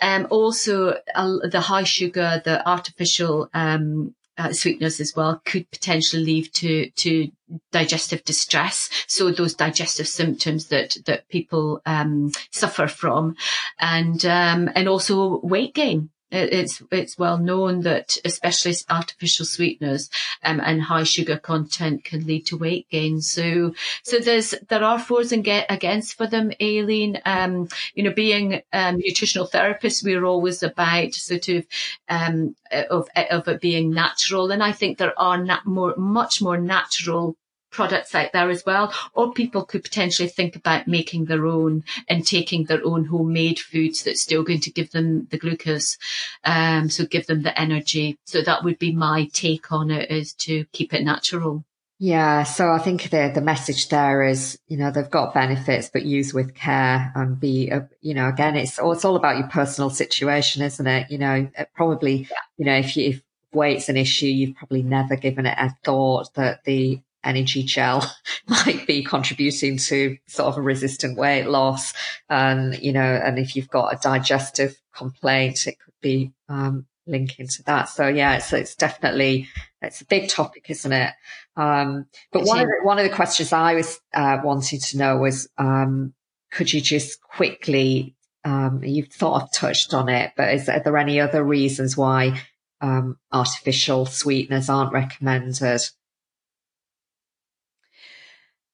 Um, 0.01 0.27
also, 0.29 0.99
uh, 1.15 1.47
the 1.47 1.61
high 1.61 1.83
sugar, 1.83 2.41
the 2.45 2.67
artificial 2.67 3.49
um, 3.53 4.13
uh, 4.37 4.51
sweeteners 4.51 4.99
as 4.99 5.15
well 5.15 5.41
could 5.45 5.69
potentially 5.71 6.23
lead 6.23 6.53
to 6.53 6.89
to 6.91 7.31
digestive 7.71 8.23
distress. 8.25 8.89
So 9.07 9.31
those 9.31 9.55
digestive 9.55 10.07
symptoms 10.07 10.67
that 10.67 10.97
that 11.05 11.29
people 11.29 11.81
um, 11.85 12.31
suffer 12.51 12.87
from, 12.87 13.35
and 13.79 14.23
um, 14.25 14.69
and 14.75 14.89
also 14.89 15.39
weight 15.39 15.73
gain 15.73 16.09
it's 16.31 16.81
it's 16.91 17.17
well 17.17 17.37
known 17.37 17.81
that 17.81 18.17
especially 18.25 18.73
artificial 18.89 19.45
sweeteners 19.45 20.09
um, 20.43 20.59
and 20.59 20.81
high 20.81 21.03
sugar 21.03 21.37
content 21.37 22.03
can 22.03 22.25
lead 22.25 22.45
to 22.47 22.57
weight 22.57 22.87
gain. 22.89 23.21
So 23.21 23.73
so 24.03 24.19
there's 24.19 24.55
there 24.69 24.83
are 24.83 24.99
fors 24.99 25.31
and 25.31 25.43
get 25.43 25.67
against 25.69 26.17
for 26.17 26.27
them, 26.27 26.51
Aileen. 26.61 27.21
Um, 27.25 27.69
you 27.93 28.03
know, 28.03 28.13
being 28.13 28.61
um, 28.73 28.97
nutritional 28.97 29.47
therapists, 29.47 30.03
we're 30.03 30.25
always 30.25 30.63
about 30.63 31.13
sort 31.13 31.47
of 31.49 31.65
um, 32.09 32.55
of 32.71 33.07
of 33.29 33.47
it 33.47 33.61
being 33.61 33.91
natural, 33.91 34.51
and 34.51 34.63
I 34.63 34.71
think 34.71 34.97
there 34.97 35.17
are 35.19 35.37
nat- 35.37 35.65
more 35.65 35.95
much 35.97 36.41
more 36.41 36.57
natural 36.57 37.35
products 37.75 38.15
out 38.15 38.31
there 38.31 38.49
as 38.49 38.63
well, 38.65 38.93
or 39.13 39.33
people 39.33 39.65
could 39.65 39.83
potentially 39.83 40.29
think 40.29 40.55
about 40.55 40.87
making 40.87 41.25
their 41.25 41.45
own 41.45 41.83
and 42.07 42.25
taking 42.25 42.63
their 42.63 42.83
own 42.85 43.05
homemade 43.05 43.59
foods 43.59 44.03
that's 44.03 44.21
still 44.21 44.43
going 44.43 44.61
to 44.61 44.71
give 44.71 44.91
them 44.91 45.27
the 45.31 45.37
glucose, 45.37 45.97
um, 46.45 46.89
so 46.89 47.05
give 47.05 47.27
them 47.27 47.43
the 47.43 47.59
energy. 47.59 48.17
So 48.25 48.41
that 48.41 48.63
would 48.63 48.79
be 48.79 48.93
my 48.93 49.29
take 49.33 49.71
on 49.71 49.91
it 49.91 50.09
is 50.09 50.33
to 50.45 50.65
keep 50.71 50.93
it 50.93 51.03
natural. 51.03 51.65
Yeah, 51.97 52.43
so 52.43 52.71
I 52.71 52.79
think 52.79 53.09
the 53.09 53.31
the 53.33 53.41
message 53.41 53.87
there 53.87 54.23
is, 54.23 54.59
you 54.67 54.75
know, 54.75 54.91
they've 54.91 55.09
got 55.09 55.33
benefits, 55.33 55.89
but 55.89 56.03
use 56.03 56.33
with 56.33 56.53
care 56.53 57.11
and 57.15 57.39
be, 57.39 57.71
uh, 57.71 57.81
you 58.01 58.13
know, 58.13 58.27
again, 58.27 58.57
it's 58.57 58.79
all, 58.79 58.91
it's 58.91 59.05
all 59.05 59.15
about 59.15 59.37
your 59.37 59.47
personal 59.47 59.89
situation, 59.89 60.61
isn't 60.61 60.87
it? 60.87 61.09
You 61.09 61.19
know, 61.19 61.49
probably, 61.73 62.27
yeah. 62.29 62.37
you 62.57 62.65
know, 62.65 62.75
if 62.75 62.97
you, 62.97 63.09
if 63.11 63.21
weight's 63.53 63.87
an 63.87 63.95
issue, 63.95 64.27
you've 64.27 64.57
probably 64.57 64.83
never 64.83 65.15
given 65.15 65.45
it 65.45 65.57
a 65.57 65.73
thought 65.85 66.33
that 66.33 66.65
the 66.65 66.99
energy 67.25 67.63
gel 67.63 68.09
might 68.47 68.85
be 68.87 69.03
contributing 69.03 69.77
to 69.77 70.17
sort 70.27 70.49
of 70.49 70.57
a 70.57 70.61
resistant 70.61 71.17
weight 71.17 71.47
loss. 71.47 71.93
And, 72.29 72.77
you 72.81 72.93
know, 72.93 73.01
and 73.01 73.39
if 73.39 73.55
you've 73.55 73.69
got 73.69 73.93
a 73.93 73.99
digestive 74.01 74.75
complaint, 74.93 75.67
it 75.67 75.79
could 75.79 75.93
be, 76.01 76.31
um, 76.47 76.85
linking 77.07 77.47
to 77.47 77.63
that. 77.63 77.89
So 77.89 78.07
yeah, 78.07 78.37
it's, 78.37 78.51
it's 78.53 78.75
definitely, 78.75 79.47
it's 79.81 80.01
a 80.01 80.05
big 80.05 80.29
topic, 80.29 80.69
isn't 80.69 80.91
it? 80.91 81.13
Um, 81.55 82.07
but 82.31 82.45
one 82.45 82.59
of 82.59 82.65
the, 82.65 82.79
one 82.83 82.97
of 82.97 83.09
the 83.09 83.15
questions 83.15 83.53
I 83.53 83.75
was, 83.75 83.99
uh, 84.13 84.39
wanting 84.43 84.79
to 84.79 84.97
know 84.97 85.17
was, 85.17 85.47
um, 85.57 86.13
could 86.51 86.71
you 86.71 86.81
just 86.81 87.21
quickly, 87.21 88.15
um, 88.43 88.83
you've 88.83 89.13
sort 89.13 89.41
of 89.41 89.51
touched 89.51 89.93
on 89.93 90.09
it, 90.09 90.31
but 90.35 90.53
is, 90.53 90.69
are 90.69 90.79
there 90.79 90.97
any 90.97 91.19
other 91.19 91.43
reasons 91.43 91.97
why, 91.97 92.41
um, 92.81 93.17
artificial 93.31 94.05
sweeteners 94.05 94.69
aren't 94.69 94.93
recommended? 94.93 95.81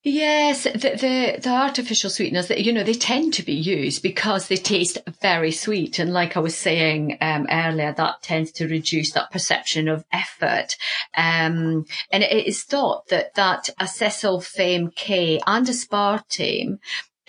Yes, 0.04 0.64
the, 0.64 0.72
the, 0.72 1.40
the 1.44 1.50
artificial 1.50 2.10
sweeteners 2.10 2.48
that 2.48 2.62
you 2.62 2.74
know 2.74 2.84
they 2.84 2.96
tend 2.96 3.36
to 3.36 3.44
be 3.44 3.54
used 3.54 4.02
because 4.02 4.48
they 4.48 4.56
taste 4.56 4.98
very 5.22 5.52
sweet, 5.52 6.00
and 6.00 6.12
like 6.12 6.36
I 6.36 6.40
was 6.40 6.58
saying 6.58 7.20
um, 7.22 7.46
earlier, 7.52 7.94
that 7.94 8.24
tends 8.24 8.52
to 8.54 8.68
reduce 8.68 9.12
that 9.12 9.30
perception 9.30 9.88
of 9.88 10.04
effort. 10.12 10.76
Um, 11.16 11.86
and 12.12 12.24
it 12.24 12.48
is 12.48 12.64
thought 12.64 13.10
that 13.10 13.36
that 13.36 13.70
acesulfame 13.80 14.96
K 14.96 15.40
and 15.46 15.68
aspartame 15.68 16.80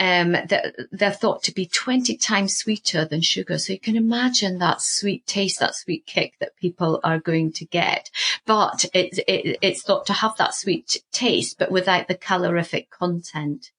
um, 0.02 0.32
that 0.32 0.74
they're 0.90 1.12
thought 1.12 1.44
to 1.44 1.54
be 1.54 1.66
20 1.66 2.16
times 2.16 2.56
sweeter 2.56 3.04
than 3.04 3.20
sugar. 3.20 3.56
So 3.56 3.72
you 3.72 3.78
can 3.78 3.94
imagine 3.94 4.58
that 4.58 4.82
sweet 4.82 5.24
taste, 5.28 5.60
that 5.60 5.76
sweet 5.76 6.06
kick 6.06 6.34
that 6.40 6.56
people 6.56 6.98
are 7.04 7.20
going 7.20 7.52
to 7.52 7.64
get. 7.64 8.10
But 8.44 8.84
it, 8.94 9.20
it, 9.28 9.58
it's 9.62 9.84
thought 9.84 10.06
to 10.06 10.12
have 10.12 10.36
that 10.38 10.56
sweet 10.56 11.00
taste, 11.12 11.56
but 11.56 11.70
without 11.70 12.08
the 12.08 12.16
calorific 12.16 12.90
content. 12.90 13.70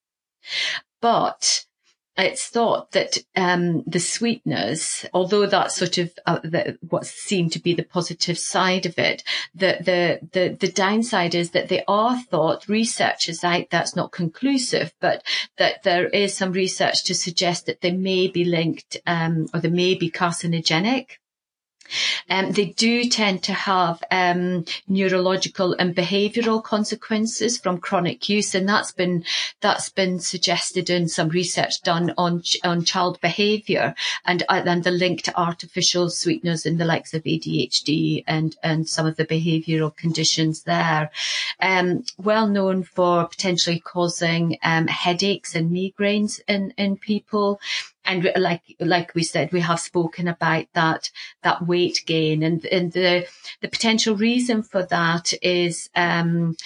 But 1.02 1.66
it's 2.16 2.46
thought 2.46 2.92
that 2.92 3.18
um, 3.34 3.82
the 3.86 3.98
sweetness, 3.98 5.04
although 5.12 5.46
that's 5.46 5.74
sort 5.74 5.98
of 5.98 6.12
uh, 6.26 6.38
the, 6.44 6.78
what 6.88 7.06
seemed 7.06 7.52
to 7.52 7.58
be 7.58 7.74
the 7.74 7.82
positive 7.82 8.38
side 8.38 8.86
of 8.86 8.98
it, 8.98 9.24
the, 9.54 9.78
the 9.80 10.28
the 10.32 10.56
the 10.60 10.72
downside 10.72 11.34
is 11.34 11.50
that 11.50 11.68
they 11.68 11.82
are 11.88 12.20
thought 12.22 12.68
research 12.68 13.28
is 13.28 13.42
out 13.42 13.70
that's 13.70 13.96
not 13.96 14.12
conclusive, 14.12 14.92
but 15.00 15.24
that 15.58 15.82
there 15.82 16.06
is 16.06 16.36
some 16.36 16.52
research 16.52 17.04
to 17.04 17.14
suggest 17.14 17.66
that 17.66 17.80
they 17.80 17.92
may 17.92 18.28
be 18.28 18.44
linked 18.44 18.96
um, 19.06 19.46
or 19.52 19.60
they 19.60 19.70
may 19.70 19.94
be 19.94 20.10
carcinogenic. 20.10 21.18
Um, 22.30 22.52
they 22.52 22.66
do 22.66 23.08
tend 23.08 23.42
to 23.44 23.52
have 23.52 24.02
um, 24.10 24.64
neurological 24.88 25.74
and 25.74 25.94
behavioural 25.94 26.62
consequences 26.62 27.58
from 27.58 27.78
chronic 27.78 28.28
use, 28.28 28.54
and 28.54 28.68
that's 28.68 28.92
been 28.92 29.24
that's 29.60 29.88
been 29.88 30.18
suggested 30.20 30.90
in 30.90 31.08
some 31.08 31.28
research 31.28 31.82
done 31.82 32.12
on 32.16 32.42
on 32.62 32.84
child 32.84 33.20
behaviour 33.20 33.94
and 34.24 34.42
uh, 34.48 34.62
and 34.66 34.84
the 34.84 34.90
link 34.90 35.22
to 35.22 35.38
artificial 35.38 36.10
sweeteners 36.10 36.66
in 36.66 36.78
the 36.78 36.84
likes 36.84 37.14
of 37.14 37.22
ADHD 37.24 38.24
and 38.26 38.56
and 38.62 38.88
some 38.88 39.06
of 39.06 39.16
the 39.16 39.26
behavioural 39.26 39.94
conditions 39.96 40.62
there. 40.62 41.10
Um, 41.60 42.04
well 42.18 42.46
known 42.46 42.82
for 42.82 43.26
potentially 43.28 43.80
causing 43.80 44.58
um, 44.62 44.86
headaches 44.86 45.54
and 45.54 45.70
migraines 45.70 46.40
in 46.48 46.72
in 46.76 46.96
people 46.96 47.60
and 48.04 48.30
like 48.36 48.62
like 48.80 49.14
we 49.14 49.22
said, 49.22 49.52
we 49.52 49.60
have 49.60 49.80
spoken 49.80 50.28
about 50.28 50.66
that 50.74 51.10
that 51.42 51.66
weight 51.66 52.02
gain, 52.06 52.42
and 52.42 52.64
and 52.66 52.92
the 52.92 53.26
the 53.60 53.68
potential 53.68 54.16
reason 54.16 54.62
for 54.62 54.84
that 54.86 55.32
is. 55.42 55.90
Um, 55.94 56.56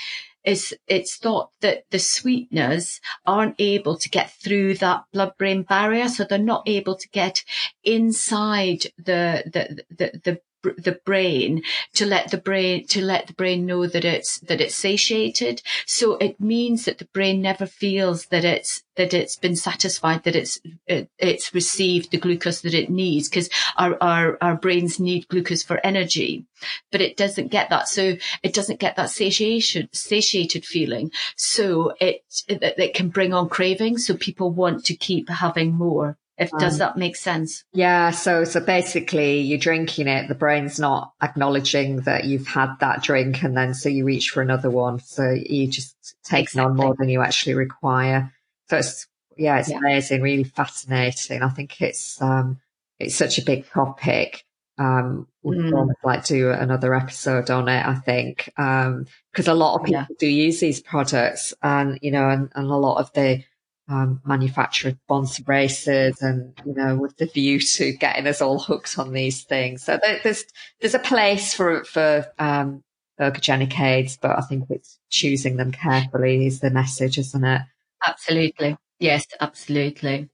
is 0.44 0.74
it's 0.86 1.16
thought 1.16 1.50
that 1.60 1.84
the 1.90 1.98
sweeteners 1.98 3.00
aren't 3.26 3.56
able 3.58 3.98
to 3.98 4.08
get 4.08 4.30
through 4.32 4.72
that 4.74 5.04
blood 5.12 5.32
brain 5.36 5.62
barrier, 5.62 6.08
so 6.08 6.24
they're 6.24 6.38
not 6.38 6.62
able 6.66 6.96
to 6.96 7.08
get 7.10 7.44
inside 7.84 8.84
the 8.96 9.42
the 9.52 9.84
the, 9.90 10.20
the 10.24 10.40
the 10.62 11.00
brain 11.04 11.62
to 11.94 12.06
let 12.06 12.30
the 12.30 12.38
brain 12.38 12.86
to 12.88 13.02
let 13.02 13.26
the 13.26 13.32
brain 13.32 13.66
know 13.66 13.86
that 13.86 14.04
it's 14.04 14.40
that 14.40 14.60
it's 14.60 14.74
satiated. 14.74 15.62
So 15.86 16.16
it 16.16 16.40
means 16.40 16.84
that 16.84 16.98
the 16.98 17.06
brain 17.06 17.40
never 17.40 17.66
feels 17.66 18.26
that 18.26 18.44
it's 18.44 18.82
that 18.96 19.14
it's 19.14 19.36
been 19.36 19.56
satisfied 19.56 20.24
that 20.24 20.36
it's 20.36 20.60
it, 20.86 21.08
it's 21.18 21.54
received 21.54 22.10
the 22.10 22.18
glucose 22.18 22.62
that 22.62 22.74
it 22.74 22.90
needs 22.90 23.28
because 23.28 23.48
our, 23.76 23.96
our 24.00 24.38
our 24.40 24.56
brains 24.56 24.98
need 24.98 25.28
glucose 25.28 25.62
for 25.62 25.80
energy. 25.84 26.44
But 26.90 27.00
it 27.00 27.16
doesn't 27.16 27.48
get 27.48 27.70
that 27.70 27.88
so 27.88 28.16
it 28.42 28.54
doesn't 28.54 28.80
get 28.80 28.96
that 28.96 29.10
satiation 29.10 29.88
satiated 29.92 30.64
feeling. 30.64 31.12
So 31.36 31.94
it 32.00 32.22
it, 32.48 32.62
it 32.62 32.94
can 32.94 33.08
bring 33.08 33.32
on 33.32 33.48
cravings 33.48 34.06
so 34.06 34.16
people 34.16 34.50
want 34.50 34.84
to 34.86 34.96
keep 34.96 35.28
having 35.28 35.72
more 35.72 36.18
if 36.38 36.54
um, 36.54 36.60
does 36.60 36.78
that 36.78 36.96
make 36.96 37.16
sense? 37.16 37.64
Yeah. 37.72 38.12
So, 38.12 38.44
so 38.44 38.60
basically 38.60 39.40
you're 39.40 39.58
drinking 39.58 40.06
it. 40.06 40.28
The 40.28 40.36
brain's 40.36 40.78
not 40.78 41.12
acknowledging 41.20 42.02
that 42.02 42.24
you've 42.24 42.46
had 42.46 42.76
that 42.80 43.02
drink. 43.02 43.42
And 43.42 43.56
then 43.56 43.74
so 43.74 43.88
you 43.88 44.04
reach 44.04 44.30
for 44.30 44.40
another 44.40 44.70
one. 44.70 45.00
So 45.00 45.30
you 45.30 45.66
just 45.66 45.96
taking 46.22 46.44
exactly. 46.44 46.70
on 46.70 46.76
more 46.76 46.94
than 46.96 47.08
you 47.08 47.22
actually 47.22 47.54
require. 47.54 48.32
So 48.70 48.76
it's, 48.76 49.08
yeah, 49.36 49.58
it's 49.58 49.70
yeah. 49.70 49.78
amazing, 49.78 50.22
really 50.22 50.44
fascinating. 50.44 51.42
I 51.42 51.48
think 51.48 51.80
it's, 51.80 52.22
um, 52.22 52.60
it's 53.00 53.16
such 53.16 53.38
a 53.38 53.44
big 53.44 53.68
topic. 53.68 54.44
Um, 54.78 55.26
we'd 55.42 55.58
mm. 55.58 55.76
almost 55.76 55.98
like 56.04 56.24
to 56.26 56.34
do 56.34 56.50
another 56.52 56.94
episode 56.94 57.50
on 57.50 57.68
it, 57.68 57.84
I 57.84 57.96
think. 57.96 58.48
Um, 58.56 59.06
cause 59.34 59.48
a 59.48 59.54
lot 59.54 59.74
of 59.74 59.84
people 59.84 60.06
yeah. 60.08 60.16
do 60.20 60.28
use 60.28 60.60
these 60.60 60.80
products 60.80 61.52
and, 61.64 61.98
you 62.00 62.12
know, 62.12 62.30
and, 62.30 62.48
and 62.54 62.66
a 62.66 62.76
lot 62.76 62.98
of 62.98 63.12
the, 63.12 63.42
um, 63.88 64.20
manufactured 64.24 64.98
sponsored 65.04 65.48
races 65.48 66.20
and, 66.20 66.52
you 66.64 66.74
know, 66.74 66.96
with 66.96 67.16
the 67.16 67.26
view 67.26 67.58
to 67.60 67.92
getting 67.92 68.26
us 68.26 68.42
all 68.42 68.58
hooked 68.58 68.98
on 68.98 69.12
these 69.12 69.44
things. 69.44 69.84
So 69.84 69.98
there's, 70.22 70.44
there's 70.80 70.94
a 70.94 70.98
place 70.98 71.54
for, 71.54 71.84
for, 71.84 72.26
um, 72.38 72.82
ergogenic 73.20 73.78
aids, 73.80 74.18
but 74.20 74.38
I 74.38 74.42
think 74.42 74.66
it's 74.70 74.98
choosing 75.10 75.56
them 75.56 75.72
carefully 75.72 76.46
is 76.46 76.60
the 76.60 76.70
message, 76.70 77.18
isn't 77.18 77.44
it? 77.44 77.62
Absolutely. 78.06 78.76
Yes, 79.00 79.26
absolutely. 79.40 80.28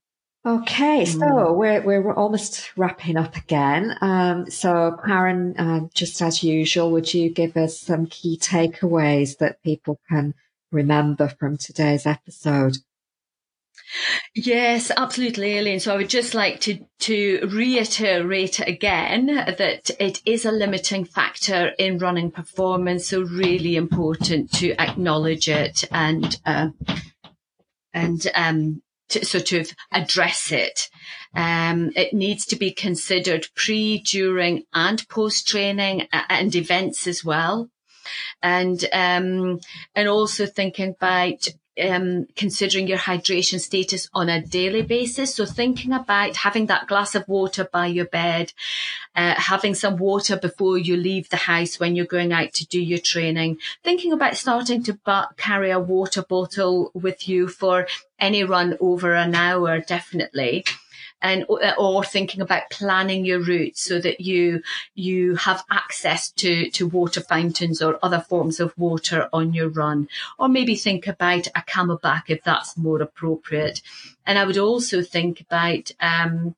Okay, 0.47 1.07
so 1.07 1.21
mm. 1.21 1.57
we're 1.57 1.81
we're 1.81 2.13
almost 2.13 2.77
wrapping 2.77 3.17
up 3.17 3.35
again. 3.35 3.97
Um, 4.03 4.51
so, 4.51 4.99
Karen, 5.03 5.55
uh, 5.57 5.81
just 5.95 6.21
as 6.21 6.43
usual, 6.43 6.91
would 6.91 7.15
you 7.15 7.31
give 7.31 7.57
us 7.57 7.81
some 7.81 8.07
key 8.07 8.37
takeaways 8.37 9.39
that 9.39 9.63
people 9.63 9.99
can 10.11 10.35
remember 10.71 11.29
from 11.29 11.57
today's 11.57 12.05
episode? 12.05 12.77
Yes, 14.35 14.91
absolutely, 14.97 15.59
Aileen. 15.59 15.81
So 15.81 15.95
I 15.95 15.97
would 15.97 16.09
just 16.09 16.35
like 16.35 16.61
to, 16.63 16.79
to 17.01 17.49
reiterate 17.51 18.61
again 18.61 19.27
that 19.27 19.91
it 20.01 20.21
is 20.27 20.45
a 20.45 20.53
limiting 20.53 21.05
factor 21.05 21.73
in 21.79 21.99
running 21.99 22.31
performance. 22.31 23.09
So 23.09 23.23
really 23.23 23.77
important 23.77 24.51
to 24.55 24.73
acknowledge 24.81 25.49
it 25.49 25.85
and, 25.93 26.41
uh, 26.45 26.69
and, 27.93 28.27
um, 28.35 28.83
to 29.11 29.25
sort 29.25 29.53
of 29.53 29.71
address 29.93 30.51
it. 30.51 30.89
Um, 31.37 31.93
it 31.95 32.15
needs 32.15 32.47
to 32.47 32.57
be 32.57 32.73
considered 32.73 33.47
pre, 33.55 33.99
during 33.99 34.65
and 34.73 35.07
post 35.09 35.47
training 35.47 36.09
and 36.13 36.55
events 36.55 37.07
as 37.07 37.25
well. 37.25 37.69
And, 38.43 38.85
um, 38.93 39.61
and 39.95 40.09
also 40.09 40.47
thinking 40.47 40.91
about 40.91 41.49
um, 41.83 42.27
considering 42.37 42.87
your 42.87 42.99
hydration 42.99 43.61
status 43.61 44.09
on 44.15 44.29
a 44.29 44.41
daily 44.41 44.83
basis. 44.83 45.35
So 45.35 45.47
thinking 45.47 45.93
about 45.93 46.37
having 46.37 46.67
that 46.67 46.87
glass 46.87 47.15
of 47.15 47.27
water 47.29 47.69
by 47.71 47.87
your 47.87 48.05
bed, 48.05 48.53
uh, 49.17 49.35
having 49.37 49.75
some 49.75 49.97
water 49.97 50.37
before 50.37 50.79
you 50.79 50.97
leave 50.97 51.29
the 51.29 51.37
house 51.37 51.81
when 51.81 51.97
you're 51.97 52.07
going 52.07 52.33
out 52.33 52.53
to 52.55 52.67
do 52.67 52.81
your 52.81 52.99
training, 52.99 53.59
thinking 53.83 54.13
about 54.13 54.37
starting 54.37 54.83
to 54.85 54.99
carry 55.37 55.71
a 55.71 55.81
water 55.81 56.23
bottle 56.23 56.91
with 56.95 57.29
you 57.29 57.49
for 57.49 57.87
any 58.19 58.45
run 58.45 58.77
over 58.81 59.15
an 59.15 59.35
hour, 59.35 59.81
definitely 59.81 60.65
and 61.25 61.47
or 61.79 62.05
thinking 62.05 62.43
about 62.43 62.69
planning 62.71 63.25
your 63.25 63.41
route 63.41 63.79
so 63.79 63.99
that 63.99 64.21
you 64.21 64.63
you 64.95 65.37
have 65.37 65.65
access 65.71 66.31
to 66.33 66.71
to 66.71 66.87
water 66.87 67.23
fountains 67.23 67.81
or 67.81 67.99
other 68.03 68.21
forms 68.21 68.61
of 68.61 68.77
water 68.77 69.29
on 69.33 69.55
your 69.55 69.71
run. 69.71 70.07
Or 70.39 70.49
maybe 70.49 70.77
think 70.77 71.07
about 71.07 71.47
a 71.49 71.63
CamelBak 71.63 72.25
if 72.29 72.45
that's 72.45 72.77
more 72.77 73.01
appropriate. 73.01 73.81
And 74.27 74.39
i 74.39 74.45
would 74.45 74.59
also 74.59 75.03
think 75.03 75.41
about 75.41 75.91
um, 76.01 76.55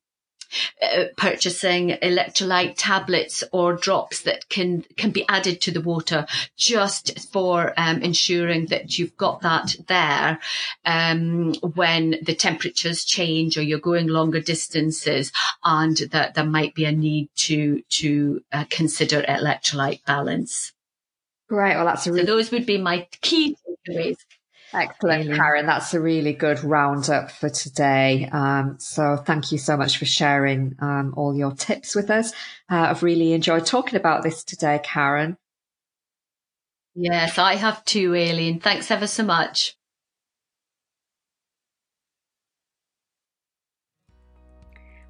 uh, 0.81 1.05
purchasing 1.17 1.89
electrolyte 2.01 2.75
tablets 2.77 3.43
or 3.51 3.73
drops 3.73 4.21
that 4.21 4.47
can 4.49 4.83
can 4.95 5.11
be 5.11 5.25
added 5.29 5.61
to 5.61 5.71
the 5.71 5.81
water 5.81 6.25
just 6.55 7.19
for 7.31 7.73
um, 7.77 8.01
ensuring 8.01 8.67
that 8.67 8.97
you've 8.97 9.15
got 9.17 9.41
that 9.41 9.75
there 9.87 10.39
um, 10.85 11.53
when 11.75 12.15
the 12.21 12.35
temperatures 12.35 13.05
change 13.05 13.57
or 13.57 13.61
you're 13.61 13.79
going 13.79 14.07
longer 14.07 14.39
distances 14.39 15.31
and 15.63 15.97
that 16.11 16.33
there 16.35 16.45
might 16.45 16.73
be 16.75 16.85
a 16.85 16.91
need 16.91 17.29
to 17.35 17.81
to 17.89 18.43
uh, 18.51 18.65
consider 18.69 19.21
electrolyte 19.23 20.03
balance. 20.05 20.73
Great. 21.49 21.75
Well, 21.75 21.85
that's 21.85 22.07
a 22.07 22.11
really- 22.11 22.25
so 22.25 22.33
those 22.33 22.51
would 22.51 22.65
be 22.65 22.77
my 22.77 23.07
key 23.21 23.55
takeaways. 23.87 24.17
Excellent, 24.77 25.35
Karen. 25.35 25.65
That's 25.65 25.93
a 25.93 25.99
really 25.99 26.33
good 26.33 26.63
roundup 26.63 27.31
for 27.31 27.49
today. 27.49 28.29
Um, 28.31 28.75
so 28.79 29.17
thank 29.17 29.51
you 29.51 29.57
so 29.57 29.75
much 29.75 29.97
for 29.97 30.05
sharing 30.05 30.75
um, 30.79 31.13
all 31.17 31.35
your 31.35 31.51
tips 31.51 31.95
with 31.95 32.11
us. 32.11 32.31
Uh, 32.69 32.87
I've 32.89 33.03
really 33.03 33.33
enjoyed 33.33 33.65
talking 33.65 33.97
about 33.97 34.23
this 34.23 34.43
today, 34.43 34.79
Karen. 34.83 35.37
Yes, 36.95 37.37
I 37.37 37.55
have 37.55 37.83
too, 37.85 38.13
Aileen. 38.15 38.59
Thanks 38.59 38.91
ever 38.91 39.07
so 39.07 39.23
much. 39.23 39.75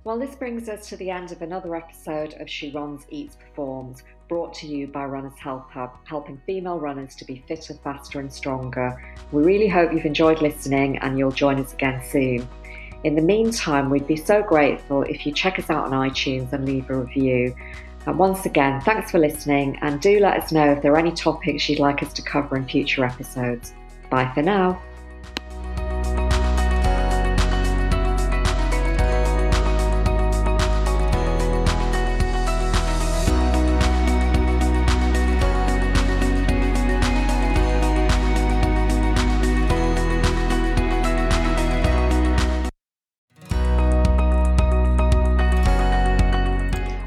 Well, 0.03 0.17
this 0.17 0.35
brings 0.35 0.69
us 0.69 0.87
to 0.87 0.95
the 0.95 1.09
end 1.09 1.33
of 1.33 1.41
another 1.41 1.75
episode 1.75 2.35
of 2.39 2.49
She 2.49 2.71
Runs, 2.71 3.05
Eats, 3.09 3.35
Performs, 3.35 4.03
brought 4.27 4.53
to 4.55 4.67
you 4.67 4.87
by 4.87 5.05
Runners 5.05 5.37
Health 5.37 5.65
Hub, 5.71 5.95
helping 6.03 6.41
female 6.45 6.79
runners 6.79 7.15
to 7.15 7.25
be 7.25 7.43
fitter, 7.47 7.73
faster, 7.75 8.19
and 8.19 8.31
stronger. 8.31 9.15
We 9.31 9.43
really 9.43 9.67
hope 9.67 9.93
you've 9.93 10.05
enjoyed 10.05 10.41
listening 10.41 10.97
and 10.97 11.17
you'll 11.17 11.31
join 11.31 11.59
us 11.59 11.73
again 11.73 12.01
soon. 12.03 12.47
In 13.03 13.15
the 13.15 13.21
meantime, 13.21 13.89
we'd 13.89 14.07
be 14.07 14.15
so 14.15 14.41
grateful 14.41 15.03
if 15.03 15.25
you 15.25 15.31
check 15.31 15.59
us 15.59 15.69
out 15.69 15.85
on 15.85 15.91
iTunes 15.91 16.51
and 16.51 16.65
leave 16.65 16.89
a 16.89 16.97
review. 16.97 17.55
And 18.05 18.17
once 18.17 18.45
again, 18.45 18.81
thanks 18.81 19.11
for 19.11 19.19
listening 19.19 19.77
and 19.81 20.01
do 20.01 20.19
let 20.19 20.41
us 20.41 20.51
know 20.51 20.71
if 20.71 20.81
there 20.81 20.93
are 20.93 20.97
any 20.97 21.11
topics 21.11 21.67
you'd 21.69 21.79
like 21.79 22.01
us 22.01 22.13
to 22.13 22.21
cover 22.21 22.55
in 22.57 22.67
future 22.67 23.05
episodes. 23.05 23.73
Bye 24.09 24.31
for 24.33 24.41
now. 24.41 24.81